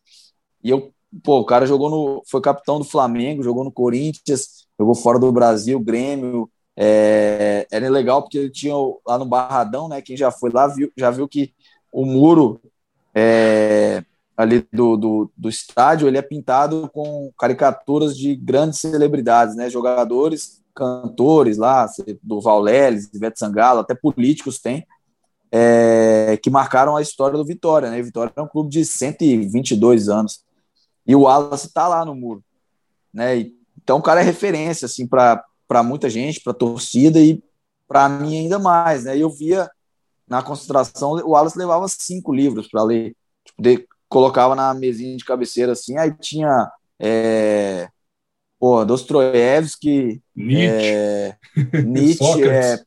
e 0.63 0.69
eu, 0.69 0.91
pô, 1.23 1.39
o 1.39 1.45
cara 1.45 1.65
jogou 1.65 1.89
no, 1.89 2.23
foi 2.29 2.41
capitão 2.41 2.79
do 2.79 2.85
Flamengo, 2.85 3.43
jogou 3.43 3.63
no 3.63 3.71
Corinthians, 3.71 4.67
jogou 4.77 4.95
fora 4.95 5.19
do 5.19 5.31
Brasil, 5.31 5.79
Grêmio, 5.79 6.49
é, 6.75 7.67
era 7.71 7.89
legal 7.89 8.21
porque 8.21 8.37
ele 8.37 8.49
tinha 8.49 8.73
lá 9.05 9.17
no 9.17 9.25
Barradão, 9.25 9.87
né, 9.87 10.01
quem 10.01 10.17
já 10.17 10.31
foi 10.31 10.49
lá 10.51 10.67
viu, 10.67 10.91
já 10.97 11.11
viu 11.11 11.27
que 11.27 11.53
o 11.91 12.05
muro 12.05 12.59
é, 13.13 14.03
ali 14.37 14.65
do, 14.71 14.95
do, 14.95 15.31
do 15.35 15.49
estádio, 15.49 16.07
ele 16.07 16.17
é 16.17 16.21
pintado 16.21 16.89
com 16.93 17.29
caricaturas 17.37 18.17
de 18.17 18.35
grandes 18.35 18.79
celebridades, 18.79 19.55
né, 19.55 19.69
jogadores, 19.69 20.61
cantores 20.73 21.57
lá, 21.57 21.85
do 22.23 22.39
Vauleles, 22.39 23.09
Ivete 23.13 23.37
Sangalo, 23.37 23.81
até 23.81 23.93
políticos 23.93 24.59
tem, 24.59 24.87
é, 25.51 26.37
que 26.41 26.49
marcaram 26.49 26.95
a 26.95 27.01
história 27.01 27.37
do 27.37 27.45
Vitória, 27.45 27.89
né? 27.89 28.01
Vitória 28.01 28.31
é 28.35 28.41
um 28.41 28.47
clube 28.47 28.69
de 28.69 28.85
122 28.85 30.09
anos. 30.09 30.43
E 31.05 31.15
o 31.15 31.21
Wallace 31.21 31.67
está 31.67 31.87
lá 31.87 32.05
no 32.05 32.15
muro, 32.15 32.43
né? 33.13 33.51
Então 33.81 33.97
o 33.97 34.01
cara 34.01 34.21
é 34.21 34.23
referência 34.23 34.85
assim 34.85 35.07
para 35.07 35.43
muita 35.83 36.09
gente, 36.09 36.41
para 36.41 36.53
torcida 36.53 37.19
e 37.19 37.41
para 37.87 38.07
mim 38.07 38.37
ainda 38.37 38.59
mais, 38.59 39.05
né? 39.05 39.17
Eu 39.17 39.29
via 39.29 39.69
na 40.27 40.43
concentração 40.43 41.13
o 41.13 41.31
Wallace 41.31 41.57
levava 41.57 41.87
cinco 41.87 42.31
livros 42.31 42.67
para 42.67 42.83
ler, 42.83 43.15
tipo, 43.43 43.61
de, 43.61 43.87
colocava 44.07 44.53
na 44.55 44.73
mesinha 44.75 45.17
de 45.17 45.25
cabeceira 45.25 45.71
assim, 45.71 45.97
aí 45.97 46.13
tinha 46.19 46.71
é, 46.99 47.89
pô, 48.59 48.85
Dostoiévski, 48.85 50.21
Nietzsche, 50.35 50.87
é, 50.87 51.37
Nietzsche 51.83 52.43
é, 52.43 52.79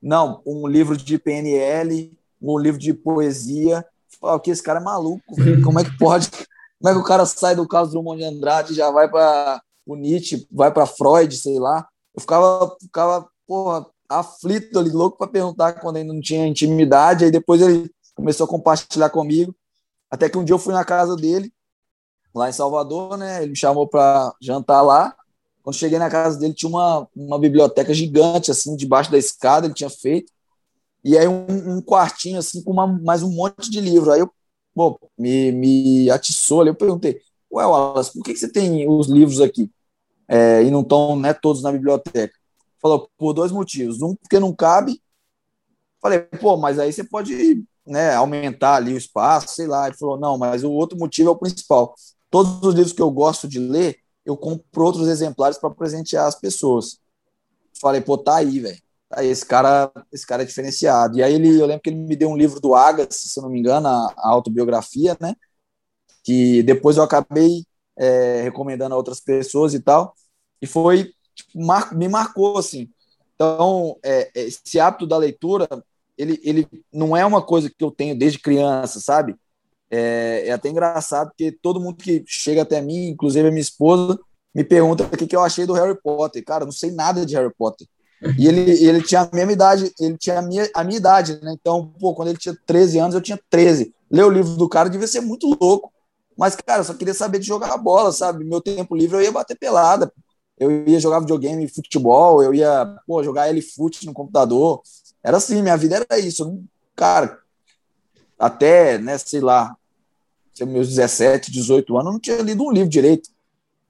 não, 0.00 0.40
um 0.46 0.66
livro 0.66 0.96
de 0.96 1.18
PNL, 1.18 2.12
um 2.40 2.58
livro 2.58 2.78
de 2.78 2.94
poesia. 2.94 3.84
Fala, 4.20 4.40
que 4.40 4.50
esse 4.50 4.62
cara 4.62 4.80
é 4.80 4.82
maluco, 4.82 5.34
velho. 5.34 5.62
Como 5.64 5.78
é 5.78 5.84
que 5.84 5.96
pode? 5.98 6.30
Como 6.30 6.90
é 6.90 6.92
que 6.92 7.00
o 7.00 7.04
cara 7.04 7.26
sai 7.26 7.56
do 7.56 7.66
Carlos 7.66 7.92
Drummond 7.92 8.20
de 8.20 8.24
Andrade 8.24 8.74
já 8.74 8.90
vai 8.90 9.08
para 9.08 9.60
o 9.84 9.96
Nietzsche, 9.96 10.46
vai 10.50 10.72
para 10.72 10.86
Freud, 10.86 11.36
sei 11.36 11.58
lá? 11.58 11.86
Eu 12.14 12.20
ficava, 12.20 12.76
ficava 12.80 13.28
porra, 13.46 13.86
aflito 14.08 14.78
ali, 14.78 14.90
louco 14.90 15.18
para 15.18 15.26
perguntar 15.26 15.74
quando 15.74 15.96
ainda 15.96 16.12
não 16.12 16.20
tinha 16.20 16.46
intimidade. 16.46 17.24
Aí 17.24 17.30
depois 17.30 17.60
ele 17.60 17.90
começou 18.14 18.44
a 18.44 18.48
compartilhar 18.48 19.10
comigo. 19.10 19.54
Até 20.10 20.28
que 20.28 20.38
um 20.38 20.44
dia 20.44 20.54
eu 20.54 20.58
fui 20.58 20.72
na 20.72 20.84
casa 20.84 21.16
dele, 21.16 21.52
lá 22.34 22.48
em 22.48 22.52
Salvador, 22.52 23.16
né? 23.16 23.42
Ele 23.42 23.50
me 23.50 23.56
chamou 23.56 23.86
para 23.86 24.32
jantar 24.40 24.82
lá. 24.82 25.14
Quando 25.68 25.76
cheguei 25.76 25.98
na 25.98 26.08
casa 26.08 26.38
dele, 26.38 26.54
tinha 26.54 26.70
uma, 26.70 27.06
uma 27.14 27.38
biblioteca 27.38 27.92
gigante, 27.92 28.50
assim, 28.50 28.74
debaixo 28.74 29.10
da 29.10 29.18
escada, 29.18 29.66
ele 29.66 29.74
tinha 29.74 29.90
feito. 29.90 30.32
E 31.04 31.18
aí 31.18 31.28
um, 31.28 31.76
um 31.76 31.82
quartinho, 31.82 32.38
assim, 32.38 32.62
com 32.62 32.72
uma, 32.72 32.86
mais 32.86 33.22
um 33.22 33.30
monte 33.30 33.70
de 33.70 33.78
livro. 33.78 34.10
Aí 34.10 34.20
eu, 34.20 34.32
pô, 34.74 34.98
me, 35.18 35.52
me 35.52 36.08
atiçou 36.08 36.62
ali. 36.62 36.70
Eu 36.70 36.74
perguntei, 36.74 37.20
ué, 37.52 37.66
Wallace, 37.66 38.14
por 38.14 38.24
que, 38.24 38.32
que 38.32 38.38
você 38.38 38.50
tem 38.50 38.88
os 38.88 39.08
livros 39.08 39.42
aqui? 39.42 39.70
É, 40.26 40.62
e 40.62 40.70
não 40.70 40.80
estão 40.80 41.14
né, 41.18 41.34
todos 41.34 41.62
na 41.62 41.70
biblioteca? 41.70 42.32
Falou, 42.80 43.10
por 43.18 43.34
dois 43.34 43.52
motivos. 43.52 44.00
Um, 44.00 44.14
porque 44.14 44.40
não 44.40 44.54
cabe. 44.54 45.02
Falei, 46.00 46.20
pô, 46.20 46.56
mas 46.56 46.78
aí 46.78 46.90
você 46.90 47.04
pode 47.04 47.62
né, 47.86 48.14
aumentar 48.14 48.76
ali 48.76 48.94
o 48.94 48.98
espaço, 48.98 49.54
sei 49.54 49.66
lá. 49.66 49.86
Ele 49.86 49.98
falou, 49.98 50.18
não, 50.18 50.38
mas 50.38 50.64
o 50.64 50.72
outro 50.72 50.98
motivo 50.98 51.28
é 51.28 51.32
o 51.32 51.36
principal. 51.36 51.94
Todos 52.30 52.62
os 52.62 52.74
livros 52.74 52.94
que 52.94 53.02
eu 53.02 53.10
gosto 53.10 53.46
de 53.46 53.58
ler, 53.58 53.98
eu 54.28 54.36
compro 54.36 54.84
outros 54.84 55.08
exemplares 55.08 55.56
para 55.56 55.70
presentear 55.70 56.26
as 56.26 56.34
pessoas. 56.34 57.00
Falei, 57.80 58.02
pô, 58.02 58.18
tá 58.18 58.36
aí, 58.36 58.60
velho. 58.60 58.78
Tá 59.08 59.24
esse 59.24 59.44
cara, 59.44 59.90
esse 60.12 60.26
cara 60.26 60.42
é 60.42 60.46
diferenciado. 60.46 61.16
E 61.18 61.22
aí 61.22 61.32
ele, 61.32 61.58
eu 61.58 61.64
lembro 61.64 61.80
que 61.80 61.88
ele 61.88 61.96
me 61.96 62.14
deu 62.14 62.28
um 62.28 62.36
livro 62.36 62.60
do 62.60 62.74
Agassi, 62.74 63.26
se 63.26 63.38
eu 63.38 63.42
não 63.42 63.50
me 63.50 63.58
engano, 63.58 63.88
a, 63.88 64.12
a 64.18 64.28
autobiografia, 64.28 65.16
né? 65.18 65.34
Que 66.22 66.62
depois 66.62 66.98
eu 66.98 67.02
acabei 67.02 67.64
é, 67.96 68.42
recomendando 68.42 68.94
a 68.94 68.98
outras 68.98 69.18
pessoas 69.18 69.72
e 69.72 69.80
tal. 69.80 70.14
E 70.60 70.66
foi, 70.66 71.10
tipo, 71.34 71.64
mar, 71.64 71.94
me 71.94 72.06
marcou, 72.06 72.58
assim. 72.58 72.90
Então, 73.34 73.98
é, 74.04 74.30
esse 74.34 74.78
hábito 74.78 75.06
da 75.06 75.16
leitura, 75.16 75.66
ele, 76.18 76.38
ele 76.44 76.68
não 76.92 77.16
é 77.16 77.24
uma 77.24 77.40
coisa 77.40 77.70
que 77.70 77.82
eu 77.82 77.90
tenho 77.90 78.18
desde 78.18 78.38
criança, 78.40 79.00
sabe? 79.00 79.34
É, 79.90 80.44
é, 80.48 80.52
até 80.52 80.68
engraçado, 80.68 81.28
porque 81.28 81.50
todo 81.50 81.80
mundo 81.80 81.96
que 81.96 82.22
chega 82.26 82.62
até 82.62 82.80
mim, 82.80 83.08
inclusive 83.08 83.48
a 83.48 83.50
minha 83.50 83.62
esposa, 83.62 84.18
me 84.54 84.62
pergunta 84.64 85.04
o 85.04 85.16
que, 85.16 85.26
que 85.26 85.36
eu 85.36 85.42
achei 85.42 85.66
do 85.66 85.72
Harry 85.72 85.98
Potter. 86.00 86.44
Cara, 86.44 86.64
não 86.64 86.72
sei 86.72 86.90
nada 86.90 87.24
de 87.24 87.34
Harry 87.34 87.52
Potter. 87.56 87.86
E 88.36 88.48
ele, 88.48 88.70
ele 88.84 89.02
tinha 89.02 89.22
a 89.22 89.30
mesma 89.32 89.52
idade, 89.52 89.92
ele 90.00 90.18
tinha 90.18 90.38
a 90.40 90.42
minha, 90.42 90.68
a 90.74 90.82
minha 90.82 90.96
idade, 90.96 91.38
né? 91.42 91.54
Então, 91.58 91.86
pô, 92.00 92.14
quando 92.14 92.28
ele 92.28 92.38
tinha 92.38 92.56
13 92.66 92.98
anos, 92.98 93.14
eu 93.14 93.20
tinha 93.20 93.38
13. 93.48 93.94
Ler 94.10 94.24
o 94.24 94.30
livro 94.30 94.56
do 94.56 94.68
cara 94.68 94.90
devia 94.90 95.06
ser 95.06 95.20
muito 95.20 95.56
louco. 95.60 95.92
Mas, 96.36 96.56
cara, 96.56 96.80
eu 96.80 96.84
só 96.84 96.94
queria 96.94 97.14
saber 97.14 97.38
de 97.38 97.46
jogar 97.46 97.76
bola, 97.78 98.12
sabe? 98.12 98.44
Meu 98.44 98.60
tempo 98.60 98.96
livre 98.96 99.16
eu 99.16 99.22
ia 99.22 99.32
bater 99.32 99.56
pelada. 99.56 100.12
Eu 100.58 100.86
ia 100.88 100.98
jogar 100.98 101.20
videogame, 101.20 101.68
futebol, 101.68 102.42
eu 102.42 102.52
ia, 102.52 102.96
pô, 103.06 103.22
jogar 103.22 103.48
L-Foot 103.48 104.04
no 104.06 104.12
computador. 104.12 104.82
Era 105.22 105.36
assim, 105.36 105.62
minha 105.62 105.76
vida 105.76 106.04
era 106.08 106.18
isso. 106.18 106.60
Cara, 106.96 107.38
até, 108.38 108.98
né, 108.98 109.18
sei 109.18 109.40
lá, 109.40 109.76
meus 110.60 110.88
17, 110.88 111.52
18 111.52 111.96
anos, 111.96 112.12
não 112.12 112.20
tinha 112.20 112.40
lido 112.42 112.64
um 112.64 112.72
livro 112.72 112.88
direito. 112.88 113.30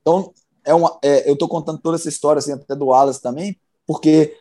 Então, 0.00 0.32
é 0.64 0.74
uma, 0.74 0.98
é, 1.02 1.28
eu 1.28 1.34
estou 1.34 1.48
contando 1.48 1.78
toda 1.78 1.96
essa 1.96 2.08
história, 2.08 2.38
assim, 2.38 2.52
até 2.52 2.74
do 2.74 2.86
Wallace 2.86 3.22
também, 3.22 3.58
porque 3.86 4.36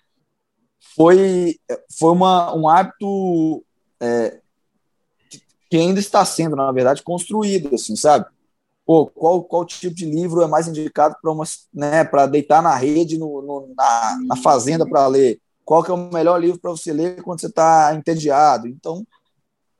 foi, 0.95 1.57
foi 1.97 2.11
uma, 2.11 2.53
um 2.53 2.67
hábito 2.67 3.63
é, 3.99 4.39
que 5.69 5.77
ainda 5.77 5.99
está 5.99 6.23
sendo, 6.25 6.55
na 6.55 6.71
verdade, 6.71 7.03
construído, 7.03 7.75
assim, 7.75 7.95
sabe? 7.95 8.25
Pô, 8.85 9.07
qual, 9.07 9.43
qual 9.43 9.65
tipo 9.65 9.93
de 9.93 10.05
livro 10.05 10.41
é 10.41 10.47
mais 10.47 10.67
indicado 10.67 11.15
para 11.21 11.33
né, 11.73 12.09
deitar 12.29 12.61
na 12.61 12.73
rede, 12.75 13.17
no, 13.17 13.41
no 13.41 13.73
na, 13.75 14.17
na 14.25 14.35
fazenda 14.37 14.85
para 14.85 15.07
ler? 15.07 15.39
Qual 15.65 15.83
que 15.83 15.91
é 15.91 15.93
o 15.93 16.11
melhor 16.11 16.39
livro 16.39 16.59
para 16.59 16.71
você 16.71 16.93
ler 16.93 17.21
quando 17.21 17.41
você 17.41 17.47
está 17.47 17.93
entediado? 17.93 18.67
Então, 18.67 19.05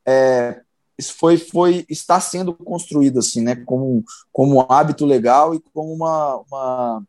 é, 0.08 0.62
isso 0.98 1.14
foi, 1.16 1.38
foi 1.38 1.86
está 1.90 2.20
sendo 2.20 2.54
construído 2.54 3.20
assim, 3.20 3.42
né, 3.42 3.56
como, 3.56 4.04
como 4.32 4.56
um 4.56 4.66
hábito 4.72 5.06
legal 5.06 5.54
e 5.54 5.60
como 5.74 5.94
uma, 5.94 6.38
uma, 6.50 7.04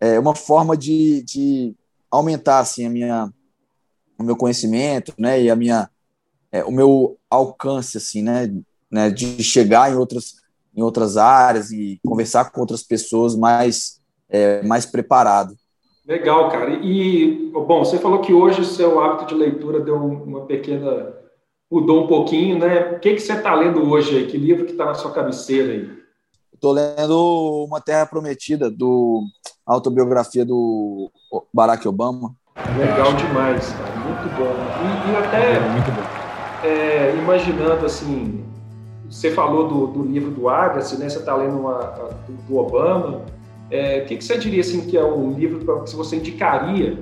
é, 0.00 0.18
uma 0.18 0.34
forma 0.34 0.76
de, 0.76 1.22
de 1.22 1.74
aumentar 2.10 2.58
assim, 2.58 2.86
a 2.86 2.90
minha, 2.90 3.32
o 4.18 4.22
meu 4.24 4.36
conhecimento 4.36 5.14
né, 5.16 5.40
e 5.40 5.48
a 5.48 5.56
minha, 5.56 5.88
é, 6.50 6.64
o 6.64 6.72
meu 6.72 7.16
alcance 7.30 7.96
assim, 7.96 8.20
né, 8.20 8.52
né, 8.90 9.10
de 9.10 9.42
chegar 9.42 9.90
em 9.90 9.96
outras, 9.96 10.34
em 10.76 10.82
outras 10.82 11.16
áreas 11.16 11.70
e 11.70 12.00
conversar 12.04 12.50
com 12.50 12.60
outras 12.60 12.82
pessoas 12.82 13.36
mais, 13.36 14.00
é, 14.28 14.60
mais 14.62 14.84
preparado. 14.84 15.56
Legal, 16.06 16.50
cara. 16.50 16.74
E, 16.82 17.50
bom, 17.52 17.84
você 17.84 17.98
falou 17.98 18.22
que 18.22 18.32
hoje 18.32 18.62
o 18.62 18.64
seu 18.64 18.98
hábito 18.98 19.26
de 19.26 19.34
leitura 19.34 19.78
deu 19.78 19.96
uma 19.96 20.46
pequena 20.46 21.17
mudou 21.70 22.04
um 22.04 22.06
pouquinho, 22.06 22.58
né? 22.58 22.92
O 22.92 22.98
que, 22.98 23.14
que 23.14 23.20
você 23.20 23.34
está 23.34 23.54
lendo 23.54 23.88
hoje 23.88 24.16
aí? 24.16 24.26
Que 24.26 24.36
livro 24.36 24.64
que 24.64 24.72
está 24.72 24.86
na 24.86 24.94
sua 24.94 25.12
cabeceira 25.12 25.72
aí? 25.72 25.90
Estou 26.52 26.72
lendo 26.72 27.66
Uma 27.68 27.80
Terra 27.80 28.06
Prometida, 28.06 28.70
do 28.70 29.22
autobiografia 29.66 30.44
do 30.44 31.10
Barack 31.52 31.86
Obama. 31.86 32.34
Legal 32.76 33.12
demais, 33.12 33.68
cara. 33.70 33.96
Muito 33.96 34.36
bom. 34.36 34.54
E, 34.82 35.12
e 35.12 35.16
até 35.16 35.56
é, 35.56 35.68
muito 35.68 35.90
bom. 35.92 36.66
É, 36.66 37.14
imaginando 37.16 37.86
assim, 37.86 38.44
você 39.08 39.30
falou 39.30 39.68
do, 39.68 39.86
do 39.86 40.02
livro 40.02 40.30
do 40.30 40.48
Agassi, 40.48 40.98
né? 40.98 41.08
Você 41.08 41.18
está 41.18 41.36
lendo 41.36 41.60
uma, 41.60 41.78
do, 42.26 42.32
do 42.48 42.56
Obama. 42.56 43.22
É, 43.70 44.00
o 44.00 44.06
que, 44.06 44.16
que 44.16 44.24
você 44.24 44.38
diria 44.38 44.62
assim 44.62 44.86
que 44.86 44.96
é 44.96 45.04
um 45.04 45.32
livro 45.32 45.84
que 45.84 45.94
você 45.94 46.16
indicaria 46.16 46.98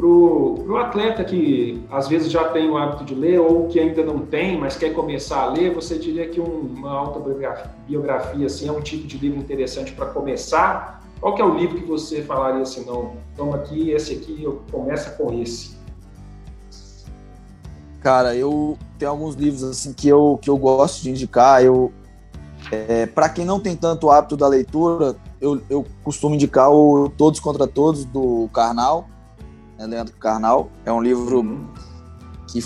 para 0.00 0.08
o 0.08 0.76
atleta 0.78 1.22
que 1.22 1.84
às 1.90 2.08
vezes 2.08 2.32
já 2.32 2.48
tem 2.48 2.70
o 2.70 2.78
hábito 2.78 3.04
de 3.04 3.14
ler 3.14 3.38
ou 3.38 3.68
que 3.68 3.78
ainda 3.78 4.02
não 4.02 4.20
tem, 4.20 4.58
mas 4.58 4.74
quer 4.74 4.94
começar 4.94 5.42
a 5.42 5.50
ler, 5.50 5.74
você 5.74 5.98
diria 5.98 6.26
que 6.26 6.40
um, 6.40 6.74
uma 6.74 6.90
autobiografia 6.90 8.46
assim, 8.46 8.66
é 8.66 8.72
um 8.72 8.80
tipo 8.80 9.06
de 9.06 9.18
livro 9.18 9.38
interessante 9.38 9.92
para 9.92 10.06
começar? 10.06 11.02
Qual 11.20 11.34
que 11.34 11.42
é 11.42 11.44
o 11.44 11.54
livro 11.54 11.78
que 11.78 11.86
você 11.86 12.22
falaria 12.22 12.62
assim, 12.62 12.86
não, 12.86 13.12
toma 13.36 13.56
aqui, 13.56 13.90
esse 13.90 14.14
aqui, 14.14 14.48
começa 14.72 15.10
com 15.10 15.34
esse? 15.34 15.78
Cara, 18.00 18.34
eu 18.34 18.78
tenho 18.98 19.10
alguns 19.10 19.34
livros 19.34 19.62
assim 19.62 19.92
que 19.92 20.08
eu, 20.08 20.38
que 20.40 20.48
eu 20.48 20.56
gosto 20.56 21.02
de 21.02 21.10
indicar. 21.10 21.62
Eu, 21.62 21.92
é, 22.72 23.04
para 23.04 23.28
quem 23.28 23.44
não 23.44 23.60
tem 23.60 23.76
tanto 23.76 24.10
hábito 24.10 24.34
da 24.34 24.48
leitura, 24.48 25.14
eu, 25.38 25.60
eu 25.68 25.84
costumo 26.02 26.34
indicar 26.34 26.70
o 26.72 27.10
Todos 27.10 27.38
contra 27.38 27.66
Todos 27.66 28.06
do 28.06 28.48
Karnal 28.54 29.06
né, 29.80 29.86
Leandro 29.86 30.14
Carnal. 30.16 30.70
É 30.84 30.92
um 30.92 31.00
livro 31.00 31.40
uhum. 31.40 31.66
que 32.46 32.62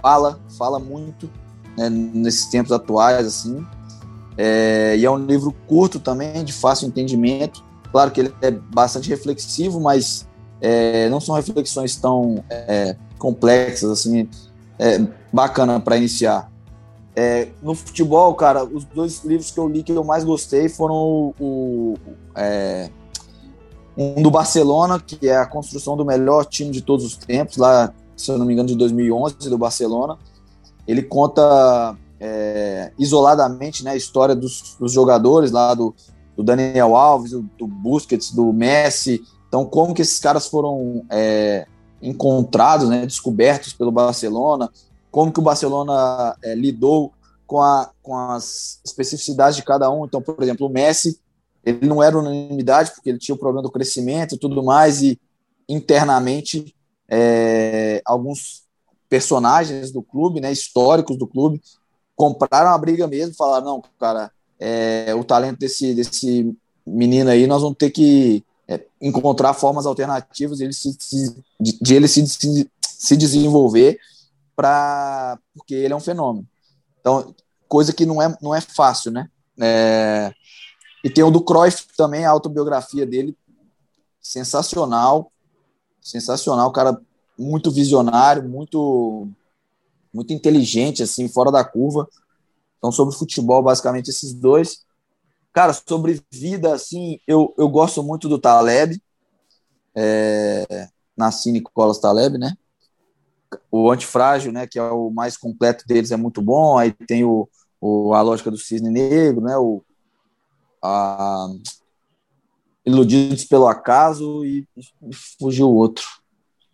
fala, 0.00 0.40
fala 0.56 0.78
muito 0.78 1.30
né, 1.76 1.88
nesses 1.90 2.46
tempos 2.46 2.72
atuais, 2.72 3.26
assim. 3.26 3.64
É, 4.36 4.96
e 4.96 5.04
é 5.04 5.10
um 5.10 5.18
livro 5.18 5.52
curto 5.66 5.98
também, 5.98 6.44
de 6.44 6.52
fácil 6.52 6.88
entendimento. 6.88 7.64
Claro 7.90 8.10
que 8.10 8.20
ele 8.20 8.34
é 8.40 8.50
bastante 8.50 9.08
reflexivo, 9.08 9.80
mas 9.80 10.26
é, 10.60 11.08
não 11.08 11.20
são 11.20 11.34
reflexões 11.34 11.96
tão 11.96 12.42
é, 12.48 12.96
complexas, 13.18 13.90
assim, 13.90 14.28
é, 14.78 15.04
bacana 15.32 15.80
para 15.80 15.96
iniciar. 15.96 16.50
É, 17.16 17.48
no 17.60 17.74
futebol, 17.74 18.32
cara, 18.34 18.64
os 18.64 18.84
dois 18.84 19.24
livros 19.24 19.50
que 19.50 19.58
eu 19.58 19.68
li 19.68 19.82
que 19.82 19.90
eu 19.90 20.04
mais 20.04 20.22
gostei 20.22 20.68
foram 20.68 20.94
o, 20.94 21.34
o 21.40 21.94
é, 22.36 22.90
um 23.98 24.22
do 24.22 24.30
Barcelona, 24.30 25.00
que 25.00 25.28
é 25.28 25.36
a 25.36 25.44
construção 25.44 25.96
do 25.96 26.04
melhor 26.04 26.44
time 26.44 26.70
de 26.70 26.80
todos 26.80 27.04
os 27.04 27.16
tempos, 27.16 27.56
lá, 27.56 27.92
se 28.16 28.30
eu 28.30 28.38
não 28.38 28.46
me 28.46 28.52
engano, 28.52 28.68
de 28.68 28.76
2011, 28.76 29.50
do 29.50 29.58
Barcelona. 29.58 30.16
Ele 30.86 31.02
conta 31.02 31.96
é, 32.20 32.92
isoladamente 32.96 33.82
né, 33.82 33.90
a 33.90 33.96
história 33.96 34.36
dos, 34.36 34.76
dos 34.78 34.92
jogadores 34.92 35.50
lá, 35.50 35.74
do, 35.74 35.92
do 36.36 36.44
Daniel 36.44 36.94
Alves, 36.94 37.32
do, 37.32 37.42
do, 37.58 37.66
Busquets, 37.66 38.30
do 38.30 38.52
Messi. 38.52 39.20
Então, 39.48 39.64
como 39.64 39.92
que 39.92 40.02
esses 40.02 40.20
caras 40.20 40.46
foram 40.46 41.04
é, 41.10 41.66
encontrados, 42.00 42.88
né, 42.88 43.04
descobertos 43.04 43.72
pelo 43.72 43.90
Barcelona, 43.90 44.70
como 45.10 45.32
que 45.32 45.40
o 45.40 45.42
Barcelona 45.42 46.36
é, 46.44 46.54
lidou 46.54 47.12
com, 47.48 47.60
a, 47.60 47.90
com 48.00 48.16
as 48.16 48.80
especificidades 48.84 49.56
de 49.56 49.64
cada 49.64 49.90
um. 49.90 50.04
Então, 50.04 50.22
por 50.22 50.40
exemplo, 50.40 50.68
o 50.68 50.70
Messi, 50.70 51.18
ele 51.64 51.86
não 51.86 52.02
era 52.02 52.18
unanimidade 52.18 52.92
porque 52.92 53.10
ele 53.10 53.18
tinha 53.18 53.34
o 53.34 53.38
problema 53.38 53.62
do 53.62 53.70
crescimento 53.70 54.34
e 54.34 54.38
tudo 54.38 54.62
mais, 54.62 55.02
e 55.02 55.18
internamente 55.68 56.74
é, 57.08 58.00
alguns 58.04 58.62
personagens 59.08 59.90
do 59.90 60.02
clube, 60.02 60.40
né, 60.40 60.52
históricos 60.52 61.16
do 61.16 61.26
clube, 61.26 61.60
compraram 62.14 62.70
a 62.70 62.78
briga 62.78 63.06
mesmo, 63.06 63.34
falaram, 63.34 63.64
não, 63.64 63.82
cara, 63.98 64.30
é, 64.58 65.14
o 65.14 65.24
talento 65.24 65.58
desse, 65.58 65.94
desse 65.94 66.54
menino 66.86 67.30
aí, 67.30 67.46
nós 67.46 67.62
vamos 67.62 67.78
ter 67.78 67.90
que 67.90 68.44
é, 68.66 68.84
encontrar 69.00 69.54
formas 69.54 69.86
alternativas 69.86 70.58
de 70.58 70.64
ele 70.64 70.72
se, 70.72 70.96
de, 71.60 71.78
de 71.80 71.94
ele 71.94 72.08
se, 72.08 72.26
se, 72.26 72.70
se 72.82 73.16
desenvolver 73.16 73.98
para 74.54 75.38
porque 75.54 75.74
ele 75.74 75.92
é 75.92 75.96
um 75.96 76.00
fenômeno. 76.00 76.46
Então, 77.00 77.34
coisa 77.68 77.92
que 77.92 78.04
não 78.04 78.20
é, 78.20 78.36
não 78.42 78.54
é 78.54 78.60
fácil, 78.60 79.12
né? 79.12 79.28
É, 79.60 80.32
e 81.08 81.10
tem 81.10 81.24
o 81.24 81.30
do 81.30 81.40
Cruyff 81.40 81.86
também, 81.96 82.26
a 82.26 82.30
autobiografia 82.30 83.06
dele, 83.06 83.34
sensacional, 84.20 85.32
sensacional, 86.02 86.70
cara 86.70 87.00
muito 87.38 87.70
visionário, 87.70 88.46
muito 88.46 89.26
muito 90.12 90.34
inteligente, 90.34 91.02
assim, 91.02 91.28
fora 91.28 91.50
da 91.50 91.64
curva. 91.64 92.06
Então, 92.76 92.92
sobre 92.92 93.14
futebol, 93.14 93.62
basicamente 93.62 94.10
esses 94.10 94.34
dois. 94.34 94.84
Cara, 95.50 95.72
sobre 95.72 96.22
vida, 96.30 96.74
assim, 96.74 97.20
eu, 97.26 97.54
eu 97.56 97.68
gosto 97.68 98.02
muito 98.02 98.28
do 98.28 98.38
Taleb, 98.38 99.00
é, 99.94 100.88
Nassim 101.16 101.52
Nicolas 101.52 101.98
Taleb, 101.98 102.36
né? 102.36 102.52
O 103.70 103.90
Antifrágil, 103.90 104.52
né, 104.52 104.66
que 104.66 104.78
é 104.78 104.82
o 104.82 105.10
mais 105.10 105.38
completo 105.38 105.86
deles, 105.86 106.10
é 106.10 106.16
muito 106.16 106.42
bom. 106.42 106.76
Aí 106.76 106.92
tem 106.92 107.24
o, 107.24 107.48
o 107.80 108.12
A 108.12 108.20
Lógica 108.20 108.50
do 108.50 108.58
Cisne 108.58 108.90
Negro, 108.90 109.40
né? 109.40 109.56
O, 109.56 109.82
a, 110.88 111.48
Iludidos 112.86 113.44
pelo 113.44 113.66
Acaso 113.66 114.44
e, 114.46 114.66
e 114.76 115.14
fugiu 115.38 115.68
o 115.68 115.74
outro. 115.74 116.06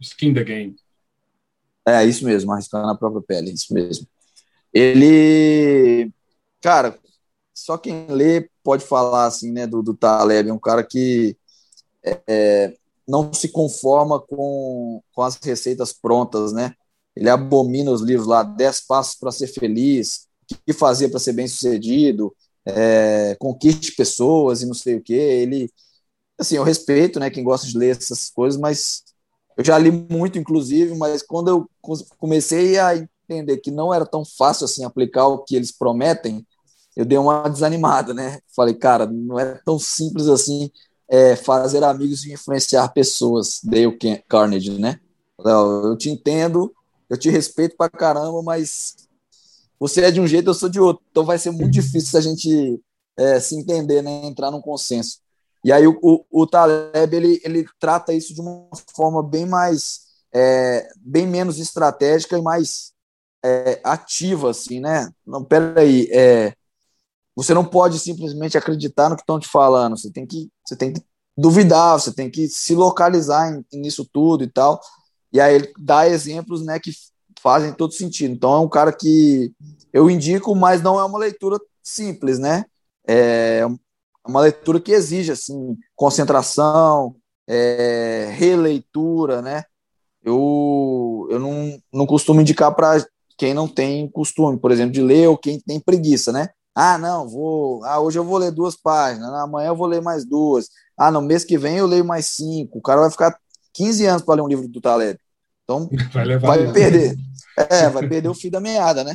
Skin 0.00 0.32
the 0.32 0.44
Game. 0.44 0.76
É, 1.86 2.04
isso 2.04 2.24
mesmo, 2.24 2.52
arriscando 2.52 2.86
na 2.86 2.94
própria 2.94 3.20
pele, 3.20 3.50
isso 3.50 3.74
mesmo. 3.74 4.06
Ele, 4.72 6.10
cara, 6.60 6.98
só 7.52 7.76
quem 7.76 8.06
lê 8.06 8.48
pode 8.62 8.84
falar 8.84 9.26
assim, 9.26 9.52
né, 9.52 9.66
do, 9.66 9.82
do 9.82 9.94
Taleb, 9.94 10.48
é 10.48 10.52
um 10.52 10.58
cara 10.58 10.84
que 10.84 11.36
é, 12.02 12.20
é, 12.26 12.76
não 13.06 13.32
se 13.32 13.48
conforma 13.48 14.20
com, 14.20 15.02
com 15.12 15.22
as 15.22 15.36
receitas 15.36 15.92
prontas, 15.92 16.52
né? 16.52 16.74
Ele 17.14 17.28
abomina 17.28 17.90
os 17.90 18.00
livros 18.00 18.26
lá, 18.26 18.42
10 18.42 18.80
passos 18.86 19.14
para 19.16 19.30
ser 19.30 19.48
feliz, 19.48 20.26
o 20.50 20.56
que 20.66 20.72
fazer 20.72 21.08
para 21.08 21.20
ser 21.20 21.32
bem 21.32 21.46
sucedido, 21.46 22.34
é, 22.66 23.36
conquiste 23.38 23.92
pessoas 23.92 24.62
e 24.62 24.66
não 24.66 24.74
sei 24.74 24.96
o 24.96 25.02
que. 25.02 25.14
Ele, 25.14 25.70
assim, 26.38 26.56
eu 26.56 26.64
respeito, 26.64 27.20
né, 27.20 27.30
quem 27.30 27.44
gosta 27.44 27.66
de 27.66 27.78
ler 27.78 27.96
essas 27.96 28.30
coisas, 28.30 28.60
mas 28.60 29.02
eu 29.56 29.64
já 29.64 29.78
li 29.78 29.90
muito, 29.90 30.38
inclusive, 30.38 30.94
mas 30.96 31.22
quando 31.22 31.48
eu 31.48 31.70
comecei 32.18 32.78
a 32.78 32.96
entender 32.96 33.58
que 33.58 33.70
não 33.70 33.92
era 33.94 34.06
tão 34.06 34.24
fácil 34.24 34.64
assim 34.64 34.84
aplicar 34.84 35.26
o 35.28 35.38
que 35.44 35.56
eles 35.56 35.72
prometem, 35.72 36.46
eu 36.96 37.04
dei 37.04 37.18
uma 37.18 37.48
desanimada, 37.48 38.14
né? 38.14 38.40
Falei, 38.54 38.74
cara, 38.74 39.06
não 39.06 39.38
é 39.38 39.60
tão 39.64 39.78
simples 39.78 40.28
assim 40.28 40.70
é, 41.08 41.36
fazer 41.36 41.82
amigos 41.84 42.24
e 42.24 42.32
influenciar 42.32 42.88
pessoas, 42.88 43.60
Dale 43.62 43.96
Carnegie, 44.28 44.78
né? 44.78 45.00
Eu 45.44 45.96
te 45.96 46.10
entendo, 46.10 46.72
eu 47.10 47.18
te 47.18 47.28
respeito 47.30 47.76
pra 47.76 47.90
caramba, 47.90 48.42
mas 48.42 49.03
você 49.86 50.00
é 50.00 50.10
de 50.10 50.18
um 50.18 50.26
jeito, 50.26 50.48
eu 50.48 50.54
sou 50.54 50.70
de 50.70 50.80
outro. 50.80 51.04
Então 51.10 51.26
vai 51.26 51.38
ser 51.38 51.50
muito 51.50 51.70
difícil 51.70 52.18
a 52.18 52.22
gente 52.22 52.80
é, 53.18 53.38
se 53.38 53.54
entender, 53.54 54.00
né? 54.00 54.24
Entrar 54.24 54.50
num 54.50 54.62
consenso. 54.62 55.18
E 55.62 55.70
aí 55.70 55.86
o, 55.86 55.98
o, 56.02 56.24
o 56.30 56.46
Taleb, 56.46 57.14
ele, 57.14 57.38
ele 57.44 57.66
trata 57.78 58.14
isso 58.14 58.34
de 58.34 58.40
uma 58.40 58.66
forma 58.96 59.22
bem 59.22 59.44
mais, 59.44 60.00
é, 60.32 60.88
bem 60.96 61.26
menos 61.26 61.58
estratégica 61.58 62.38
e 62.38 62.42
mais 62.42 62.92
é, 63.44 63.78
ativa, 63.84 64.52
assim, 64.52 64.80
né? 64.80 65.10
Não, 65.26 65.44
peraí, 65.44 66.08
é, 66.10 66.54
você 67.36 67.52
não 67.52 67.64
pode 67.64 67.98
simplesmente 67.98 68.56
acreditar 68.56 69.10
no 69.10 69.16
que 69.16 69.22
estão 69.22 69.38
te 69.38 69.48
falando, 69.48 69.98
você 69.98 70.10
tem 70.10 70.26
que, 70.26 70.48
você 70.66 70.74
tem 70.74 70.94
que 70.94 71.02
duvidar, 71.36 72.00
você 72.00 72.10
tem 72.10 72.30
que 72.30 72.48
se 72.48 72.74
localizar 72.74 73.52
em, 73.52 73.80
nisso 73.80 74.08
tudo 74.10 74.44
e 74.44 74.50
tal. 74.50 74.80
E 75.30 75.38
aí 75.42 75.56
ele 75.56 75.72
dá 75.78 76.08
exemplos, 76.08 76.64
né, 76.64 76.78
que 76.78 76.90
fazem 77.44 77.74
todo 77.74 77.92
sentido. 77.92 78.32
Então 78.32 78.54
é 78.54 78.58
um 78.58 78.68
cara 78.68 78.90
que 78.90 79.52
eu 79.92 80.08
indico, 80.08 80.54
mas 80.56 80.80
não 80.80 80.98
é 80.98 81.04
uma 81.04 81.18
leitura 81.18 81.60
simples, 81.82 82.38
né? 82.38 82.64
É, 83.06 83.60
é 83.60 84.28
uma 84.28 84.40
leitura 84.40 84.80
que 84.80 84.92
exige 84.92 85.30
assim 85.30 85.76
concentração, 85.94 87.14
é, 87.46 88.30
releitura, 88.32 89.42
né? 89.42 89.64
Eu, 90.22 91.28
eu 91.30 91.38
não, 91.38 91.78
não 91.92 92.06
costumo 92.06 92.40
indicar 92.40 92.74
para 92.74 93.04
quem 93.36 93.52
não 93.52 93.68
tem 93.68 94.08
costume, 94.08 94.58
por 94.58 94.72
exemplo, 94.72 94.92
de 94.92 95.02
ler 95.02 95.28
ou 95.28 95.36
quem 95.36 95.60
tem 95.60 95.78
preguiça, 95.78 96.32
né? 96.32 96.48
Ah, 96.74 96.96
não, 96.96 97.28
vou. 97.28 97.84
Ah, 97.84 98.00
hoje 98.00 98.18
eu 98.18 98.24
vou 98.24 98.38
ler 98.38 98.50
duas 98.50 98.74
páginas, 98.74 99.28
amanhã 99.34 99.68
eu 99.68 99.76
vou 99.76 99.86
ler 99.86 100.00
mais 100.00 100.24
duas. 100.24 100.70
Ah, 100.96 101.10
no 101.10 101.20
mês 101.20 101.44
que 101.44 101.58
vem 101.58 101.76
eu 101.76 101.86
leio 101.86 102.06
mais 102.06 102.26
cinco. 102.26 102.78
O 102.78 102.82
cara 102.82 103.02
vai 103.02 103.10
ficar 103.10 103.38
15 103.74 104.06
anos 104.06 104.22
para 104.22 104.36
ler 104.36 104.42
um 104.42 104.48
livro 104.48 104.66
do 104.66 104.80
Taleb. 104.80 105.18
Então, 105.64 105.88
vai, 106.12 106.38
vai 106.38 106.72
perder. 106.72 107.16
É, 107.70 107.88
vai 107.88 108.06
perder 108.08 108.28
o 108.28 108.34
fio 108.34 108.50
da 108.50 108.60
meada, 108.60 109.02
né? 109.02 109.14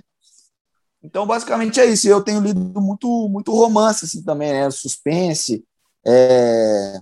Então, 1.02 1.26
basicamente 1.26 1.80
é 1.80 1.86
isso. 1.86 2.08
Eu 2.08 2.22
tenho 2.22 2.42
lido 2.42 2.60
muito, 2.60 3.30
muito 3.30 3.54
romance 3.54 4.06
assim 4.06 4.22
também, 4.24 4.52
né? 4.52 4.70
Suspense, 4.70 5.64
é... 6.06 7.00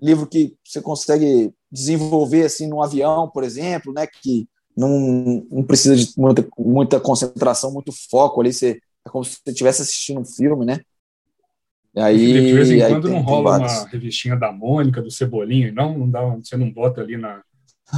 livro 0.00 0.26
que 0.26 0.54
você 0.64 0.80
consegue 0.80 1.52
desenvolver 1.70 2.44
assim 2.44 2.68
num 2.68 2.82
avião, 2.82 3.28
por 3.28 3.42
exemplo, 3.42 3.92
né? 3.92 4.06
Que 4.06 4.48
não, 4.76 5.44
não 5.50 5.62
precisa 5.64 5.96
de 5.96 6.12
muita, 6.16 6.46
muita 6.58 7.00
concentração, 7.00 7.72
muito 7.72 7.92
foco 8.10 8.40
ali. 8.40 8.52
Você, 8.52 8.80
é 9.04 9.10
como 9.10 9.24
se 9.24 9.32
você 9.32 9.50
estivesse 9.50 9.82
assistindo 9.82 10.20
um 10.20 10.24
filme, 10.24 10.64
né? 10.64 10.80
E 11.94 12.00
aí, 12.00 12.32
de 12.32 12.54
vez 12.54 12.70
em 12.70 12.78
quando 12.88 13.08
não 13.10 13.20
rola 13.20 13.58
uma 13.58 13.86
revistinha 13.88 14.34
da 14.34 14.50
Mônica, 14.50 15.02
do 15.02 15.10
Cebolinha, 15.10 15.70
não, 15.72 15.98
não 15.98 16.08
dá, 16.08 16.24
você 16.24 16.56
não 16.56 16.70
bota 16.70 17.02
ali 17.02 17.18
na, 17.18 17.42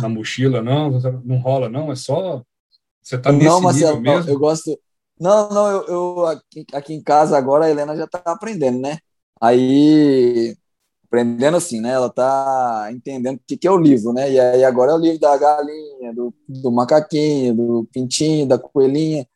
na 0.01 0.09
mochila, 0.09 0.63
não, 0.63 0.91
não 1.25 1.39
rola, 1.39 1.69
não, 1.69 1.93
é 1.93 1.97
só 1.97 2.43
você 3.05 3.19
tá 3.19 3.31
nesse 3.31 3.47
não, 3.47 3.61
Marcelo, 3.61 4.01
mesmo. 4.01 4.31
Eu 4.31 4.39
gosto, 4.39 4.79
não, 5.21 5.51
não, 5.51 5.69
eu, 5.69 5.87
eu 5.87 6.27
aqui, 6.27 6.67
aqui, 6.73 6.95
em 6.95 7.03
casa 7.03 7.37
agora 7.37 7.67
a 7.67 7.71
Helena 7.71 7.95
já 7.95 8.07
tá 8.07 8.23
aprendendo, 8.25 8.81
né? 8.81 8.99
Aí, 9.39 10.57
aprendendo 11.07 11.59
assim, 11.59 11.83
né? 11.83 11.91
Ela 11.91 12.09
tá 12.09 12.89
entendendo 12.91 13.37
o 13.37 13.41
que, 13.47 13.59
que 13.59 13.67
é 13.69 13.71
o 13.71 13.77
livro, 13.77 14.15
né? 14.15 14.33
E 14.33 14.41
aí 14.41 14.65
agora 14.65 14.93
é 14.93 14.95
o 14.95 14.99
livro 14.99 15.21
da 15.21 15.37
galinha, 15.37 16.15
do, 16.15 16.35
do 16.49 16.73
macaquinho, 16.73 17.55
do 17.55 17.89
pintinho, 17.93 18.47
da 18.49 18.59
coelhinha. 18.59 19.27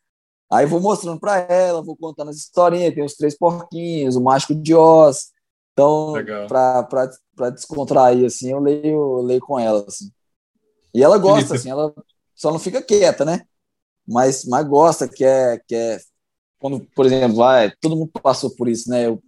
Aí 0.51 0.65
vou 0.65 0.79
mostrando 0.79 1.19
para 1.19 1.37
ela, 1.41 1.83
vou 1.83 1.95
contando 1.95 2.29
as 2.29 2.37
historinhas, 2.37 2.95
tem 2.95 3.03
os 3.03 3.13
três 3.13 3.37
porquinhos, 3.37 4.15
o 4.15 4.21
mágico 4.21 4.55
de 4.55 4.73
Oz. 4.73 5.27
Então, 5.73 6.13
para 6.47 7.51
descontrair, 7.51 8.25
assim, 8.25 8.51
eu 8.51 8.59
leio, 8.59 9.19
eu 9.19 9.21
leio 9.21 9.41
com 9.41 9.59
ela, 9.59 9.85
assim. 9.87 10.09
E 10.93 11.03
ela 11.03 11.17
gosta, 11.17 11.55
assim, 11.55 11.69
ela 11.69 11.93
só 12.35 12.51
não 12.51 12.59
fica 12.59 12.81
quieta, 12.81 13.23
né? 13.25 13.41
mas, 14.09 14.43
mas 14.45 14.67
gosta, 14.67 15.07
que 15.07 15.23
é, 15.23 15.59
que 15.67 15.75
é 15.75 15.99
quando, 16.57 16.85
por 16.95 17.05
exemplo, 17.05 17.37
vai, 17.37 17.71
todo 17.79 17.95
mundo 17.95 18.11
passou 18.21 18.49
por 18.55 18.67
isso, 18.67 18.89
né? 18.89 19.07
O 19.07 19.21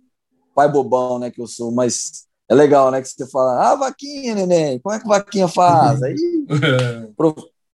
pai 0.56 0.70
bobão, 0.70 1.18
né, 1.20 1.32
que 1.32 1.40
eu 1.40 1.48
sou, 1.48 1.72
mas 1.72 2.26
é 2.50 2.56
legal, 2.56 2.92
né, 2.92 3.02
que 3.02 3.08
você 3.08 3.30
fala, 3.30 3.72
ah, 3.72 3.76
vaquinha, 3.76 4.36
neném, 4.36 4.80
como 4.80 4.94
é 4.94 5.00
que 5.00 5.08
vaquinha 5.08 5.48
faz? 5.48 6.02
Aí 6.04 6.16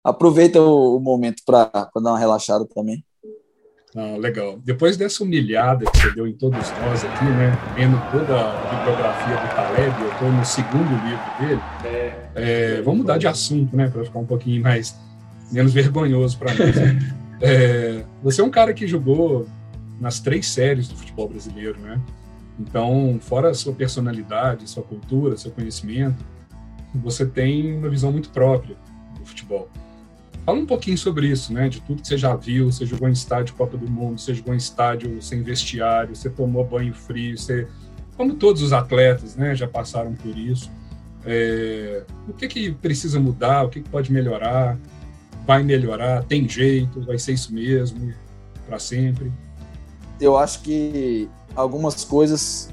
aproveita 0.04 0.60
o, 0.60 0.96
o 0.96 1.00
momento 1.00 1.42
para 1.46 1.70
dar 1.72 2.10
uma 2.10 2.18
relaxada 2.18 2.66
também. 2.66 3.02
Não, 3.96 4.18
legal. 4.18 4.60
Depois 4.62 4.94
dessa 4.98 5.24
humilhada 5.24 5.90
que 5.90 5.98
você 5.98 6.10
deu 6.10 6.26
em 6.26 6.34
todos 6.34 6.70
nós 6.82 7.02
aqui, 7.02 7.24
né, 7.24 7.58
vendo 7.74 7.98
toda 8.12 8.38
a 8.38 8.74
bibliografia 8.76 9.36
do 9.38 9.54
Taleb, 9.54 10.02
eu 10.02 10.12
estou 10.12 10.30
no 10.30 10.44
segundo 10.44 10.90
livro 11.02 11.40
dele, 11.40 11.60
é, 11.82 12.28
é, 12.34 12.82
vamos 12.82 12.98
mudar 12.98 13.16
de 13.16 13.26
assunto, 13.26 13.74
né, 13.74 13.88
para 13.88 14.04
ficar 14.04 14.18
um 14.18 14.26
pouquinho 14.26 14.62
mais 14.62 14.94
menos 15.50 15.72
vergonhoso 15.72 16.36
para 16.36 16.52
nós. 16.52 16.76
é, 17.40 18.04
você 18.22 18.42
é 18.42 18.44
um 18.44 18.50
cara 18.50 18.74
que 18.74 18.86
jogou 18.86 19.46
nas 19.98 20.20
três 20.20 20.46
séries 20.46 20.88
do 20.88 20.94
futebol 20.94 21.30
brasileiro, 21.30 21.80
né? 21.80 21.98
Então, 22.60 23.18
fora 23.18 23.48
a 23.48 23.54
sua 23.54 23.72
personalidade, 23.72 24.68
sua 24.68 24.82
cultura, 24.82 25.38
seu 25.38 25.50
conhecimento, 25.50 26.22
você 26.94 27.24
tem 27.24 27.78
uma 27.78 27.88
visão 27.88 28.12
muito 28.12 28.28
própria 28.28 28.76
do 29.18 29.24
futebol. 29.24 29.70
Fala 30.46 30.60
um 30.60 30.66
pouquinho 30.66 30.96
sobre 30.96 31.26
isso, 31.26 31.52
né? 31.52 31.68
De 31.68 31.80
tudo 31.80 32.00
que 32.00 32.06
você 32.06 32.16
já 32.16 32.36
viu, 32.36 32.70
você 32.70 32.86
jogou 32.86 33.08
em 33.08 33.12
estádio 33.12 33.52
Copa 33.56 33.76
do 33.76 33.90
Mundo, 33.90 34.20
você 34.20 34.32
jogou 34.32 34.54
em 34.54 34.58
estádio 34.58 35.20
sem 35.20 35.42
vestiário, 35.42 36.14
você 36.14 36.30
tomou 36.30 36.64
banho 36.64 36.94
frio, 36.94 37.36
você, 37.36 37.66
como 38.16 38.32
todos 38.34 38.62
os 38.62 38.72
atletas, 38.72 39.34
né, 39.34 39.56
já 39.56 39.66
passaram 39.66 40.14
por 40.14 40.38
isso. 40.38 40.70
É, 41.24 42.04
o 42.28 42.32
que 42.32 42.46
que 42.46 42.70
precisa 42.70 43.18
mudar? 43.18 43.64
O 43.64 43.68
que, 43.68 43.80
que 43.80 43.90
pode 43.90 44.12
melhorar? 44.12 44.78
Vai 45.44 45.64
melhorar? 45.64 46.22
Tem 46.22 46.48
jeito? 46.48 47.00
Vai 47.00 47.18
ser 47.18 47.32
isso 47.32 47.52
mesmo 47.52 48.14
para 48.68 48.78
sempre? 48.78 49.32
Eu 50.20 50.36
acho 50.38 50.62
que 50.62 51.28
algumas 51.56 52.04
coisas 52.04 52.72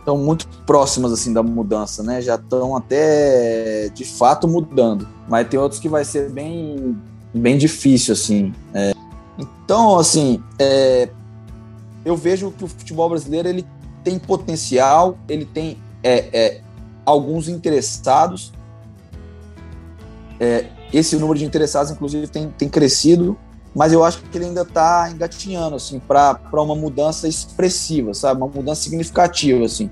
estão 0.00 0.18
muito 0.18 0.48
próximas 0.66 1.12
assim 1.12 1.32
da 1.32 1.42
mudança, 1.42 2.02
né? 2.02 2.20
Já 2.20 2.34
estão 2.34 2.76
até 2.76 3.88
de 3.94 4.04
fato 4.04 4.48
mudando, 4.48 5.06
mas 5.28 5.48
tem 5.48 5.58
outros 5.58 5.80
que 5.80 5.88
vai 5.88 6.04
ser 6.04 6.30
bem 6.30 6.96
bem 7.32 7.56
difícil 7.56 8.12
assim. 8.12 8.52
É. 8.74 8.92
Então, 9.38 9.98
assim, 9.98 10.42
é, 10.58 11.08
eu 12.04 12.16
vejo 12.16 12.50
que 12.50 12.64
o 12.64 12.68
futebol 12.68 13.08
brasileiro 13.08 13.48
ele 13.48 13.64
tem 14.02 14.18
potencial, 14.18 15.16
ele 15.28 15.44
tem 15.44 15.78
é, 16.02 16.28
é 16.32 16.60
alguns 17.04 17.48
interessados. 17.48 18.52
É, 20.38 20.66
esse 20.92 21.16
número 21.16 21.38
de 21.38 21.44
interessados, 21.44 21.92
inclusive, 21.92 22.26
tem, 22.26 22.50
tem 22.50 22.68
crescido 22.68 23.38
mas 23.74 23.92
eu 23.92 24.04
acho 24.04 24.22
que 24.22 24.36
ele 24.36 24.46
ainda 24.46 24.62
está 24.62 25.10
engatinhando 25.10 25.76
assim 25.76 26.00
para 26.00 26.38
uma 26.52 26.74
mudança 26.74 27.28
expressiva, 27.28 28.14
sabe, 28.14 28.40
uma 28.40 28.48
mudança 28.48 28.82
significativa 28.82 29.64
assim. 29.64 29.90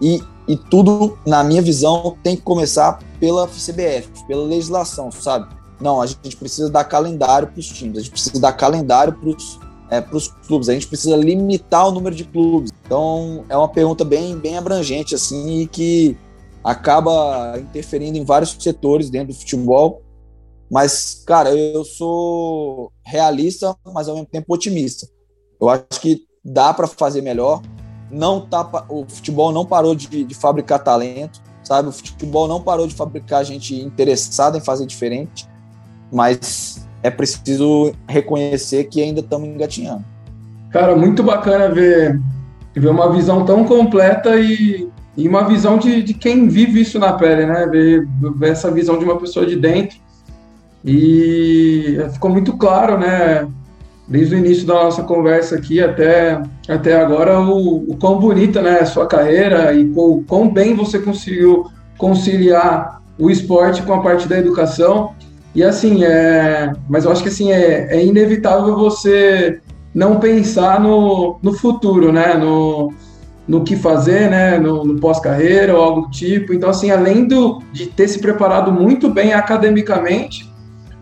E, 0.00 0.20
e 0.48 0.56
tudo, 0.56 1.18
na 1.26 1.44
minha 1.44 1.62
visão, 1.62 2.16
tem 2.22 2.36
que 2.36 2.42
começar 2.42 2.98
pela 3.20 3.46
CBF, 3.46 4.08
pela 4.26 4.44
legislação, 4.44 5.10
sabe? 5.12 5.46
Não, 5.80 6.00
a 6.00 6.06
gente 6.06 6.36
precisa 6.36 6.70
dar 6.70 6.84
calendário 6.84 7.48
para 7.48 7.58
os 7.58 7.66
times, 7.66 7.98
a 7.98 8.00
gente 8.00 8.10
precisa 8.10 8.40
dar 8.40 8.52
calendário 8.52 9.12
para 9.12 9.28
os 9.28 9.58
é, 9.90 10.00
clubes, 10.46 10.68
a 10.68 10.74
gente 10.74 10.86
precisa 10.86 11.16
limitar 11.16 11.88
o 11.88 11.92
número 11.92 12.14
de 12.14 12.24
clubes. 12.24 12.72
Então, 12.84 13.44
é 13.48 13.56
uma 13.56 13.68
pergunta 13.68 14.04
bem, 14.04 14.36
bem 14.36 14.56
abrangente, 14.56 15.14
assim, 15.14 15.60
e 15.60 15.66
que 15.66 16.16
acaba 16.62 17.58
interferindo 17.58 18.16
em 18.16 18.24
vários 18.24 18.56
setores 18.58 19.10
dentro 19.10 19.28
do 19.28 19.38
futebol 19.38 20.02
mas, 20.72 21.22
cara, 21.26 21.54
eu 21.54 21.84
sou 21.84 22.90
realista, 23.04 23.76
mas 23.92 24.08
ao 24.08 24.14
mesmo 24.14 24.26
tempo 24.26 24.54
otimista. 24.54 25.06
Eu 25.60 25.68
acho 25.68 26.00
que 26.00 26.22
dá 26.42 26.72
para 26.72 26.86
fazer 26.86 27.20
melhor. 27.20 27.60
Não 28.10 28.40
tá, 28.40 28.86
o 28.88 29.04
futebol 29.06 29.52
não 29.52 29.66
parou 29.66 29.94
de, 29.94 30.24
de, 30.24 30.34
fabricar 30.34 30.82
talento, 30.82 31.42
sabe? 31.62 31.90
O 31.90 31.92
futebol 31.92 32.48
não 32.48 32.62
parou 32.62 32.86
de 32.86 32.94
fabricar 32.94 33.44
gente 33.44 33.74
interessada 33.74 34.56
em 34.56 34.62
fazer 34.62 34.86
diferente, 34.86 35.46
mas 36.10 36.88
é 37.02 37.10
preciso 37.10 37.92
reconhecer 38.08 38.84
que 38.84 39.02
ainda 39.02 39.20
estamos 39.20 39.46
engatinhando. 39.50 40.06
Cara, 40.70 40.96
muito 40.96 41.22
bacana 41.22 41.68
ver, 41.68 42.18
ver 42.74 42.88
uma 42.88 43.12
visão 43.12 43.44
tão 43.44 43.66
completa 43.66 44.36
e, 44.40 44.88
e 45.18 45.28
uma 45.28 45.46
visão 45.46 45.76
de, 45.76 46.02
de 46.02 46.14
quem 46.14 46.48
vive 46.48 46.80
isso 46.80 46.98
na 46.98 47.12
pele, 47.12 47.44
né? 47.44 47.66
Ver, 47.66 48.08
ver 48.36 48.52
essa 48.52 48.70
visão 48.70 48.98
de 48.98 49.04
uma 49.04 49.18
pessoa 49.18 49.44
de 49.44 49.54
dentro 49.54 50.01
e 50.84 51.98
ficou 52.12 52.30
muito 52.30 52.56
claro, 52.56 52.98
né, 52.98 53.46
desde 54.06 54.34
o 54.34 54.38
início 54.38 54.66
da 54.66 54.74
nossa 54.74 55.02
conversa 55.02 55.56
aqui 55.56 55.80
até, 55.80 56.42
até 56.68 57.00
agora, 57.00 57.40
o, 57.40 57.90
o 57.90 57.96
quão 57.96 58.18
bonita 58.18 58.60
né, 58.60 58.80
a 58.80 58.86
sua 58.86 59.06
carreira 59.06 59.72
e 59.72 59.90
o 59.94 60.24
quão 60.26 60.48
bem 60.52 60.74
você 60.74 60.98
conseguiu 60.98 61.66
conciliar 61.96 63.00
o 63.18 63.30
esporte 63.30 63.82
com 63.82 63.94
a 63.94 64.00
parte 64.00 64.28
da 64.28 64.38
educação. 64.38 65.12
E 65.54 65.62
assim, 65.62 66.04
é, 66.04 66.72
mas 66.88 67.04
eu 67.04 67.12
acho 67.12 67.22
que 67.22 67.28
assim, 67.28 67.52
é, 67.52 67.94
é 67.94 68.04
inevitável 68.04 68.74
você 68.76 69.60
não 69.94 70.18
pensar 70.18 70.80
no, 70.80 71.38
no 71.42 71.52
futuro, 71.52 72.12
né? 72.12 72.34
No, 72.34 72.92
no 73.46 73.62
que 73.62 73.76
fazer, 73.76 74.30
né? 74.30 74.58
No, 74.58 74.84
no 74.84 74.98
pós-carreira 74.98 75.76
ou 75.76 75.82
algo 75.82 76.00
do 76.02 76.10
tipo. 76.10 76.52
Então, 76.54 76.70
assim, 76.70 76.90
além 76.90 77.26
do, 77.26 77.62
de 77.72 77.86
ter 77.86 78.08
se 78.08 78.18
preparado 78.18 78.72
muito 78.72 79.10
bem 79.10 79.34
academicamente, 79.34 80.50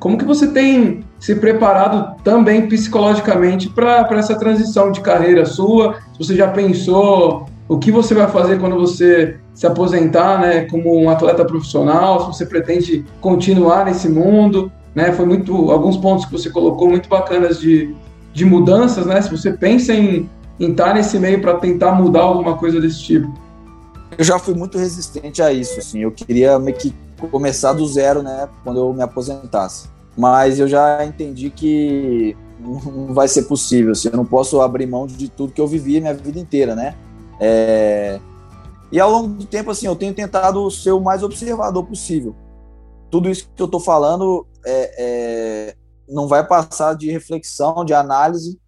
como 0.01 0.16
que 0.16 0.24
você 0.24 0.48
tem 0.48 1.05
se 1.18 1.34
preparado 1.34 2.16
também 2.24 2.66
psicologicamente 2.66 3.68
para 3.68 4.09
essa 4.12 4.34
transição 4.34 4.90
de 4.90 5.01
carreira 5.03 5.44
sua? 5.44 5.98
Você 6.18 6.34
já 6.34 6.48
pensou 6.48 7.46
o 7.68 7.78
que 7.78 7.92
você 7.92 8.14
vai 8.14 8.26
fazer 8.26 8.59
quando 8.59 8.76
você 8.76 9.36
se 9.55 9.66
aposentar, 9.66 10.40
né, 10.40 10.62
como 10.62 10.98
um 10.98 11.11
atleta 11.11 11.44
profissional? 11.44 12.20
Se 12.20 12.38
você 12.38 12.46
pretende 12.46 13.05
continuar 13.20 13.84
nesse 13.84 14.09
mundo, 14.09 14.72
né? 14.94 15.12
Foi 15.12 15.26
muito 15.26 15.70
alguns 15.70 15.98
pontos 15.98 16.24
que 16.24 16.32
você 16.32 16.48
colocou 16.48 16.88
muito 16.88 17.07
bacanas 17.07 17.61
de, 17.61 17.94
de 18.32 18.44
mudanças, 18.46 19.05
né? 19.05 19.20
Se 19.20 19.30
você 19.30 19.53
pensa 19.53 19.92
em, 19.92 20.28
em 20.59 20.70
estar 20.70 20.94
nesse 20.94 21.18
meio 21.18 21.42
para 21.42 21.59
tentar 21.59 21.92
mudar 21.92 22.22
alguma 22.22 22.57
coisa 22.57 22.80
desse 22.80 23.03
tipo. 23.03 23.32
Eu 24.16 24.24
já 24.24 24.38
fui 24.38 24.55
muito 24.55 24.78
resistente 24.78 25.42
a 25.42 25.53
isso, 25.53 25.78
assim. 25.78 26.01
Eu 26.01 26.11
queria 26.11 26.59
meio 26.59 26.76
que 26.76 26.94
começar 27.29 27.73
do 27.73 27.87
zero, 27.87 28.23
né, 28.23 28.49
quando 28.64 28.79
eu 28.79 28.93
me 28.93 29.03
aposentasse. 29.03 29.89
Mas 30.16 30.59
eu 30.59 30.68
já 30.68 31.05
entendi 31.05 31.51
que 31.51 32.37
não 32.59 33.14
vai 33.14 33.27
ser 33.29 33.43
possível, 33.43 33.93
assim, 33.93 34.09
eu 34.09 34.16
não 34.16 34.25
posso 34.25 34.61
abrir 34.61 34.87
mão 34.87 35.07
de 35.07 35.29
tudo 35.29 35.53
que 35.53 35.61
eu 35.61 35.66
vivi 35.66 36.01
minha 36.01 36.14
vida 36.14 36.39
inteira, 36.39 36.75
né? 36.75 36.95
É... 37.41 38.21
E 38.93 39.01
ao 39.01 39.11
longo 39.11 39.29
do 39.29 39.47
tempo, 39.47 39.71
assim, 39.71 39.87
eu 39.87 39.97
tenho 39.97 40.12
tentado 40.12 40.71
ser 40.71 40.93
o 40.93 41.01
mais 41.01 41.23
observador 41.23 41.85
possível. 41.85 42.35
Tudo 43.11 43.31
isso 43.31 43.49
que 43.55 43.62
eu 43.62 43.66
estou 43.66 43.81
falando 43.81 44.47
é, 44.66 44.95
é... 44.99 45.75
não 46.09 46.29
vai 46.29 46.47
passar 46.47 46.95
de 46.95 47.11
reflexão, 47.11 47.85
de 47.85 47.95
análise, 47.95 48.59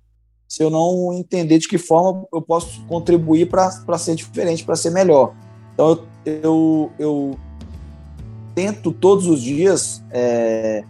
se 0.49 0.63
eu 0.63 0.71
não 0.71 1.13
entender 1.13 1.59
de 1.59 1.67
que 1.67 1.79
forma 1.79 2.27
eu 2.33 2.43
posso 2.43 2.85
contribuir 2.87 3.49
para 3.49 3.99
ser 3.99 4.15
diferente, 4.15 4.65
para 4.65 4.77
ser 4.77 4.91
melhor. 4.91 5.35
Então, 5.73 5.91
eu, 5.91 6.05
eu, 6.27 6.91
eu 6.99 7.39
tento 8.55 8.93
todos 8.93 9.27
os 9.27 9.41
dias 9.41 10.03
é, 10.11 10.85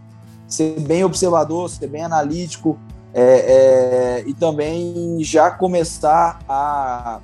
ser 0.46 0.80
bem 0.80 1.04
observador, 1.04 1.68
ser 1.70 1.88
bem 1.88 2.04
analítico 2.04 2.78
é, 3.14 3.22
é, 3.22 4.24
e 4.26 4.34
também 4.34 5.18
já 5.20 5.50
começar 5.50 6.40
a 6.48 7.20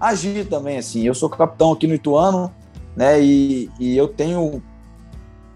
agir 0.00 0.46
também. 0.48 0.78
Assim, 0.78 1.02
eu 1.02 1.14
sou 1.14 1.28
capitão 1.28 1.72
aqui 1.72 1.86
no 1.86 1.94
Ituano, 1.94 2.52
né? 2.94 3.20
E, 3.20 3.70
e 3.78 3.96
eu 3.96 4.08
tenho 4.08 4.62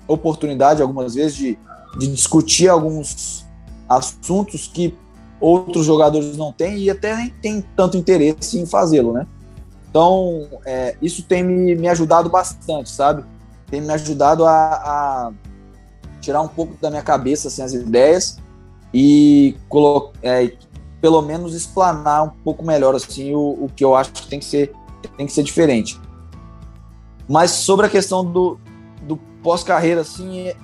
oportunidade 0.07 0.83
algumas 0.83 1.15
vezes 1.15 1.37
de, 1.37 1.59
de 1.99 2.07
discutir 2.09 2.69
alguns 2.69 3.47
assuntos 3.89 4.67
que 4.67 4.95
outros 5.41 5.87
jogadores 5.87 6.37
não 6.37 6.53
têm 6.53 6.79
e 6.79 6.91
até 6.91 7.17
nem 7.17 7.31
tem 7.31 7.65
tanto 7.75 7.97
interesse 7.97 8.59
em 8.59 8.67
fazê-lo, 8.67 9.13
né? 9.13 9.27
Então, 9.89 10.47
é, 10.65 10.97
isso 11.03 11.23
tem 11.23 11.43
me, 11.43 11.75
me 11.75 11.89
ajudado 11.89 12.29
bastante, 12.29 12.91
sabe? 12.91 13.25
Tem 13.71 13.81
me 13.81 13.93
ajudado 13.93 14.45
a, 14.45 14.53
a 14.53 15.33
tirar 16.21 16.43
um 16.43 16.49
pouco 16.49 16.75
da 16.81 16.91
minha 16.91 17.03
cabeça 17.03 17.49
assim, 17.49 17.63
as 17.63 17.73
ideias 17.73 18.39
e 18.93 19.57
é, 20.23 20.53
pelo 21.01 21.23
menos 21.23 21.55
explanar 21.55 22.25
um 22.25 22.31
pouco 22.31 22.65
melhor 22.65 22.95
assim 22.95 23.35
o, 23.35 23.65
o 23.65 23.71
que 23.75 23.85
eu 23.85 23.95
acho 23.95 24.13
que 24.13 24.27
tem 24.27 24.39
que 24.39 24.45
ser 24.45 24.73
tem 25.17 25.27
que 25.27 25.33
ser 25.33 25.43
diferente. 25.43 25.99
Mas 27.29 27.53
sobre 27.53 27.87
a 27.87 27.89
questão 27.89 28.25
do, 28.25 28.59
do 29.03 29.17
pós-carreira 29.43 30.03
assim 30.03 30.41
é, 30.41 30.57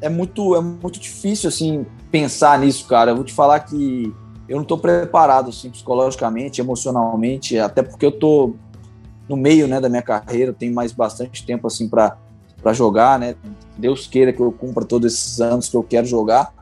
é, 0.00 0.08
muito 0.08 0.56
é 0.56 0.60
muito 0.60 0.98
difícil 0.98 1.48
assim 1.48 1.86
pensar 2.10 2.58
nisso, 2.58 2.86
cara. 2.86 3.12
Eu 3.12 3.16
vou 3.16 3.24
te 3.24 3.32
falar 3.32 3.60
que 3.60 4.12
eu 4.48 4.56
não 4.56 4.62
estou 4.62 4.78
preparado 4.78 5.50
assim 5.50 5.70
psicologicamente, 5.70 6.60
emocionalmente, 6.60 7.58
até 7.58 7.82
porque 7.82 8.06
eu 8.06 8.12
tô 8.12 8.54
no 9.30 9.36
meio 9.36 9.68
né, 9.68 9.80
da 9.80 9.88
minha 9.88 10.02
carreira, 10.02 10.52
tenho 10.52 10.74
mais 10.74 10.90
bastante 10.90 11.46
tempo 11.46 11.68
assim 11.68 11.88
para 11.88 12.18
jogar, 12.72 13.16
né? 13.16 13.36
Deus 13.78 14.08
queira 14.08 14.32
que 14.32 14.40
eu 14.40 14.50
cumpra 14.50 14.84
todos 14.84 15.14
esses 15.14 15.40
anos 15.40 15.68
que 15.68 15.76
eu 15.76 15.84
quero 15.84 16.04
jogar, 16.04 16.52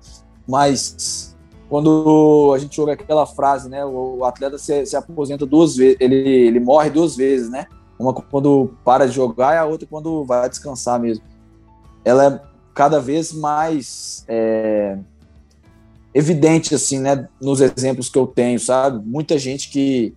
mas 0.46 1.34
quando 1.66 2.52
a 2.54 2.58
gente 2.58 2.76
joga 2.76 2.92
aquela 2.92 3.24
frase, 3.24 3.70
né, 3.70 3.82
o 3.86 4.22
atleta 4.22 4.58
se, 4.58 4.84
se 4.84 4.94
aposenta 4.94 5.46
duas 5.46 5.76
vezes, 5.76 5.96
ele, 5.98 6.16
ele 6.16 6.60
morre 6.60 6.90
duas 6.90 7.16
vezes, 7.16 7.48
né? 7.48 7.66
Uma 7.98 8.12
quando 8.12 8.76
para 8.84 9.06
de 9.06 9.14
jogar 9.14 9.54
e 9.54 9.58
a 9.58 9.64
outra 9.64 9.88
quando 9.90 10.22
vai 10.24 10.46
descansar 10.48 11.00
mesmo. 11.00 11.24
Ela 12.04 12.26
é 12.26 12.40
cada 12.74 13.00
vez 13.00 13.32
mais 13.32 14.24
é, 14.28 14.98
evidente, 16.12 16.74
assim, 16.74 17.00
né, 17.00 17.26
nos 17.40 17.62
exemplos 17.62 18.10
que 18.10 18.18
eu 18.18 18.26
tenho, 18.26 18.60
sabe? 18.60 19.02
Muita 19.06 19.38
gente 19.38 19.70
que 19.70 20.14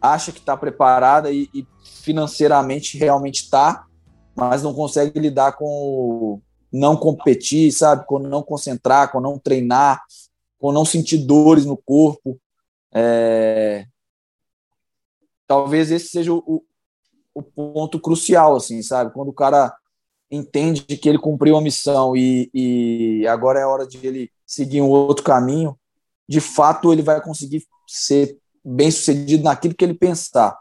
acha 0.00 0.32
que 0.32 0.38
está 0.38 0.56
preparada 0.56 1.30
e, 1.30 1.48
e, 1.54 1.66
financeiramente 1.82 2.96
realmente 2.96 3.42
está, 3.42 3.86
mas 4.34 4.62
não 4.62 4.72
consegue 4.72 5.18
lidar 5.18 5.52
com 5.52 6.40
não 6.72 6.96
competir, 6.96 7.72
sabe? 7.72 8.06
Com 8.06 8.18
não 8.18 8.42
concentrar, 8.42 9.10
com 9.10 9.20
não 9.20 9.38
treinar, 9.38 10.02
com 10.58 10.72
não 10.72 10.84
sentir 10.84 11.18
dores 11.18 11.64
no 11.64 11.76
corpo. 11.76 12.38
É... 12.92 13.86
Talvez 15.46 15.90
esse 15.90 16.08
seja 16.08 16.32
o, 16.32 16.62
o 17.34 17.42
ponto 17.42 17.98
crucial, 17.98 18.56
assim, 18.56 18.82
sabe? 18.82 19.12
Quando 19.12 19.28
o 19.28 19.34
cara 19.34 19.74
entende 20.30 20.82
que 20.82 21.08
ele 21.08 21.18
cumpriu 21.18 21.56
a 21.56 21.60
missão 21.60 22.14
e, 22.14 22.50
e 22.52 23.26
agora 23.26 23.58
é 23.60 23.66
hora 23.66 23.86
de 23.86 24.04
ele 24.06 24.30
seguir 24.46 24.82
um 24.82 24.88
outro 24.88 25.24
caminho, 25.24 25.78
de 26.28 26.40
fato 26.40 26.92
ele 26.92 27.00
vai 27.02 27.22
conseguir 27.22 27.64
ser 27.86 28.36
bem 28.68 28.90
sucedido 28.90 29.44
naquilo 29.44 29.74
que 29.74 29.84
ele 29.84 29.94
pensar. 29.94 30.58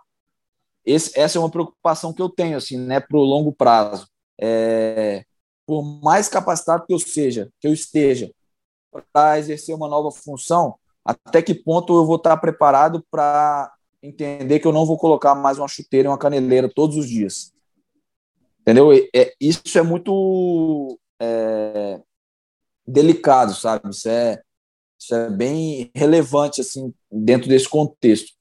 Esse, 0.85 1.19
essa 1.19 1.37
é 1.37 1.41
uma 1.41 1.51
preocupação 1.51 2.13
que 2.13 2.21
eu 2.21 2.29
tenho, 2.29 2.57
assim, 2.57 2.77
né, 2.77 2.99
para 2.99 3.17
o 3.17 3.23
longo 3.23 3.51
prazo. 3.51 4.07
É, 4.39 5.25
por 5.65 5.83
mais 6.01 6.29
capacitado 6.29 6.85
que 6.85 6.93
eu 6.93 6.99
seja, 6.99 7.51
que 7.59 7.67
eu 7.67 7.73
esteja, 7.73 8.31
para 9.11 9.37
exercer 9.37 9.75
uma 9.75 9.89
nova 9.89 10.11
função, 10.11 10.75
até 11.03 11.41
que 11.41 11.53
ponto 11.53 11.93
eu 11.93 12.05
vou 12.05 12.15
estar 12.15 12.37
preparado 12.37 13.05
para 13.11 13.71
entender 14.01 14.59
que 14.59 14.67
eu 14.67 14.71
não 14.73 14.85
vou 14.85 14.97
colocar 14.97 15.35
mais 15.35 15.57
uma 15.57 15.67
chuteira 15.67 16.07
e 16.07 16.09
uma 16.09 16.17
caneleira 16.17 16.71
todos 16.73 16.95
os 16.95 17.09
dias. 17.09 17.51
Entendeu? 18.61 18.91
É, 19.13 19.33
isso 19.39 19.77
é 19.77 19.81
muito 19.81 20.97
é, 21.19 22.01
delicado, 22.85 23.53
sabe? 23.53 23.89
Isso 23.89 24.07
é, 24.07 24.41
isso 24.99 25.15
é 25.15 25.29
bem 25.29 25.91
relevante 25.95 26.61
assim 26.61 26.93
dentro 27.11 27.47
desse 27.47 27.69
contexto. 27.69 28.31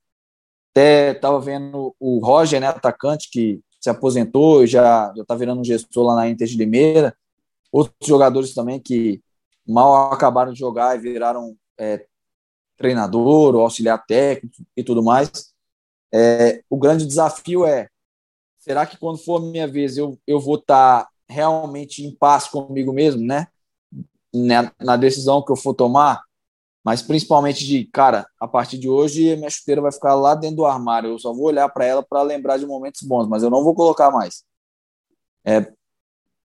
Até 0.73 1.13
estava 1.13 1.41
vendo 1.41 1.95
o 1.99 2.19
Roger, 2.19 2.61
né, 2.61 2.67
atacante, 2.67 3.31
que 3.31 3.61
se 3.81 3.91
aposentou, 3.91 4.67
já 4.67 5.13
já 5.15 5.23
está 5.23 5.35
virando 5.35 5.61
um 5.61 5.65
gestor 5.65 6.05
lá 6.05 6.17
na 6.17 6.29
Inter 6.29 6.47
de 6.47 6.57
Limeira. 6.57 7.17
Outros 7.73 8.07
jogadores 8.07 8.55
também 8.55 8.81
que 8.81 9.23
mal 9.67 10.13
acabaram 10.13 10.53
de 10.53 10.59
jogar 10.59 10.97
e 10.97 11.01
viraram 11.01 11.57
é, 11.79 12.07
treinador 12.77 13.55
ou 13.55 13.63
auxiliar 13.63 14.05
técnico 14.07 14.57
e 14.77 14.83
tudo 14.83 15.03
mais. 15.03 15.55
É, 16.13 16.63
o 16.71 16.77
grande 16.77 17.07
desafio 17.07 17.65
é: 17.67 17.89
será 18.59 18.87
que 18.87 18.97
quando 18.97 19.19
for 19.19 19.43
a 19.43 19.45
minha 19.45 19.67
vez 19.67 19.97
eu, 19.97 20.19
eu 20.27 20.41
vou 20.41 20.57
estar 20.57 21.05
tá 21.05 21.11
realmente 21.29 22.05
em 22.05 22.15
paz 22.15 22.47
comigo 22.47 22.93
mesmo, 22.93 23.25
né? 23.25 23.47
Na, 24.35 24.73
na 24.81 24.97
decisão 24.97 25.45
que 25.45 25.53
eu 25.53 25.57
for 25.57 25.75
tomar? 25.75 26.26
Mas 26.87 27.03
principalmente 27.03 27.67
de, 27.67 27.85
cara, 27.87 28.29
a 28.39 28.47
partir 28.47 28.79
de 28.79 28.89
hoje 28.89 29.35
minha 29.35 29.51
chuteira 29.51 29.81
vai 29.81 29.91
ficar 29.91 30.15
lá 30.15 30.37
dentro 30.37 30.59
do 30.59 30.67
armário, 30.67 31.11
eu 31.11 31.19
só 31.19 31.33
vou 31.33 31.47
olhar 31.47 31.69
para 31.69 31.85
ela 31.85 32.01
para 32.01 32.23
lembrar 32.23 32.59
de 32.59 32.65
momentos 32.65 33.03
bons, 33.03 33.27
mas 33.27 33.43
eu 33.43 33.51
não 33.51 33.65
vou 33.65 33.75
colocar 33.75 34.09
mais. 34.13 34.45
É, 35.45 35.73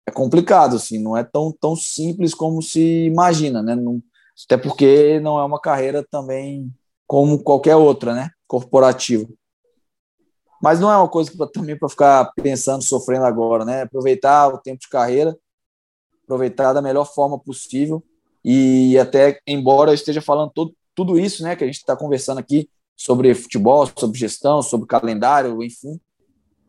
é 0.06 0.10
complicado, 0.10 0.76
assim, 0.76 0.98
não 0.98 1.14
é 1.14 1.22
tão, 1.22 1.52
tão 1.52 1.76
simples 1.76 2.32
como 2.32 2.62
se 2.62 2.80
imagina, 3.04 3.62
né? 3.62 3.74
Não, 3.74 4.02
até 4.46 4.56
porque 4.56 5.20
não 5.20 5.38
é 5.38 5.44
uma 5.44 5.60
carreira 5.60 6.02
também 6.10 6.74
como 7.06 7.42
qualquer 7.42 7.76
outra, 7.76 8.14
né? 8.14 8.30
Corporativa. 8.48 9.28
Mas 10.62 10.80
não 10.80 10.90
é 10.90 10.96
uma 10.96 11.08
coisa 11.08 11.30
pra, 11.36 11.48
também 11.48 11.78
para 11.78 11.90
ficar 11.90 12.32
pensando, 12.34 12.82
sofrendo 12.82 13.26
agora, 13.26 13.66
né? 13.66 13.82
Aproveitar 13.82 14.48
o 14.48 14.56
tempo 14.56 14.80
de 14.80 14.88
carreira, 14.88 15.36
aproveitar 16.24 16.72
da 16.72 16.80
melhor 16.80 17.04
forma 17.04 17.38
possível 17.38 18.02
e 18.44 18.98
até, 18.98 19.38
embora 19.46 19.90
eu 19.90 19.94
esteja 19.94 20.22
falando 20.22 20.50
todo, 20.54 20.74
tudo 20.94 21.18
isso, 21.18 21.42
né, 21.42 21.56
que 21.56 21.64
a 21.64 21.66
gente 21.66 21.76
está 21.76 21.96
conversando 21.96 22.38
aqui 22.38 22.68
sobre 22.96 23.34
futebol, 23.34 23.88
sobre 23.96 24.18
gestão, 24.18 24.62
sobre 24.62 24.86
calendário, 24.86 25.62
enfim, 25.62 25.98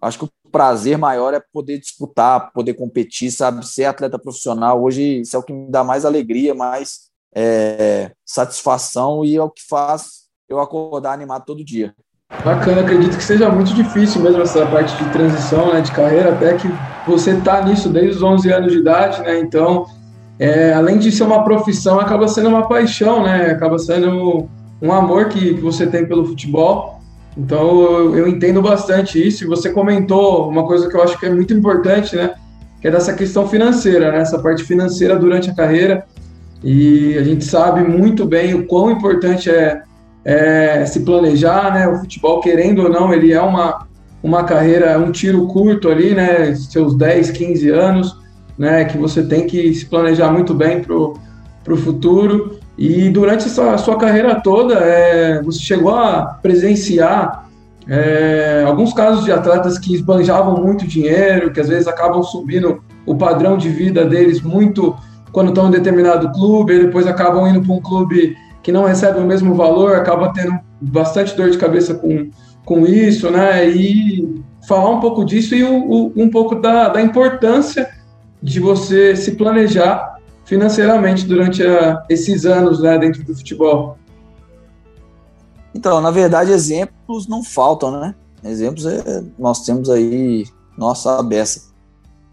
acho 0.01 0.19
que 0.19 0.25
o 0.25 0.29
prazer 0.51 0.97
maior 0.97 1.33
é 1.33 1.41
poder 1.53 1.79
disputar, 1.79 2.51
poder 2.53 2.73
competir, 2.73 3.31
sabe, 3.31 3.65
ser 3.65 3.85
atleta 3.85 4.19
profissional. 4.19 4.81
Hoje 4.81 5.21
isso 5.21 5.35
é 5.35 5.39
o 5.39 5.43
que 5.43 5.53
me 5.53 5.69
dá 5.69 5.83
mais 5.83 6.05
alegria, 6.05 6.53
mais 6.53 7.09
é, 7.33 8.11
satisfação 8.25 9.23
e 9.23 9.35
é 9.35 9.43
o 9.43 9.49
que 9.49 9.61
faz 9.67 10.21
eu 10.49 10.59
acordar 10.59 11.13
animado 11.13 11.45
todo 11.45 11.63
dia. 11.63 11.95
Bacana, 12.43 12.81
acredito 12.81 13.17
que 13.17 13.23
seja 13.23 13.49
muito 13.49 13.73
difícil 13.73 14.21
mesmo 14.21 14.41
essa 14.41 14.65
parte 14.65 14.95
de 14.95 15.11
transição, 15.11 15.73
né, 15.73 15.81
de 15.81 15.91
carreira, 15.91 16.33
até 16.33 16.55
que 16.55 16.67
você 17.05 17.31
está 17.31 17.61
nisso 17.61 17.89
desde 17.89 18.17
os 18.17 18.23
11 18.23 18.51
anos 18.51 18.71
de 18.71 18.79
idade, 18.79 19.21
né, 19.21 19.39
então 19.39 19.85
é, 20.41 20.73
além 20.73 20.97
de 20.97 21.11
ser 21.11 21.21
uma 21.21 21.43
profissão, 21.43 21.99
acaba 21.99 22.27
sendo 22.27 22.49
uma 22.49 22.67
paixão, 22.67 23.21
né? 23.23 23.51
Acaba 23.51 23.77
sendo 23.77 24.49
um 24.81 24.91
amor 24.91 25.29
que, 25.29 25.53
que 25.53 25.61
você 25.61 25.85
tem 25.85 26.03
pelo 26.03 26.25
futebol. 26.25 26.99
Então 27.37 27.83
eu, 27.83 28.17
eu, 28.17 28.27
entendo 28.27 28.59
bastante 28.59 29.25
isso. 29.25 29.43
E 29.43 29.47
você 29.47 29.69
comentou 29.69 30.49
uma 30.49 30.65
coisa 30.65 30.89
que 30.89 30.97
eu 30.97 31.03
acho 31.03 31.19
que 31.19 31.27
é 31.27 31.29
muito 31.29 31.53
importante, 31.53 32.15
né? 32.15 32.33
Que 32.81 32.87
é 32.87 32.91
dessa 32.91 33.13
questão 33.13 33.47
financeira, 33.47 34.11
né? 34.11 34.17
Essa 34.17 34.39
parte 34.39 34.63
financeira 34.63 35.15
durante 35.15 35.51
a 35.51 35.53
carreira. 35.53 36.07
E 36.63 37.15
a 37.19 37.23
gente 37.23 37.45
sabe 37.45 37.83
muito 37.83 38.25
bem 38.25 38.55
o 38.55 38.65
quão 38.65 38.89
importante 38.89 39.47
é, 39.47 39.83
é 40.25 40.83
se 40.87 41.01
planejar, 41.01 41.71
né? 41.71 41.87
O 41.87 41.99
futebol, 41.99 42.41
querendo 42.41 42.81
ou 42.81 42.89
não, 42.89 43.13
ele 43.13 43.31
é 43.31 43.39
uma, 43.39 43.85
uma 44.23 44.43
carreira, 44.43 44.97
um 44.97 45.11
tiro 45.11 45.45
curto 45.45 45.87
ali, 45.87 46.15
né? 46.15 46.55
Seus 46.55 46.97
10, 46.97 47.29
15 47.29 47.69
anos 47.69 48.20
né, 48.61 48.85
que 48.85 48.95
você 48.95 49.23
tem 49.23 49.47
que 49.47 49.73
se 49.73 49.87
planejar 49.87 50.31
muito 50.31 50.53
bem 50.53 50.83
para 50.83 50.93
o 50.93 51.77
futuro. 51.77 52.59
E 52.77 53.09
durante 53.09 53.47
essa 53.47 53.75
sua 53.79 53.97
carreira 53.97 54.35
toda, 54.35 54.75
é, 54.75 55.41
você 55.41 55.57
chegou 55.57 55.95
a 55.95 56.37
presenciar 56.43 57.49
é, 57.87 58.63
alguns 58.67 58.93
casos 58.93 59.25
de 59.25 59.31
atletas 59.31 59.79
que 59.79 59.95
esbanjavam 59.95 60.63
muito 60.63 60.85
dinheiro, 60.85 61.51
que 61.51 61.59
às 61.59 61.69
vezes 61.69 61.87
acabam 61.87 62.21
subindo 62.21 62.83
o 63.03 63.15
padrão 63.15 63.57
de 63.57 63.67
vida 63.67 64.05
deles 64.05 64.41
muito 64.41 64.95
quando 65.31 65.49
estão 65.49 65.69
em 65.69 65.71
determinado 65.71 66.31
clube, 66.31 66.75
e 66.75 66.85
depois 66.85 67.07
acabam 67.07 67.47
indo 67.47 67.63
para 67.63 67.73
um 67.73 67.81
clube 67.81 68.35
que 68.61 68.71
não 68.71 68.85
recebe 68.85 69.19
o 69.19 69.25
mesmo 69.25 69.55
valor, 69.55 69.95
acaba 69.95 70.31
tendo 70.33 70.53
bastante 70.79 71.35
dor 71.35 71.49
de 71.49 71.57
cabeça 71.57 71.95
com, 71.95 72.29
com 72.63 72.85
isso, 72.85 73.31
né? 73.31 73.67
E 73.67 74.39
falar 74.67 74.91
um 74.91 74.99
pouco 74.99 75.25
disso 75.25 75.55
e 75.55 75.63
o, 75.63 75.73
o, 75.73 76.13
um 76.15 76.29
pouco 76.29 76.53
da, 76.53 76.89
da 76.89 77.01
importância 77.01 77.89
de 78.41 78.59
você 78.59 79.15
se 79.15 79.35
planejar 79.35 80.19
financeiramente 80.45 81.25
durante 81.25 81.63
a, 81.65 82.03
esses 82.09 82.45
anos 82.45 82.81
né, 82.81 82.97
dentro 82.97 83.23
do 83.23 83.35
futebol? 83.35 83.97
Então, 85.73 86.01
na 86.01 86.11
verdade, 86.11 86.51
exemplos 86.51 87.27
não 87.27 87.43
faltam, 87.43 87.91
né? 87.91 88.15
Exemplos 88.43 88.85
é, 88.85 89.23
nós 89.37 89.63
temos 89.63 89.89
aí 89.89 90.45
nossa 90.77 91.19
abessa. 91.19 91.71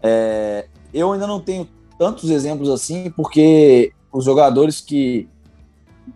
É, 0.01 0.67
eu 0.93 1.11
ainda 1.11 1.27
não 1.27 1.39
tenho 1.39 1.67
tantos 1.97 2.29
exemplos 2.29 2.69
assim, 2.69 3.11
porque 3.15 3.93
os 4.11 4.25
jogadores 4.25 4.81
que 4.81 5.29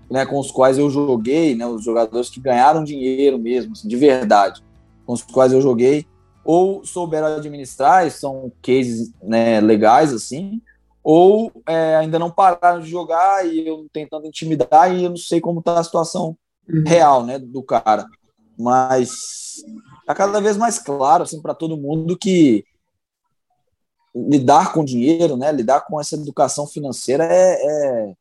né, 0.10 0.26
com 0.26 0.40
os 0.40 0.52
quais 0.52 0.78
eu 0.78 0.90
joguei, 0.90 1.56
né, 1.56 1.66
os 1.66 1.84
jogadores 1.84 2.30
que 2.30 2.40
ganharam 2.40 2.84
dinheiro 2.84 3.38
mesmo, 3.38 3.74
assim, 3.74 3.88
de 3.88 3.96
verdade, 3.96 4.64
com 5.06 5.14
os 5.14 5.22
quais 5.22 5.54
eu 5.54 5.62
joguei, 5.62 6.06
ou 6.44 6.86
souberam 6.86 7.28
administrar, 7.28 8.10
são 8.12 8.52
cases 8.62 9.12
né, 9.22 9.62
legais 9.62 10.14
assim, 10.14 10.62
ou 11.04 11.52
é, 11.68 11.96
ainda 11.96 12.18
não 12.18 12.32
pararam 12.32 12.82
de 12.82 12.90
jogar 12.90 13.46
e 13.46 13.68
eu 13.68 13.78
não 13.78 13.88
tenho 13.88 14.08
tanta 14.10 14.28
intimidade 14.28 14.96
e 14.96 15.04
eu 15.04 15.10
não 15.10 15.18
sei 15.18 15.42
como 15.42 15.60
está 15.60 15.80
a 15.80 15.84
situação 15.84 16.38
uhum. 16.68 16.84
real 16.86 17.26
né, 17.26 17.40
do 17.40 17.62
cara. 17.64 18.06
Mas 18.58 19.64
está 20.02 20.14
cada 20.16 20.40
vez 20.40 20.58
mais 20.58 20.80
claro 20.80 21.24
assim, 21.24 21.42
para 21.42 21.54
todo 21.54 21.78
mundo 21.78 22.18
que 22.18 22.66
lidar 24.16 24.74
com 24.74 24.86
dinheiro, 24.86 25.36
né, 25.36 25.52
lidar 25.52 25.82
com 25.82 26.00
essa 26.00 26.16
educação 26.16 26.68
financeira 26.68 27.26
é, 27.26 27.54
é 27.54 28.14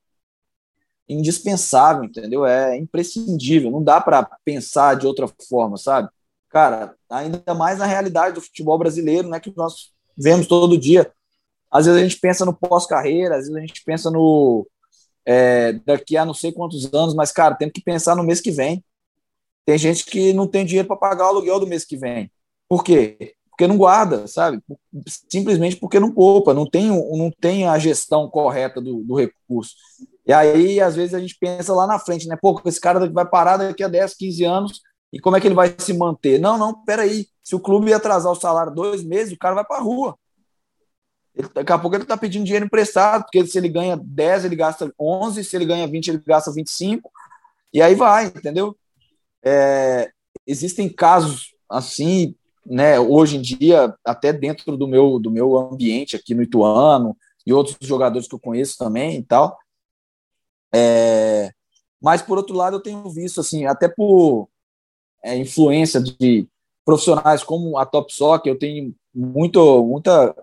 indispensável, 1.09 2.05
entendeu? 2.05 2.47
É 2.47 2.77
imprescindível, 2.77 3.71
não 3.71 3.83
dá 3.83 4.01
para 4.01 4.25
pensar 4.45 4.97
de 4.97 5.07
outra 5.07 5.29
forma, 5.49 5.77
sabe? 5.77 6.09
Cara, 6.53 6.95
ainda 7.09 7.55
mais 7.55 7.79
na 7.79 7.87
realidade 7.87 8.35
do 8.35 8.41
futebol 8.41 8.79
brasileiro, 8.79 9.29
né, 9.29 9.41
que 9.41 9.53
nós 9.57 9.93
vemos 10.17 10.47
todo 10.47 10.79
dia. 10.79 11.11
Às 11.71 11.87
vezes 11.87 12.01
a 12.01 12.05
gente 12.05 12.21
pensa 12.21 12.45
no 12.45 12.53
pós-carreira, 12.53 13.37
às 13.37 13.45
vezes 13.45 13.57
a 13.57 13.61
gente 13.61 13.83
pensa 13.85 14.11
no 14.11 14.67
é, 15.25 15.73
daqui 15.87 16.17
a 16.17 16.25
não 16.25 16.35
sei 16.35 16.53
quantos 16.53 16.93
anos, 16.93 17.15
mas, 17.15 17.33
cara, 17.33 17.55
tem 17.55 17.71
que 17.71 17.81
pensar 17.81 18.15
no 18.15 18.23
mês 18.23 18.41
que 18.41 18.51
vem. 18.51 18.85
Tem 19.65 19.79
gente 19.79 20.05
que 20.05 20.33
não 20.33 20.47
tem 20.47 20.67
dinheiro 20.67 20.89
para 20.89 20.97
pagar 20.97 21.25
o 21.25 21.29
aluguel 21.29 21.59
do 21.59 21.67
mês 21.67 21.85
que 21.85 21.97
vem. 21.97 22.31
Por 22.69 22.85
quê? 22.85 23.35
Porque 23.49 23.67
não 23.67 23.79
guarda, 23.79 24.27
sabe? 24.27 24.61
Simplesmente 25.31 25.77
porque 25.77 26.01
não 26.01 26.13
poupa, 26.13 26.53
não 26.53 26.69
tem, 26.69 26.89
não 26.89 27.31
tem 27.31 27.67
a 27.67 27.79
gestão 27.79 28.29
correta 28.29 28.81
do, 28.81 29.03
do 29.05 29.15
recurso. 29.15 29.75
E 30.27 30.33
aí, 30.33 30.81
às 30.81 30.97
vezes, 30.97 31.15
a 31.15 31.21
gente 31.21 31.37
pensa 31.39 31.73
lá 31.73 31.87
na 31.87 31.99
frente, 31.99 32.27
né? 32.27 32.37
Pô, 32.41 32.61
esse 32.65 32.81
cara 32.81 33.09
vai 33.11 33.27
parar 33.27 33.57
daqui 33.57 33.83
a 33.83 33.89
10, 33.89 34.15
15 34.15 34.45
anos, 34.45 34.81
e 35.13 35.21
como 35.21 35.37
é 35.37 35.41
que 35.41 35.47
ele 35.47 35.55
vai 35.55 35.75
se 35.77 35.93
manter? 35.93 36.41
Não, 36.41 36.57
não, 36.57 36.85
peraí. 36.85 37.27
Se 37.43 37.55
o 37.55 37.61
clube 37.61 37.93
atrasar 37.93 38.33
o 38.33 38.37
salário 38.37 38.75
dois 38.75 39.05
meses, 39.05 39.35
o 39.35 39.39
cara 39.39 39.55
vai 39.55 39.65
para 39.65 39.77
a 39.77 39.83
rua. 39.83 40.17
Ele, 41.35 41.49
daqui 41.55 41.73
a 41.73 41.79
pouco 41.79 41.97
ele 41.97 42.05
está 42.05 42.17
pedindo 42.17 42.45
dinheiro 42.45 42.67
emprestado, 42.67 43.25
porque 43.25 43.47
se 43.47 43.59
ele 43.59 43.69
ganha 43.69 43.97
10, 43.97 44.45
ele 44.45 44.57
gasta 44.57 44.93
11, 44.99 45.45
se 45.45 45.57
ele 45.57 45.67
ganha 45.67 45.87
20, 45.87 46.09
ele 46.09 46.23
gasta 46.27 46.53
25, 46.53 47.11
e 47.73 47.81
aí 47.83 47.95
vai, 47.95 48.27
entendeu? 48.27 48.77
É, 49.45 50.11
existem 50.47 50.89
casos 50.89 51.55
assim, 51.69 52.35
né, 52.65 53.01
hoje 53.01 53.37
em 53.37 53.41
dia, 53.41 53.95
até 54.05 54.33
dentro 54.33 54.77
do 54.77 54.87
meu, 54.87 55.19
do 55.19 55.31
meu 55.31 55.57
ambiente 55.57 56.17
aqui 56.17 56.35
no 56.35 56.43
Ituano, 56.43 57.17
e 57.47 57.53
outros 57.53 57.77
jogadores 57.81 58.29
que 58.29 58.35
eu 58.35 58.41
conheço 58.41 58.77
também 58.79 59.19
e 59.19 59.23
tal. 59.23 59.59
É, 60.75 61.51
mas, 62.01 62.23
por 62.23 62.37
outro 62.37 62.55
lado, 62.55 62.77
eu 62.77 62.81
tenho 62.81 63.09
visto, 63.11 63.41
assim, 63.41 63.65
até 63.65 63.89
por 63.89 64.49
é, 65.25 65.37
influência 65.37 66.01
de 66.01 66.47
profissionais 66.85 67.43
como 67.43 67.79
a 67.79 67.87
Top 67.87 68.13
Soccer, 68.13 68.53
eu 68.53 68.59
tenho 68.59 68.95
muito, 69.15 69.85
muita 69.85 70.35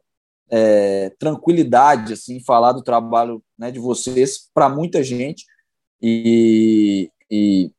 é, 0.50 1.10
tranquilidade 1.20 2.14
assim, 2.14 2.38
em 2.38 2.44
falar 2.44 2.72
do 2.72 2.82
trabalho 2.82 3.44
né, 3.58 3.72
de 3.72 3.80
vocês 3.80 4.50
para 4.54 4.70
muita 4.70 5.04
gente. 5.04 5.46
E, 6.02 7.12
e, 7.30 7.72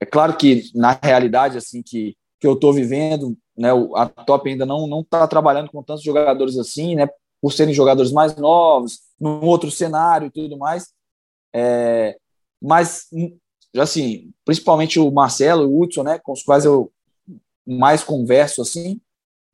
é 0.00 0.04
claro 0.04 0.36
que, 0.36 0.70
na 0.74 0.98
realidade, 1.00 1.56
assim, 1.56 1.82
que, 1.82 2.16
que 2.40 2.46
eu 2.46 2.54
estou 2.54 2.72
vivendo, 2.72 3.36
né, 3.56 3.68
a 3.94 4.06
Top 4.06 4.48
ainda 4.48 4.66
não 4.66 5.00
está 5.00 5.26
trabalhando 5.28 5.70
com 5.70 5.82
tantos 5.82 6.02
jogadores 6.02 6.58
assim, 6.58 6.96
né, 6.96 7.08
por 7.40 7.52
serem 7.52 7.74
jogadores 7.74 8.12
mais 8.12 8.34
novos, 8.36 9.00
num 9.18 9.44
outro 9.44 9.70
cenário 9.70 10.26
e 10.26 10.30
tudo 10.30 10.58
mais. 10.58 10.92
É, 11.54 12.16
mas, 12.60 13.06
assim, 13.80 14.32
principalmente 14.44 14.98
o 14.98 15.10
Marcelo 15.10 15.68
o 15.68 15.82
Hudson, 15.82 16.02
né, 16.02 16.18
com 16.18 16.32
os 16.32 16.42
quais 16.42 16.64
eu 16.64 16.92
mais 17.66 18.02
converso, 18.02 18.62
assim, 18.62 19.00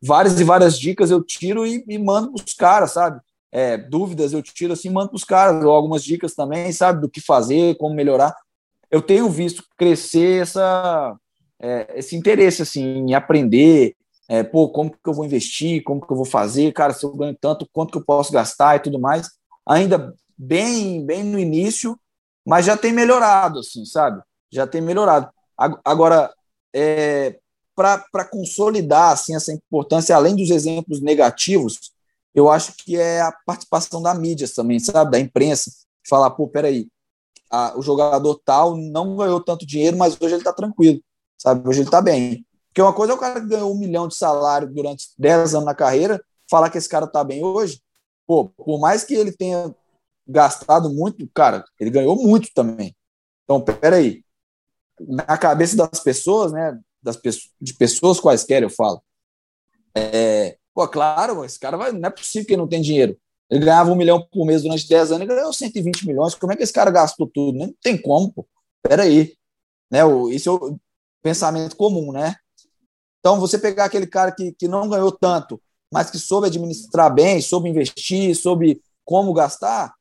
várias 0.03 0.41
e 0.41 0.45
várias 0.45 0.79
dicas 0.79 1.11
eu 1.11 1.23
tiro 1.23 1.67
e, 1.67 1.85
e 1.87 1.99
mando 1.99 2.33
para 2.33 2.45
os 2.45 2.55
caras, 2.55 2.93
sabe? 2.93 3.21
É, 3.51 3.77
dúvidas 3.79 4.33
eu 4.33 4.43
tiro 4.43 4.73
assim, 4.73 4.91
mando 4.91 5.09
para 5.09 5.17
os 5.17 5.25
caras, 5.25 5.65
algumas 5.65 6.03
dicas 6.05 6.35
também, 6.35 6.73
sabe? 6.73 7.01
Do 7.01 7.09
que 7.09 7.21
fazer, 7.21 7.77
como 7.77 7.95
melhorar. 7.95 8.35
Eu 8.91 9.03
tenho 9.03 9.29
visto 9.29 9.65
crescer 9.77 10.43
essa, 10.43 11.17
é, 11.61 11.99
esse 11.99 12.17
interesse, 12.17 12.63
assim, 12.63 12.83
em 12.83 13.15
aprender, 13.15 13.95
é, 14.29 14.43
pô, 14.43 14.69
como 14.69 14.91
que 14.91 14.99
eu 15.07 15.15
vou 15.15 15.25
investir, 15.25 15.83
como 15.83 16.05
que 16.07 16.13
eu 16.13 16.17
vou 16.17 16.27
fazer, 16.27 16.73
cara, 16.73 16.93
se 16.93 17.05
eu 17.05 17.15
ganho 17.15 17.37
tanto, 17.39 17.69
quanto 17.73 17.93
que 17.93 17.99
eu 17.99 18.05
posso 18.05 18.33
gastar 18.33 18.77
e 18.77 18.81
tudo 18.81 18.99
mais. 18.99 19.29
Ainda 19.67 20.15
bem, 20.37 21.05
bem 21.05 21.25
no 21.25 21.39
início, 21.39 21.99
mas 22.49 22.65
já 22.65 22.79
tem 22.79 22.95
melhorado, 22.95 23.59
assim, 23.59 23.85
sabe? 23.85 24.23
Já 24.51 24.67
tem 24.67 24.81
melhorado. 24.81 25.29
Agora, 25.85 26.33
é, 26.75 27.39
para 27.77 28.25
consolidar 28.25 29.13
assim 29.13 29.37
essa 29.37 29.53
importância, 29.53 30.17
além 30.17 30.35
dos 30.35 30.49
exemplos 30.49 31.03
negativos, 31.03 31.93
eu 32.35 32.49
acho 32.49 32.73
que 32.79 32.97
é 32.97 33.21
a 33.21 33.31
participação 33.45 34.01
da 34.01 34.15
mídia 34.15 34.49
também, 34.49 34.79
sabe, 34.79 35.11
da 35.11 35.21
imprensa, 35.21 35.71
falar, 36.09 36.31
pô, 36.31 36.49
peraí, 36.49 36.89
a, 37.51 37.79
o 37.79 37.83
jogador 37.83 38.41
tal 38.43 38.75
não 38.79 39.15
ganhou 39.15 39.45
tanto 39.45 39.67
dinheiro, 39.67 39.99
mas 39.99 40.17
hoje 40.19 40.33
ele 40.33 40.41
está 40.41 40.53
tranquilo, 40.53 41.03
sabe, 41.37 41.69
hoje 41.69 41.81
ele 41.81 41.89
está 41.89 42.01
bem. 42.01 42.47
Porque 42.69 42.81
uma 42.81 42.95
coisa 42.95 43.13
é 43.13 43.17
o 43.17 43.19
cara 43.19 43.43
que 43.43 43.47
ganhou 43.49 43.71
um 43.71 43.79
milhão 43.79 44.09
de 44.09 44.17
salário 44.17 44.73
durante 44.73 45.09
10 45.19 45.55
anos 45.55 45.67
na 45.67 45.75
carreira, 45.75 46.19
falar 46.51 46.71
que 46.71 46.79
esse 46.79 46.89
cara 46.89 47.05
está 47.05 47.23
bem 47.23 47.45
hoje, 47.45 47.83
pô, 48.27 48.49
por 48.49 48.81
mais 48.81 49.05
que 49.05 49.13
ele 49.13 49.33
tenha 49.33 49.75
gastado 50.29 50.91
muito, 50.91 51.27
cara, 51.35 51.65
ele 51.81 51.91
ganhou 51.91 52.15
muito 52.17 52.51
também. 52.55 52.95
Então, 53.45 53.61
peraí, 53.61 54.23
na 55.01 55.39
cabeça 55.39 55.77
das 55.77 56.01
pessoas, 56.01 56.53
né, 56.53 56.79
das 57.03 57.19
de 57.61 57.75
pessoas 57.75 58.21
quaisquer, 58.21 58.63
eu 58.63 58.71
falo, 58.71 59.03
é, 59.95 60.59
pô, 60.75 60.87
claro, 60.87 61.45
esse 61.45 61.59
cara 61.59 61.77
vai, 61.77 61.93
não 61.93 62.09
é 62.09 62.11
possível 62.11 62.47
que 62.47 62.53
ele 62.53 62.61
não 62.61 62.69
tem 62.69 62.83
dinheiro. 62.83 63.19
Ele 63.51 63.65
ganhava 63.65 63.91
um 63.91 63.97
milhão 63.97 64.27
por 64.31 64.45
mês 64.45 64.63
durante 64.63 64.87
10 64.87 65.13
anos, 65.13 65.23
ele 65.23 65.35
ganhou 65.35 65.53
120 65.53 66.07
milhões. 66.07 66.35
Como 66.35 66.53
é 66.53 66.57
que 66.57 66.63
esse 66.63 66.73
cara 66.73 66.91
gastou 66.91 67.27
tudo? 67.27 67.59
Não 67.59 67.75
tem 67.83 68.01
como, 68.01 68.31
pô. 68.31 68.47
Peraí. 68.83 69.35
Né, 69.91 70.05
o, 70.05 70.31
isso 70.31 70.51
é 70.51 70.53
o 70.53 70.79
pensamento 71.23 71.75
comum, 71.75 72.13
né? 72.13 72.37
Então, 73.21 73.41
você 73.41 73.59
pegar 73.59 73.87
aquele 73.87 74.07
cara 74.07 74.31
que, 74.31 74.53
que 74.53 74.69
não 74.69 74.89
ganhou 74.89 75.11
tanto, 75.11 75.61
mas 75.91 76.11
que 76.11 76.19
soube 76.19 76.47
administrar 76.47 77.13
bem, 77.13 77.41
soube 77.41 77.69
investir, 77.71 78.37
soube 78.37 78.83
como 79.05 79.33
gastar, 79.33 79.95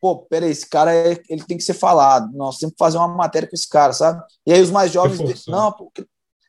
pô, 0.00 0.18
peraí, 0.18 0.50
esse 0.50 0.68
cara 0.68 0.94
é, 0.94 1.20
ele 1.28 1.44
tem 1.44 1.56
que 1.56 1.62
ser 1.62 1.74
falado. 1.74 2.30
Nós 2.36 2.58
temos 2.58 2.74
que 2.74 2.78
fazer 2.78 2.98
uma 2.98 3.08
matéria 3.08 3.48
com 3.48 3.54
esse 3.54 3.68
cara, 3.68 3.92
sabe? 3.92 4.22
E 4.46 4.52
aí 4.52 4.60
os 4.60 4.70
mais 4.70 4.92
jovens, 4.92 5.18
reforçar. 5.18 5.50
não, 5.50 5.72
pô, 5.72 5.92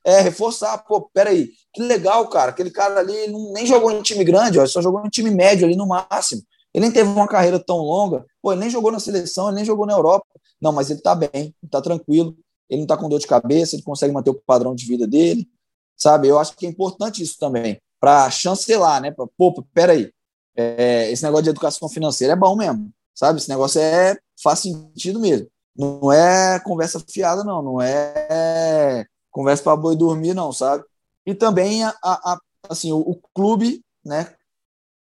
é, 0.05 0.21
reforçar, 0.21 0.77
pô, 0.79 1.09
peraí, 1.13 1.49
que 1.73 1.81
legal, 1.81 2.27
cara, 2.29 2.51
aquele 2.51 2.71
cara 2.71 2.99
ali 2.99 3.27
não, 3.27 3.51
nem 3.53 3.65
jogou 3.65 3.91
em 3.91 4.01
time 4.01 4.23
grande, 4.23 4.59
ó, 4.59 4.65
só 4.65 4.81
jogou 4.81 5.05
em 5.05 5.09
time 5.09 5.29
médio 5.29 5.65
ali 5.65 5.75
no 5.75 5.87
máximo. 5.87 6.41
Ele 6.73 6.85
nem 6.85 6.91
teve 6.91 7.09
uma 7.09 7.27
carreira 7.27 7.59
tão 7.59 7.77
longa, 7.77 8.25
pô, 8.41 8.51
ele 8.51 8.61
nem 8.61 8.69
jogou 8.69 8.91
na 8.91 8.99
seleção, 8.99 9.47
ele 9.47 9.57
nem 9.57 9.65
jogou 9.65 9.85
na 9.85 9.93
Europa. 9.93 10.25
Não, 10.61 10.71
mas 10.71 10.89
ele 10.89 11.01
tá 11.01 11.15
bem, 11.15 11.53
tá 11.69 11.81
tranquilo, 11.81 12.35
ele 12.69 12.81
não 12.81 12.87
tá 12.87 12.97
com 12.97 13.09
dor 13.09 13.19
de 13.19 13.27
cabeça, 13.27 13.75
ele 13.75 13.83
consegue 13.83 14.13
manter 14.13 14.29
o 14.29 14.41
padrão 14.45 14.75
de 14.75 14.85
vida 14.85 15.07
dele, 15.07 15.47
sabe? 15.95 16.27
Eu 16.27 16.37
acho 16.37 16.55
que 16.55 16.65
é 16.65 16.69
importante 16.69 17.23
isso 17.23 17.37
também, 17.39 17.81
para 17.99 18.29
chancelar, 18.29 19.01
né? 19.01 19.11
Pra, 19.11 19.25
pô, 19.37 19.53
peraí, 19.73 20.11
é, 20.55 21.09
esse 21.11 21.23
negócio 21.23 21.43
de 21.43 21.49
educação 21.49 21.89
financeira 21.89 22.33
é 22.33 22.35
bom 22.35 22.55
mesmo, 22.55 22.91
sabe? 23.15 23.39
Esse 23.39 23.49
negócio 23.49 23.81
é 23.81 24.17
faz 24.41 24.59
sentido 24.59 25.19
mesmo. 25.19 25.47
Não 25.75 26.11
é 26.11 26.59
conversa 26.59 26.99
fiada, 26.99 27.43
não. 27.43 27.61
Não 27.61 27.81
é 27.81 29.05
conversa 29.31 29.63
para 29.63 29.75
boi 29.75 29.95
dormir, 29.95 30.33
não, 30.33 30.51
sabe? 30.51 30.83
E 31.25 31.33
também 31.33 31.83
a, 31.83 31.93
a 32.03 32.39
assim, 32.67 32.91
o, 32.91 32.99
o, 32.99 33.15
clube, 33.33 33.83
né, 34.03 34.35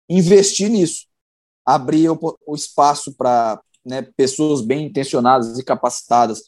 investir 0.08 0.70
nisso, 0.70 1.06
abrir 1.64 2.08
o, 2.10 2.18
o 2.46 2.54
espaço 2.54 3.14
para 3.14 3.60
né, 3.84 4.02
pessoas 4.16 4.62
bem 4.62 4.86
intencionadas 4.86 5.58
e 5.58 5.64
capacitadas 5.64 6.42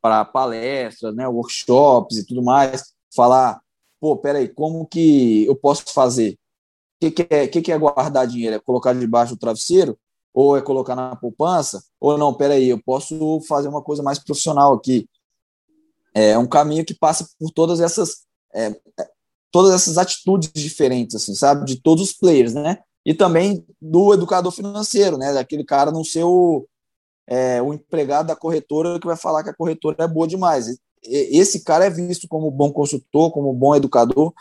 para 0.00 0.24
palestras, 0.24 1.14
né, 1.14 1.26
workshops 1.28 2.18
e 2.18 2.26
tudo 2.26 2.42
mais, 2.42 2.92
falar, 3.14 3.60
pô, 4.00 4.16
peraí, 4.16 4.48
como 4.48 4.86
que 4.86 5.44
eu 5.46 5.56
posso 5.56 5.84
fazer? 5.92 6.32
O 6.32 7.10
que, 7.10 7.10
que, 7.10 7.34
é, 7.34 7.48
que, 7.48 7.62
que 7.62 7.72
é 7.72 7.78
guardar 7.78 8.26
dinheiro? 8.26 8.56
É 8.56 8.60
colocar 8.60 8.92
debaixo 8.94 9.34
do 9.34 9.38
travesseiro? 9.38 9.98
Ou 10.32 10.56
é 10.56 10.62
colocar 10.62 10.96
na 10.96 11.14
poupança, 11.16 11.82
ou 12.00 12.16
não, 12.16 12.32
peraí, 12.32 12.68
eu 12.68 12.82
posso 12.82 13.40
fazer 13.48 13.68
uma 13.68 13.82
coisa 13.82 14.02
mais 14.02 14.18
profissional 14.18 14.74
aqui. 14.74 15.08
É 16.14 16.36
um 16.38 16.46
caminho 16.46 16.84
que 16.84 16.94
passa 16.94 17.28
por 17.38 17.50
todas 17.50 17.80
essas 17.80 18.24
é, 18.54 18.66
é, 18.98 19.08
todas 19.50 19.72
essas 19.72 19.98
atitudes 19.98 20.50
diferentes, 20.54 21.14
assim, 21.14 21.34
sabe, 21.34 21.66
de 21.66 21.80
todos 21.80 22.10
os 22.10 22.12
players, 22.12 22.54
né? 22.54 22.78
E 23.04 23.12
também 23.12 23.64
do 23.80 24.14
educador 24.14 24.50
financeiro, 24.50 25.18
né? 25.18 25.32
Daquele 25.32 25.64
cara 25.64 25.90
não 25.90 26.04
ser 26.04 26.24
o, 26.24 26.66
é, 27.26 27.60
o 27.60 27.74
empregado 27.74 28.26
da 28.28 28.36
corretora 28.36 28.98
que 28.98 29.06
vai 29.06 29.16
falar 29.16 29.42
que 29.42 29.50
a 29.50 29.54
corretora 29.54 29.96
é 29.98 30.08
boa 30.08 30.26
demais. 30.26 30.78
Esse 31.02 31.64
cara 31.64 31.84
é 31.84 31.90
visto 31.90 32.28
como 32.28 32.50
bom 32.50 32.72
consultor, 32.72 33.30
como 33.32 33.52
bom 33.52 33.74
educador, 33.74 34.32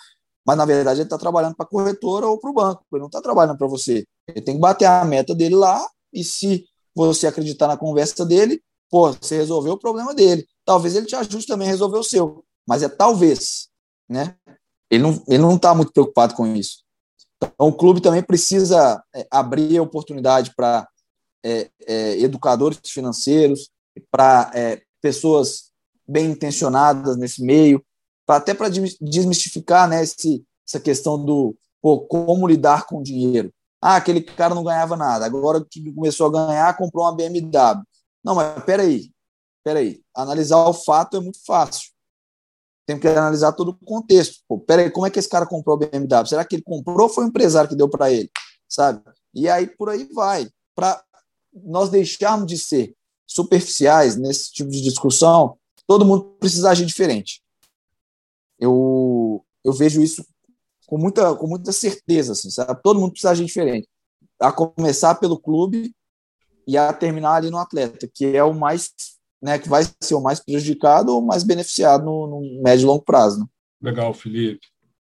mas 0.45 0.57
na 0.57 0.65
verdade 0.65 0.99
ele 0.99 1.07
está 1.07 1.17
trabalhando 1.17 1.55
para 1.55 1.65
a 1.65 1.69
corretora 1.69 2.27
ou 2.27 2.39
para 2.39 2.49
o 2.49 2.53
banco, 2.53 2.83
ele 2.91 3.01
não 3.01 3.07
está 3.07 3.21
trabalhando 3.21 3.57
para 3.57 3.67
você. 3.67 4.05
Ele 4.27 4.41
tem 4.41 4.55
que 4.55 4.61
bater 4.61 4.85
a 4.85 5.05
meta 5.05 5.35
dele 5.35 5.55
lá, 5.55 5.85
e 6.13 6.23
se 6.23 6.65
você 6.95 7.27
acreditar 7.27 7.67
na 7.67 7.77
conversa 7.77 8.25
dele, 8.25 8.61
pô, 8.89 9.11
você 9.11 9.37
resolveu 9.37 9.73
o 9.73 9.79
problema 9.79 10.13
dele. 10.13 10.45
Talvez 10.65 10.95
ele 10.95 11.05
te 11.05 11.15
ajude 11.15 11.45
também 11.45 11.67
a 11.67 11.71
resolver 11.71 11.97
o 11.97 12.03
seu, 12.03 12.43
mas 12.67 12.83
é 12.83 12.89
talvez, 12.89 13.69
né? 14.09 14.35
Ele 14.89 15.03
não 15.03 15.23
ele 15.27 15.41
não 15.41 15.55
está 15.55 15.73
muito 15.73 15.93
preocupado 15.93 16.35
com 16.35 16.45
isso. 16.47 16.83
Então 17.37 17.67
o 17.67 17.73
clube 17.73 18.01
também 18.01 18.21
precisa 18.21 19.01
é, 19.15 19.25
abrir 19.31 19.79
oportunidade 19.79 20.53
para 20.55 20.87
é, 21.43 21.69
é, 21.87 22.19
educadores 22.19 22.79
financeiros, 22.85 23.69
para 24.11 24.51
é, 24.53 24.81
pessoas 25.01 25.71
bem 26.07 26.31
intencionadas 26.31 27.17
nesse 27.17 27.43
meio, 27.43 27.83
até 28.27 28.53
para 28.53 28.69
desmistificar 28.69 29.87
né, 29.87 30.03
esse, 30.03 30.43
essa 30.67 30.79
questão 30.79 31.23
do 31.23 31.55
pô, 31.81 32.01
como 32.01 32.47
lidar 32.47 32.85
com 32.85 32.99
o 32.99 33.03
dinheiro. 33.03 33.53
Ah, 33.81 33.95
aquele 33.95 34.21
cara 34.21 34.53
não 34.53 34.63
ganhava 34.63 34.95
nada, 34.95 35.25
agora 35.25 35.65
que 35.67 35.91
começou 35.91 36.27
a 36.27 36.47
ganhar, 36.47 36.77
comprou 36.77 37.03
uma 37.03 37.15
BMW. 37.15 37.83
Não, 38.23 38.35
mas 38.35 38.63
peraí, 38.63 39.11
peraí. 39.63 40.01
Analisar 40.15 40.57
o 40.67 40.73
fato 40.73 41.17
é 41.17 41.19
muito 41.19 41.43
fácil. 41.43 41.89
Tem 42.85 42.99
que 42.99 43.07
analisar 43.07 43.53
todo 43.53 43.69
o 43.69 43.85
contexto. 43.85 44.39
Pô, 44.47 44.59
peraí, 44.59 44.91
como 44.91 45.07
é 45.07 45.09
que 45.09 45.17
esse 45.17 45.29
cara 45.29 45.47
comprou 45.47 45.75
a 45.75 45.79
BMW? 45.79 46.27
Será 46.27 46.45
que 46.45 46.55
ele 46.55 46.63
comprou 46.63 47.03
ou 47.03 47.09
foi 47.09 47.25
o 47.25 47.27
empresário 47.27 47.69
que 47.69 47.75
deu 47.75 47.89
para 47.89 48.11
ele? 48.11 48.29
Sabe? 48.69 49.01
E 49.33 49.49
aí 49.49 49.65
por 49.65 49.89
aí 49.89 50.07
vai. 50.13 50.49
Para 50.75 51.03
nós 51.53 51.89
deixarmos 51.89 52.47
de 52.47 52.57
ser 52.57 52.95
superficiais 53.25 54.15
nesse 54.15 54.51
tipo 54.51 54.69
de 54.69 54.81
discussão, 54.81 55.57
todo 55.87 56.05
mundo 56.05 56.35
precisa 56.39 56.69
agir 56.69 56.85
diferente. 56.85 57.41
Eu, 58.61 59.43
eu 59.65 59.73
vejo 59.73 60.01
isso 60.01 60.23
com 60.85 60.97
muita, 60.97 61.33
com 61.35 61.47
muita 61.47 61.71
certeza, 61.71 62.33
assim, 62.33 62.51
sabe? 62.51 62.79
Todo 62.83 62.99
mundo 62.99 63.11
precisa 63.11 63.31
agir 63.31 63.45
diferente. 63.45 63.87
A 64.39 64.51
começar 64.51 65.15
pelo 65.15 65.39
clube 65.39 65.91
e 66.67 66.77
a 66.77 66.93
terminar 66.93 67.35
ali 67.35 67.49
no 67.49 67.57
atleta, 67.57 68.07
que 68.13 68.37
é 68.37 68.43
o 68.43 68.53
mais, 68.53 68.91
né, 69.41 69.57
que 69.57 69.67
vai 69.67 69.83
ser 69.99 70.13
o 70.13 70.21
mais 70.21 70.39
prejudicado 70.39 71.13
ou 71.13 71.21
mais 71.21 71.43
beneficiado 71.43 72.05
no, 72.05 72.27
no 72.27 72.61
médio 72.61 72.83
e 72.83 72.85
longo 72.85 73.03
prazo. 73.03 73.39
Né? 73.39 73.45
Legal, 73.81 74.13
Felipe. 74.13 74.67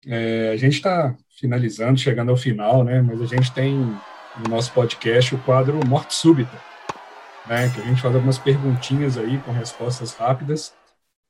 É, 0.06 0.52
a 0.52 0.58
gente 0.58 0.76
está 0.76 1.18
finalizando, 1.40 2.00
chegando 2.00 2.30
ao 2.30 2.38
final, 2.38 2.84
né? 2.84 3.02
Mas 3.02 3.22
a 3.22 3.26
gente 3.26 3.52
tem 3.54 3.76
no 3.76 4.50
nosso 4.50 4.72
podcast 4.74 5.36
o 5.36 5.44
quadro 5.44 5.80
Morte 5.88 6.14
Súbita, 6.14 6.62
né? 7.48 7.70
Que 7.70 7.82
a 7.82 7.86
gente 7.86 8.02
faz 8.02 8.14
algumas 8.14 8.38
perguntinhas 8.38 9.18
aí 9.18 9.42
com 9.42 9.52
respostas 9.52 10.14
rápidas 10.14 10.74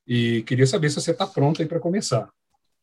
e 0.08 0.42
queria 0.44 0.68
saber 0.68 0.90
se 0.90 0.96
você 0.96 1.12
está 1.12 1.26
pronto 1.26 1.62
aí 1.62 1.68
para 1.68 1.80
começar. 1.80 2.30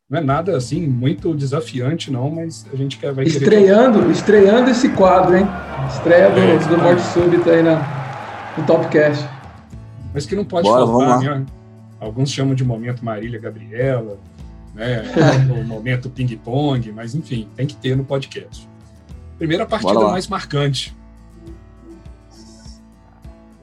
Não 0.09 0.19
é 0.19 0.23
nada 0.23 0.57
assim 0.57 0.85
muito 0.87 1.33
desafiante, 1.35 2.11
não, 2.11 2.31
mas 2.31 2.67
a 2.73 2.77
gente 2.77 2.99
quer 2.99 3.13
vai 3.13 3.25
estreando, 3.25 4.01
querer... 4.01 4.11
estreando 4.11 4.71
esse 4.71 4.89
quadro, 4.91 5.37
hein? 5.37 5.47
Estreia 5.89 6.31
do, 6.31 6.41
é, 6.41 6.59
do 6.59 6.79
Morte 6.79 7.03
Súbita 7.03 7.51
aí 7.51 7.63
na, 7.63 8.55
no 8.59 8.67
Topcast. 8.67 9.25
Mas 10.13 10.27
que 10.27 10.35
não 10.35 10.45
pode 10.45 10.67
Bora, 10.67 10.85
faltar, 10.85 11.21
né? 11.21 11.47
Alguns 12.01 12.33
chamam 12.33 12.57
de 12.57 12.65
momento 12.65 13.05
Marília 13.05 13.39
Gabriela, 13.39 14.19
né? 14.75 15.03
o 15.49 15.65
momento 15.65 16.11
ping-pong, 16.11 16.91
mas 16.91 17.15
enfim, 17.15 17.49
tem 17.55 17.67
que 17.67 17.77
ter 17.77 17.97
no 17.97 18.05
podcast. 18.05 18.69
Primeira 19.39 19.65
partida 19.65 20.01
mais 20.09 20.27
marcante. 20.27 20.97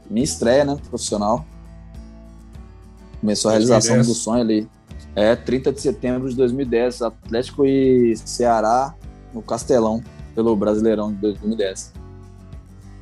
Minha 0.10 0.24
estreia, 0.24 0.64
né? 0.64 0.78
Profissional. 0.90 1.46
Começou 3.20 3.50
a 3.50 3.54
realização 3.54 3.96
2010. 3.96 4.08
do 4.08 4.14
sonho 4.14 4.42
ali. 4.42 4.68
É, 5.16 5.36
30 5.36 5.74
de 5.74 5.82
setembro 5.82 6.30
de 6.30 6.36
2010, 6.36 7.02
Atlético 7.02 7.66
e 7.66 8.16
Ceará 8.18 8.94
no 9.34 9.42
Castelão, 9.42 10.04
pelo 10.36 10.56
Brasileirão 10.56 11.12
de 11.12 11.20
2010. 11.20 11.94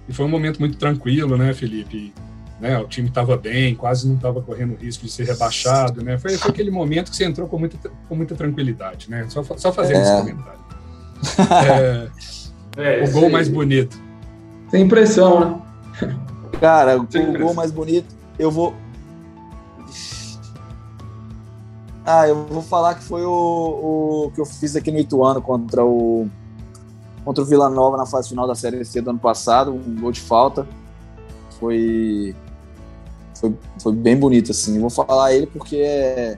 E 0.07 0.13
foi 0.13 0.25
um 0.25 0.29
momento 0.29 0.59
muito 0.59 0.77
tranquilo, 0.77 1.37
né, 1.37 1.53
Felipe? 1.53 2.13
Né, 2.59 2.79
o 2.79 2.87
time 2.87 3.09
estava 3.09 3.35
bem, 3.35 3.75
quase 3.75 4.07
não 4.07 4.15
estava 4.15 4.41
correndo 4.41 4.75
risco 4.75 5.05
de 5.05 5.11
ser 5.11 5.25
rebaixado, 5.25 6.01
né? 6.01 6.17
Foi, 6.17 6.37
foi, 6.37 6.51
aquele 6.51 6.71
momento 6.71 7.11
que 7.11 7.17
você 7.17 7.25
entrou 7.25 7.49
com 7.49 7.59
muita, 7.59 7.77
com 8.07 8.15
muita 8.15 8.33
tranquilididade, 8.33 9.09
né? 9.09 9.25
Só, 9.27 9.43
só 9.43 9.73
fazendo 9.73 9.97
é. 9.97 10.01
esse 10.01 10.17
comentário. 10.17 10.65
É, 12.77 13.01
é, 13.01 13.03
o 13.05 13.11
gol 13.11 13.29
mais 13.29 13.47
bonito. 13.47 13.97
Sem 14.69 14.87
pressão, 14.87 15.39
né? 15.39 16.15
Cara, 16.59 16.97
o, 16.97 17.03
o 17.03 17.39
gol 17.39 17.53
mais 17.53 17.71
bonito, 17.71 18.07
eu 18.37 18.51
vou, 18.51 18.75
Ah, 22.05 22.27
eu 22.27 22.45
vou 22.45 22.61
falar 22.61 22.95
que 22.95 23.03
foi 23.03 23.25
o, 23.25 24.27
o 24.27 24.31
que 24.31 24.39
eu 24.39 24.45
fiz 24.45 24.75
aqui 24.75 24.91
no 24.91 24.99
Ituano 24.99 25.41
contra 25.41 25.83
o 25.83 26.29
contra 27.23 27.43
o 27.43 27.45
Vila 27.45 27.67
Nova 27.67 27.97
na 27.97 28.05
fase 28.05 28.29
final 28.29 28.45
da 28.45 28.53
Série 28.53 28.85
C 28.85 29.01
do 29.01 29.09
ano 29.09 29.17
passado, 29.17 29.73
um 29.73 29.99
gol 29.99 30.11
de 30.11 30.21
falta. 30.21 30.67
Foi 31.59 32.35
foi, 33.39 33.55
foi 33.81 33.93
bem 33.93 34.15
bonito 34.15 34.51
assim. 34.51 34.75
Eu 34.75 34.81
vou 34.81 34.89
falar 34.91 35.33
ele 35.33 35.47
porque 35.47 35.77
é, 35.77 36.37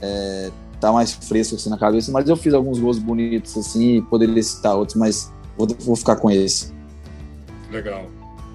é, 0.00 0.50
tá 0.80 0.92
mais 0.92 1.12
fresco 1.12 1.56
assim 1.56 1.68
na 1.68 1.78
cabeça, 1.78 2.12
mas 2.12 2.28
eu 2.28 2.36
fiz 2.36 2.54
alguns 2.54 2.78
gols 2.78 2.98
bonitos 2.98 3.56
assim, 3.56 3.96
e 3.96 4.02
poderia 4.02 4.42
citar 4.42 4.76
outros, 4.76 4.96
mas 4.96 5.32
vou, 5.56 5.66
vou 5.80 5.96
ficar 5.96 6.16
com 6.16 6.30
esse. 6.30 6.72
Legal. 7.70 8.06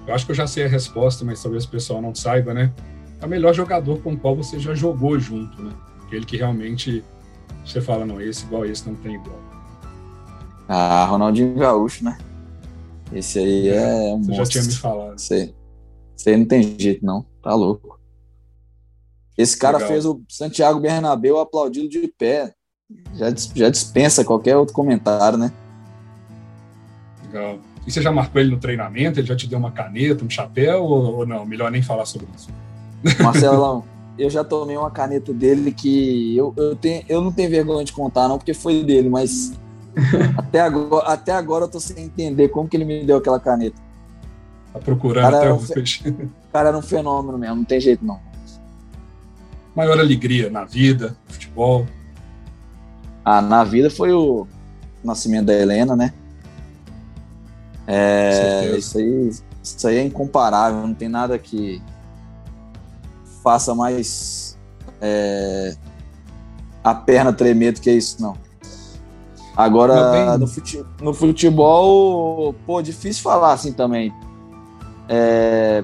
Eu 0.06 0.14
acho 0.14 0.24
que 0.24 0.32
eu 0.32 0.36
já 0.36 0.46
sei 0.46 0.64
a 0.64 0.68
resposta, 0.68 1.24
mas 1.24 1.42
talvez 1.42 1.64
o 1.64 1.68
pessoal 1.68 2.00
não 2.00 2.14
saiba, 2.14 2.54
né? 2.54 2.72
É 3.20 3.26
o 3.26 3.28
melhor 3.28 3.52
jogador 3.52 4.00
com 4.00 4.12
o 4.12 4.16
qual 4.16 4.34
você 4.34 4.58
já 4.58 4.74
jogou 4.74 5.18
junto, 5.18 5.62
né? 5.62 5.72
Aquele 6.08 6.24
que 6.24 6.38
realmente 6.38 7.04
você 7.62 7.82
fala, 7.82 8.06
não, 8.06 8.18
esse 8.18 8.46
igual 8.46 8.64
esse 8.64 8.88
não 8.88 8.96
tem 8.96 9.16
igual. 9.16 9.38
Ah, 10.66 11.04
Ronaldinho 11.04 11.54
Gaúcho, 11.54 12.02
né? 12.02 12.16
Esse 13.12 13.38
aí 13.38 13.68
é, 13.68 14.10
é 14.10 14.14
um 14.14 14.22
Você 14.22 14.30
monstro. 14.30 14.34
já 14.36 14.46
tinha 14.46 14.64
me 14.64 14.72
falado. 14.72 15.18
Sei. 15.18 15.54
Esse 16.16 16.30
aí 16.30 16.36
não 16.38 16.46
tem 16.46 16.78
jeito, 16.78 17.04
não. 17.04 17.26
Tá 17.42 17.54
louco. 17.54 18.00
Esse 19.36 19.56
cara 19.56 19.76
Legal. 19.76 19.92
fez 19.92 20.06
o 20.06 20.22
Santiago 20.30 20.80
Bernabéu 20.80 21.38
aplaudido 21.38 21.90
de 21.90 22.08
pé. 22.08 22.54
Já, 23.12 23.26
já 23.54 23.68
dispensa 23.68 24.24
qualquer 24.24 24.56
outro 24.56 24.74
comentário, 24.74 25.36
né? 25.36 25.52
Legal. 27.26 27.58
E 27.86 27.92
você 27.92 28.00
já 28.00 28.10
marcou 28.10 28.40
ele 28.40 28.50
no 28.50 28.58
treinamento? 28.58 29.20
Ele 29.20 29.26
já 29.26 29.36
te 29.36 29.46
deu 29.46 29.58
uma 29.58 29.70
caneta, 29.70 30.24
um 30.24 30.30
chapéu 30.30 30.82
ou, 30.84 31.18
ou 31.18 31.26
não? 31.26 31.44
Melhor 31.44 31.70
nem 31.70 31.82
falar 31.82 32.06
sobre 32.06 32.26
isso. 32.34 32.48
Marcelão, 33.22 33.84
eu 34.18 34.28
já 34.28 34.42
tomei 34.42 34.76
uma 34.76 34.90
caneta 34.90 35.32
dele 35.32 35.72
que 35.72 36.36
eu, 36.36 36.52
eu, 36.56 36.74
tenho, 36.74 37.04
eu 37.08 37.20
não 37.20 37.32
tenho 37.32 37.48
vergonha 37.48 37.84
de 37.84 37.92
contar, 37.92 38.28
não, 38.28 38.36
porque 38.36 38.52
foi 38.52 38.82
dele, 38.82 39.08
mas 39.08 39.52
até, 40.36 40.60
agora, 40.60 41.06
até 41.06 41.32
agora 41.32 41.64
eu 41.64 41.68
tô 41.68 41.78
sem 41.78 42.04
entender 42.04 42.48
como 42.48 42.68
que 42.68 42.76
ele 42.76 42.84
me 42.84 43.04
deu 43.04 43.16
aquela 43.16 43.38
caneta. 43.38 43.76
Tá 44.72 44.80
procurando 44.80 45.22
cara 45.22 45.38
até 45.38 45.52
o 45.52 45.58
fe... 45.58 46.10
O 46.10 46.52
cara 46.52 46.68
era 46.68 46.78
um 46.78 46.82
fenômeno 46.82 47.38
mesmo, 47.38 47.56
não 47.56 47.64
tem 47.64 47.80
jeito 47.80 48.04
não. 48.04 48.20
Maior 49.74 49.98
alegria 49.98 50.50
na 50.50 50.64
vida, 50.64 51.16
no 51.26 51.34
futebol? 51.34 51.86
Ah, 53.24 53.40
na 53.40 53.62
vida 53.62 53.88
foi 53.90 54.12
o 54.12 54.46
nascimento 55.04 55.46
da 55.46 55.54
Helena, 55.54 55.94
né? 55.94 56.12
É, 57.86 58.76
isso 58.76 58.98
aí, 58.98 59.30
isso 59.62 59.88
aí 59.88 59.96
é 59.96 60.04
incomparável, 60.04 60.86
não 60.86 60.94
tem 60.94 61.08
nada 61.08 61.38
que 61.38 61.80
faça 63.48 63.74
mais 63.74 64.58
é, 65.00 65.74
a 66.84 66.94
perna 66.94 67.32
tremer 67.32 67.72
do 67.72 67.80
que 67.80 67.90
isso, 67.90 68.20
não. 68.20 68.36
Agora, 69.56 70.36
no 70.36 70.46
futebol, 70.46 70.86
no 71.00 71.14
futebol, 71.14 72.54
pô, 72.66 72.82
difícil 72.82 73.22
falar 73.22 73.54
assim 73.54 73.72
também. 73.72 74.12
É, 75.08 75.82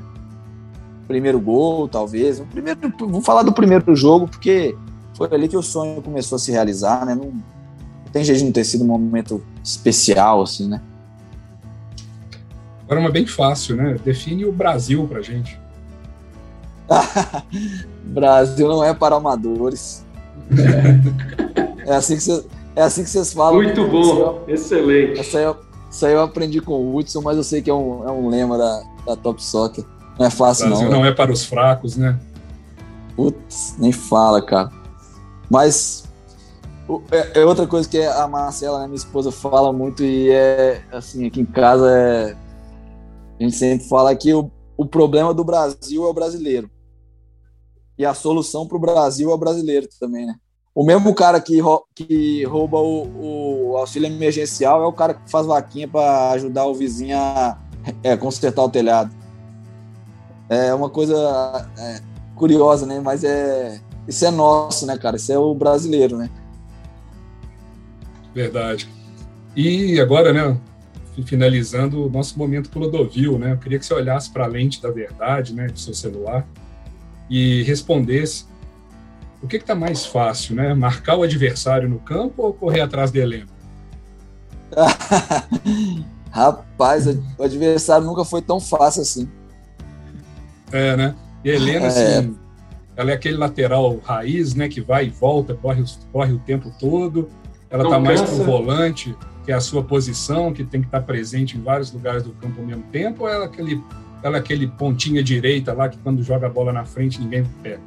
primeiro 1.08 1.40
gol, 1.40 1.88
talvez. 1.88 2.38
O 2.38 2.44
primeiro, 2.44 2.78
vou 2.98 3.22
falar 3.22 3.42
do 3.42 3.52
primeiro 3.52 3.96
jogo, 3.96 4.28
porque 4.28 4.76
foi 5.16 5.26
ali 5.32 5.48
que 5.48 5.56
o 5.56 5.62
sonho 5.62 6.02
começou 6.02 6.36
a 6.36 6.38
se 6.38 6.52
realizar, 6.52 7.06
né? 7.06 7.14
Não, 7.14 7.30
não 7.30 8.12
tem 8.12 8.22
jeito 8.22 8.40
de 8.40 8.44
não 8.44 8.52
ter 8.52 8.64
sido 8.64 8.84
um 8.84 8.88
momento 8.88 9.42
especial, 9.64 10.42
assim, 10.42 10.68
né? 10.68 10.82
Agora, 12.82 13.00
uma 13.00 13.10
bem 13.10 13.26
fácil, 13.26 13.74
né? 13.74 13.96
Define 14.04 14.44
o 14.44 14.52
Brasil 14.52 15.08
pra 15.08 15.22
gente. 15.22 15.63
Brasil 18.04 18.68
não 18.68 18.84
é 18.84 18.92
para 18.92 19.16
amadores. 19.16 20.04
É, 21.86 21.90
é 21.90 21.96
assim 21.96 22.16
que 22.16 22.22
você, 22.22 22.44
é 22.76 22.82
assim 22.82 23.04
que 23.04 23.10
vocês 23.10 23.32
falam. 23.32 23.62
Muito 23.62 23.86
bom, 23.88 24.44
excelente. 24.46 25.20
Isso 25.20 25.36
aí, 25.36 25.44
eu, 25.44 25.56
isso 25.90 26.06
aí, 26.06 26.12
eu, 26.12 26.22
aprendi 26.22 26.60
com 26.60 26.72
o 26.72 26.96
Hudson, 26.96 27.22
mas 27.22 27.36
eu 27.36 27.44
sei 27.44 27.62
que 27.62 27.70
é 27.70 27.74
um, 27.74 28.06
é 28.06 28.10
um 28.10 28.28
lema 28.28 28.58
da, 28.58 28.82
da 29.06 29.16
Top 29.16 29.42
Soccer. 29.42 29.84
Não 30.18 30.26
é 30.26 30.30
fácil, 30.30 30.68
Brasil 30.68 30.90
não. 30.90 30.98
não 30.98 31.06
é 31.06 31.12
para 31.12 31.32
os 31.32 31.44
fracos, 31.44 31.96
né? 31.96 32.18
Putz, 33.16 33.74
nem 33.78 33.92
fala, 33.92 34.42
cara. 34.42 34.70
Mas 35.50 36.04
é, 37.10 37.40
é, 37.40 37.44
outra 37.44 37.66
coisa 37.66 37.88
que 37.88 38.00
a 38.00 38.28
Marcela, 38.28 38.80
né, 38.80 38.86
minha 38.86 38.96
esposa, 38.96 39.32
fala 39.32 39.72
muito 39.72 40.04
e 40.04 40.30
é 40.30 40.82
assim, 40.92 41.26
aqui 41.26 41.40
em 41.40 41.44
casa 41.44 41.90
é, 41.90 42.36
a 43.38 43.42
gente 43.42 43.56
sempre 43.56 43.88
fala 43.88 44.14
que 44.14 44.32
o, 44.34 44.50
o 44.76 44.84
problema 44.84 45.32
do 45.32 45.42
Brasil 45.42 46.04
é 46.04 46.06
o 46.06 46.12
brasileiro 46.12 46.70
e 47.98 48.04
a 48.04 48.14
solução 48.14 48.66
para 48.66 48.76
o 48.76 48.80
Brasil 48.80 49.30
é 49.30 49.34
o 49.34 49.38
brasileiro 49.38 49.88
também, 49.98 50.26
né? 50.26 50.34
O 50.74 50.84
mesmo 50.84 51.14
cara 51.14 51.40
que, 51.40 51.60
que 51.94 52.44
rouba 52.44 52.78
o, 52.78 53.70
o, 53.70 53.76
auxílio 53.76 54.08
emergencial 54.08 54.82
é 54.82 54.86
o 54.86 54.92
cara 54.92 55.14
que 55.14 55.30
faz 55.30 55.46
vaquinha 55.46 55.86
para 55.86 56.32
ajudar 56.32 56.66
o 56.66 56.74
vizinho 56.74 57.16
a 57.16 57.56
é, 58.02 58.16
consertar 58.16 58.64
o 58.64 58.68
telhado. 58.68 59.14
É 60.48 60.74
uma 60.74 60.90
coisa 60.90 61.70
é, 61.78 62.00
curiosa, 62.34 62.86
né? 62.86 62.98
Mas 62.98 63.22
é 63.22 63.80
isso 64.08 64.26
é 64.26 64.32
nosso, 64.32 64.84
né, 64.84 64.98
cara? 64.98 65.16
Isso 65.16 65.32
é 65.32 65.38
o 65.38 65.54
brasileiro, 65.54 66.18
né? 66.18 66.28
Verdade. 68.34 68.88
E 69.54 70.00
agora, 70.00 70.32
né? 70.32 70.60
Finalizando 71.24 72.04
o 72.04 72.10
nosso 72.10 72.36
momento 72.36 72.68
Clodovil, 72.68 73.38
né? 73.38 73.52
Eu 73.52 73.58
queria 73.58 73.78
que 73.78 73.86
você 73.86 73.94
olhasse 73.94 74.28
para 74.28 74.44
a 74.44 74.48
lente 74.48 74.82
da 74.82 74.90
verdade, 74.90 75.54
né, 75.54 75.68
do 75.68 75.78
seu 75.78 75.94
celular 75.94 76.44
e 77.28 77.62
respondesse, 77.62 78.46
o 79.42 79.46
que 79.46 79.56
está 79.56 79.74
mais 79.74 80.06
fácil, 80.06 80.56
né? 80.56 80.72
Marcar 80.74 81.16
o 81.16 81.22
adversário 81.22 81.88
no 81.88 81.98
campo 81.98 82.42
ou 82.42 82.54
correr 82.54 82.80
atrás 82.80 83.10
de 83.10 83.18
Helena? 83.20 83.46
Rapaz, 86.30 87.06
o 87.06 87.42
adversário 87.42 88.06
nunca 88.06 88.24
foi 88.24 88.42
tão 88.42 88.58
fácil 88.58 89.02
assim. 89.02 89.28
É, 90.72 90.96
né? 90.96 91.14
E 91.44 91.50
a 91.50 91.54
Helena, 91.54 91.86
é. 91.86 91.88
assim, 91.88 92.36
ela 92.96 93.10
é 93.10 93.14
aquele 93.14 93.36
lateral 93.36 93.98
raiz, 94.02 94.54
né? 94.54 94.68
Que 94.68 94.80
vai 94.80 95.06
e 95.06 95.10
volta, 95.10 95.54
corre, 95.54 95.84
corre 96.10 96.32
o 96.32 96.38
tempo 96.38 96.72
todo. 96.80 97.28
Ela 97.70 97.84
está 97.84 97.98
mais 97.98 98.22
pro 98.22 98.44
volante, 98.44 99.16
que 99.44 99.52
é 99.52 99.54
a 99.54 99.60
sua 99.60 99.82
posição, 99.82 100.52
que 100.52 100.64
tem 100.64 100.80
que 100.80 100.86
estar 100.86 101.00
tá 101.00 101.06
presente 101.06 101.56
em 101.56 101.60
vários 101.60 101.92
lugares 101.92 102.22
do 102.22 102.32
campo 102.32 102.60
ao 102.60 102.66
mesmo 102.66 102.84
tempo, 102.84 103.24
ou 103.24 103.28
ela 103.28 103.44
é 103.44 103.46
aquele 103.46 103.82
ela 104.24 104.38
é 104.38 104.40
aquele 104.40 104.66
pontinha 104.66 105.22
direita 105.22 105.74
lá 105.74 105.86
que 105.86 105.98
quando 105.98 106.22
joga 106.22 106.46
a 106.46 106.50
bola 106.50 106.72
na 106.72 106.86
frente 106.86 107.20
ninguém 107.20 107.44
pega. 107.62 107.80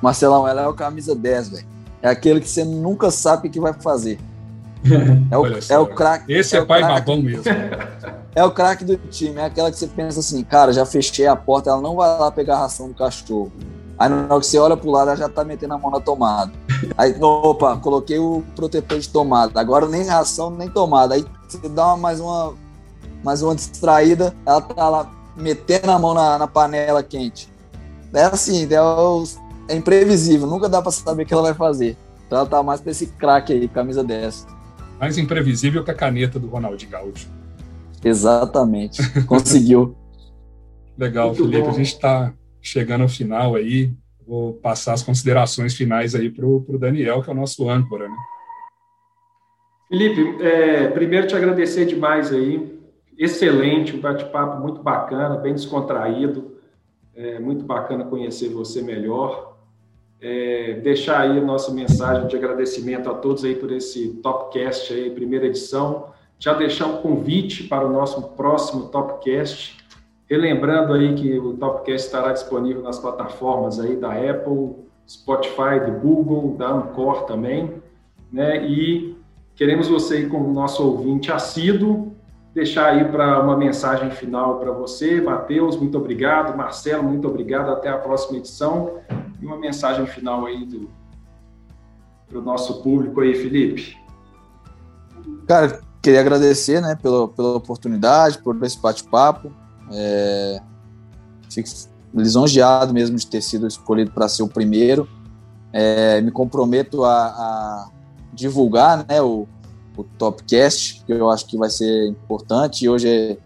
Marcelão, 0.00 0.48
ela 0.48 0.62
é 0.62 0.66
o 0.66 0.72
camisa 0.72 1.14
10, 1.14 1.48
velho. 1.50 1.66
É 2.00 2.08
aquele 2.08 2.40
que 2.40 2.48
você 2.48 2.64
nunca 2.64 3.10
sabe 3.10 3.46
o 3.46 3.50
que 3.50 3.60
vai 3.60 3.74
fazer. 3.74 4.18
É 5.30 5.36
o, 5.36 5.44
é 5.70 5.78
o 5.78 5.86
craque. 5.86 6.32
Esse 6.32 6.56
é, 6.56 6.60
é 6.60 6.64
pai 6.64 6.80
babão 6.80 7.22
mesmo. 7.22 7.44
É 8.34 8.42
o 8.42 8.50
craque 8.50 8.82
do 8.82 8.96
time. 8.96 9.36
É 9.36 9.44
aquela 9.44 9.70
que 9.70 9.76
você 9.76 9.86
pensa 9.86 10.20
assim, 10.20 10.42
cara, 10.42 10.72
já 10.72 10.86
fechei 10.86 11.26
a 11.26 11.36
porta, 11.36 11.68
ela 11.68 11.82
não 11.82 11.96
vai 11.96 12.18
lá 12.18 12.30
pegar 12.30 12.54
a 12.54 12.60
ração 12.60 12.88
do 12.88 12.94
cachorro. 12.94 13.52
Aí 13.98 14.08
na 14.08 14.22
hora 14.22 14.40
que 14.40 14.46
você 14.46 14.58
olha 14.58 14.74
pro 14.74 14.90
lado, 14.90 15.08
ela 15.08 15.16
já 15.18 15.28
tá 15.28 15.44
metendo 15.44 15.74
a 15.74 15.78
mão 15.78 15.90
na 15.90 16.00
tomada. 16.00 16.50
Aí, 16.96 17.14
opa, 17.20 17.76
coloquei 17.76 18.18
o 18.18 18.42
protetor 18.56 18.98
de 18.98 19.06
tomada. 19.10 19.60
Agora 19.60 19.86
nem 19.86 20.06
ração, 20.06 20.50
nem 20.50 20.66
tomada. 20.66 21.14
Aí 21.14 21.26
você 21.46 21.68
dá 21.68 21.88
uma, 21.88 21.98
mais 21.98 22.20
uma 22.20 22.54
mais 23.22 23.42
uma 23.42 23.54
distraída, 23.54 24.34
ela 24.44 24.60
tá 24.60 24.88
lá 24.88 25.10
metendo 25.36 25.90
a 25.90 25.98
mão 25.98 26.14
na, 26.14 26.38
na 26.38 26.46
panela 26.46 27.02
quente. 27.02 27.48
É 28.12 28.24
assim, 28.24 28.64
é, 28.64 29.72
é, 29.72 29.76
imprevisível, 29.76 30.46
nunca 30.46 30.68
dá 30.68 30.82
para 30.82 30.92
saber 30.92 31.22
o 31.22 31.26
que 31.26 31.32
ela 31.32 31.42
vai 31.42 31.54
fazer. 31.54 31.96
Então 32.26 32.38
ela 32.38 32.48
tá 32.48 32.62
mais 32.62 32.80
pra 32.80 32.90
esse 32.90 33.06
craque 33.06 33.52
aí, 33.52 33.68
camisa 33.68 34.04
dessa. 34.04 34.46
Mais 34.98 35.18
imprevisível 35.18 35.82
que 35.82 35.90
a 35.90 35.94
caneta 35.94 36.38
do 36.38 36.48
Ronaldinho 36.48 36.90
Gaúcho. 36.90 37.28
Exatamente, 38.04 39.00
conseguiu. 39.24 39.96
Legal, 40.98 41.28
Muito 41.28 41.44
Felipe, 41.44 41.62
bom. 41.62 41.70
a 41.70 41.72
gente 41.72 41.92
está 41.94 42.34
chegando 42.60 43.02
ao 43.02 43.08
final 43.08 43.54
aí. 43.54 43.92
Vou 44.26 44.54
passar 44.54 44.92
as 44.92 45.02
considerações 45.02 45.74
finais 45.74 46.14
aí 46.14 46.30
para 46.30 46.46
o 46.46 46.78
Daniel, 46.78 47.22
que 47.22 47.30
é 47.30 47.32
o 47.32 47.36
nosso 47.36 47.68
âncora. 47.68 48.08
Né? 48.08 48.16
Felipe, 49.88 50.42
é, 50.42 50.88
primeiro 50.88 51.26
te 51.26 51.34
agradecer 51.34 51.86
demais 51.86 52.32
aí. 52.32 52.81
Excelente, 53.22 53.94
um 53.94 54.00
bate-papo 54.00 54.60
muito 54.60 54.82
bacana, 54.82 55.36
bem 55.36 55.54
descontraído. 55.54 56.56
É 57.14 57.38
muito 57.38 57.64
bacana 57.64 58.04
conhecer 58.04 58.48
você 58.48 58.82
melhor. 58.82 59.56
É, 60.20 60.80
deixar 60.82 61.20
aí 61.20 61.38
a 61.38 61.42
nossa 61.42 61.72
mensagem 61.72 62.26
de 62.26 62.36
agradecimento 62.36 63.10
a 63.10 63.14
todos 63.14 63.44
aí 63.44 63.54
por 63.54 63.70
esse 63.70 64.20
Topcast 64.22 64.92
aí, 64.92 65.10
primeira 65.10 65.46
edição. 65.46 66.06
Já 66.38 66.54
deixar 66.54 66.86
um 66.86 66.96
convite 66.96 67.64
para 67.64 67.86
o 67.86 67.92
nosso 67.92 68.22
próximo 68.30 68.88
Topcast 68.88 69.82
Relembrando 70.32 70.94
aí 70.94 71.14
que 71.14 71.38
o 71.38 71.52
Topcast 71.58 72.06
estará 72.06 72.32
disponível 72.32 72.82
nas 72.82 72.98
plataformas 72.98 73.78
aí 73.78 73.96
da 73.96 74.12
Apple, 74.12 74.76
Spotify, 75.06 75.78
do 75.84 75.92
Google, 76.00 76.56
da 76.56 76.70
Anchor 76.70 77.24
também, 77.24 77.74
né? 78.32 78.66
E 78.66 79.14
queremos 79.54 79.88
você 79.88 80.16
aí 80.16 80.26
como 80.30 80.50
nosso 80.50 80.86
ouvinte 80.86 81.30
assíduo, 81.30 82.11
deixar 82.54 82.90
aí 82.90 83.04
para 83.04 83.42
uma 83.42 83.56
mensagem 83.56 84.10
final 84.10 84.58
para 84.58 84.70
você, 84.72 85.20
Matheus, 85.20 85.76
muito 85.76 85.96
obrigado, 85.96 86.56
Marcelo, 86.56 87.02
muito 87.02 87.26
obrigado, 87.26 87.70
até 87.70 87.88
a 87.88 87.98
próxima 87.98 88.38
edição 88.38 88.98
e 89.40 89.46
uma 89.46 89.56
mensagem 89.56 90.06
final 90.06 90.46
aí 90.46 90.64
do 90.64 90.88
para 92.32 92.38
o 92.38 92.42
nosso 92.42 92.82
público 92.82 93.20
aí, 93.20 93.34
Felipe. 93.34 93.94
Cara, 95.46 95.82
queria 96.00 96.20
agradecer, 96.20 96.80
né, 96.80 96.96
pela, 97.00 97.28
pela 97.28 97.56
oportunidade, 97.56 98.38
por 98.38 98.56
esse 98.64 98.80
bate-papo. 98.80 99.52
É, 99.92 100.58
fico 101.50 101.68
lisonjeado 102.14 102.94
mesmo 102.94 103.16
de 103.16 103.26
ter 103.26 103.42
sido 103.42 103.66
escolhido 103.66 104.10
para 104.12 104.28
ser 104.28 104.42
o 104.42 104.48
primeiro. 104.48 105.06
É, 105.74 106.22
me 106.22 106.30
comprometo 106.30 107.04
a, 107.04 107.26
a 107.26 107.90
divulgar 108.32 109.04
né, 109.06 109.20
o, 109.20 109.46
o 109.96 110.04
Topcast, 110.04 111.02
que 111.04 111.12
eu 111.12 111.30
acho 111.30 111.46
que 111.46 111.56
vai 111.56 111.70
ser 111.70 112.08
importante. 112.08 112.88
Hoje 112.88 113.38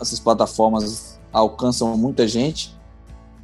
essas 0.00 0.20
plataformas 0.20 1.20
alcançam 1.32 1.96
muita 1.96 2.26
gente. 2.26 2.76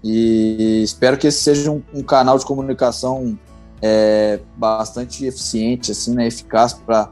E 0.02 0.82
espero 0.82 1.18
que 1.18 1.26
esse 1.26 1.40
seja 1.40 1.70
um, 1.70 1.82
um 1.92 2.02
canal 2.02 2.38
de 2.38 2.46
comunicação 2.46 3.38
é, 3.82 4.40
bastante 4.56 5.24
eficiente, 5.26 5.90
assim, 5.90 6.14
né, 6.14 6.26
eficaz 6.26 6.72
para 6.72 7.10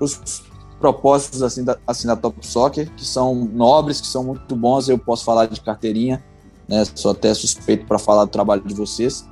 os 0.00 0.42
propósitos 0.80 1.42
assim 1.42 1.62
da, 1.62 1.78
assim 1.86 2.08
da 2.08 2.16
Top 2.16 2.44
Soccer, 2.44 2.90
que 2.94 3.04
são 3.04 3.34
nobres, 3.34 4.00
que 4.00 4.06
são 4.06 4.24
muito 4.24 4.56
bons. 4.56 4.88
Eu 4.88 4.98
posso 4.98 5.24
falar 5.24 5.46
de 5.46 5.60
carteirinha, 5.60 6.22
né? 6.68 6.84
Sou 6.94 7.12
até 7.12 7.32
suspeito 7.32 7.86
para 7.86 7.98
falar 7.98 8.24
do 8.24 8.30
trabalho 8.30 8.62
de 8.62 8.74
vocês. 8.74 9.24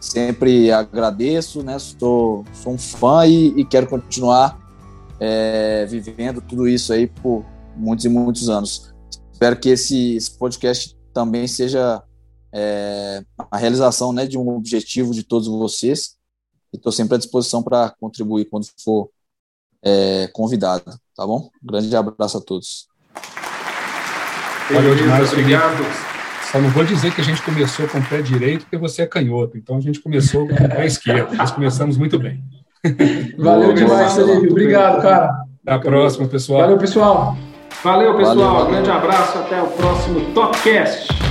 Sempre 0.00 0.72
agradeço, 0.72 1.62
né? 1.62 1.78
Sou, 1.78 2.44
sou 2.54 2.72
um 2.72 2.78
fã 2.78 3.26
e, 3.26 3.48
e 3.48 3.64
quero 3.64 3.86
continuar 3.86 4.58
é, 5.20 5.84
vivendo 5.84 6.40
tudo 6.40 6.66
isso 6.66 6.92
aí 6.92 7.06
por 7.06 7.44
muitos 7.76 8.06
e 8.06 8.08
muitos 8.08 8.48
anos. 8.48 8.94
Espero 9.30 9.60
que 9.60 9.68
esse, 9.68 10.16
esse 10.16 10.30
podcast 10.30 10.96
também 11.12 11.46
seja 11.46 12.02
é, 12.52 13.22
a 13.50 13.58
realização 13.58 14.12
né, 14.12 14.26
de 14.26 14.38
um 14.38 14.48
objetivo 14.56 15.12
de 15.12 15.22
todos 15.22 15.48
vocês. 15.48 16.16
E 16.72 16.76
estou 16.76 16.92
sempre 16.92 17.16
à 17.16 17.18
disposição 17.18 17.62
para 17.62 17.94
contribuir 18.00 18.46
quando 18.46 18.66
for 18.82 19.10
é, 19.82 20.28
convidado, 20.32 20.98
tá 21.16 21.26
bom? 21.26 21.50
Um 21.62 21.66
grande 21.66 21.94
abraço 21.94 22.38
a 22.38 22.40
todos. 22.40 22.88
Valeu 24.72 24.94
demais, 24.94 25.32
obrigado. 25.32 26.09
Só 26.50 26.60
não 26.60 26.68
vou 26.70 26.84
dizer 26.84 27.14
que 27.14 27.20
a 27.20 27.24
gente 27.24 27.40
começou 27.42 27.86
com 27.86 27.98
o 27.98 28.02
pé 28.02 28.20
direito, 28.20 28.62
porque 28.62 28.76
você 28.76 29.02
é 29.02 29.06
canhoto. 29.06 29.56
Então 29.56 29.76
a 29.76 29.80
gente 29.80 30.00
começou 30.00 30.48
com 30.48 30.54
o 30.54 30.68
pé 30.68 30.84
esquerdo. 30.84 31.36
Nós 31.36 31.52
começamos 31.52 31.96
muito 31.96 32.18
bem. 32.18 32.42
Valeu 33.38 33.72
demais, 33.72 34.14
Felipe. 34.14 34.48
Obrigado, 34.50 35.00
cara. 35.00 35.44
Até 35.64 35.74
a 35.74 35.78
próxima, 35.78 36.26
pessoal. 36.26 36.62
Valeu, 36.62 36.78
pessoal. 36.78 37.36
Valeu, 37.84 38.16
pessoal. 38.16 38.36
Valeu, 38.36 38.52
valeu. 38.52 38.70
Grande 38.70 38.90
abraço. 38.90 39.38
Até 39.38 39.62
o 39.62 39.68
próximo 39.68 40.32
Topcast. 40.34 41.29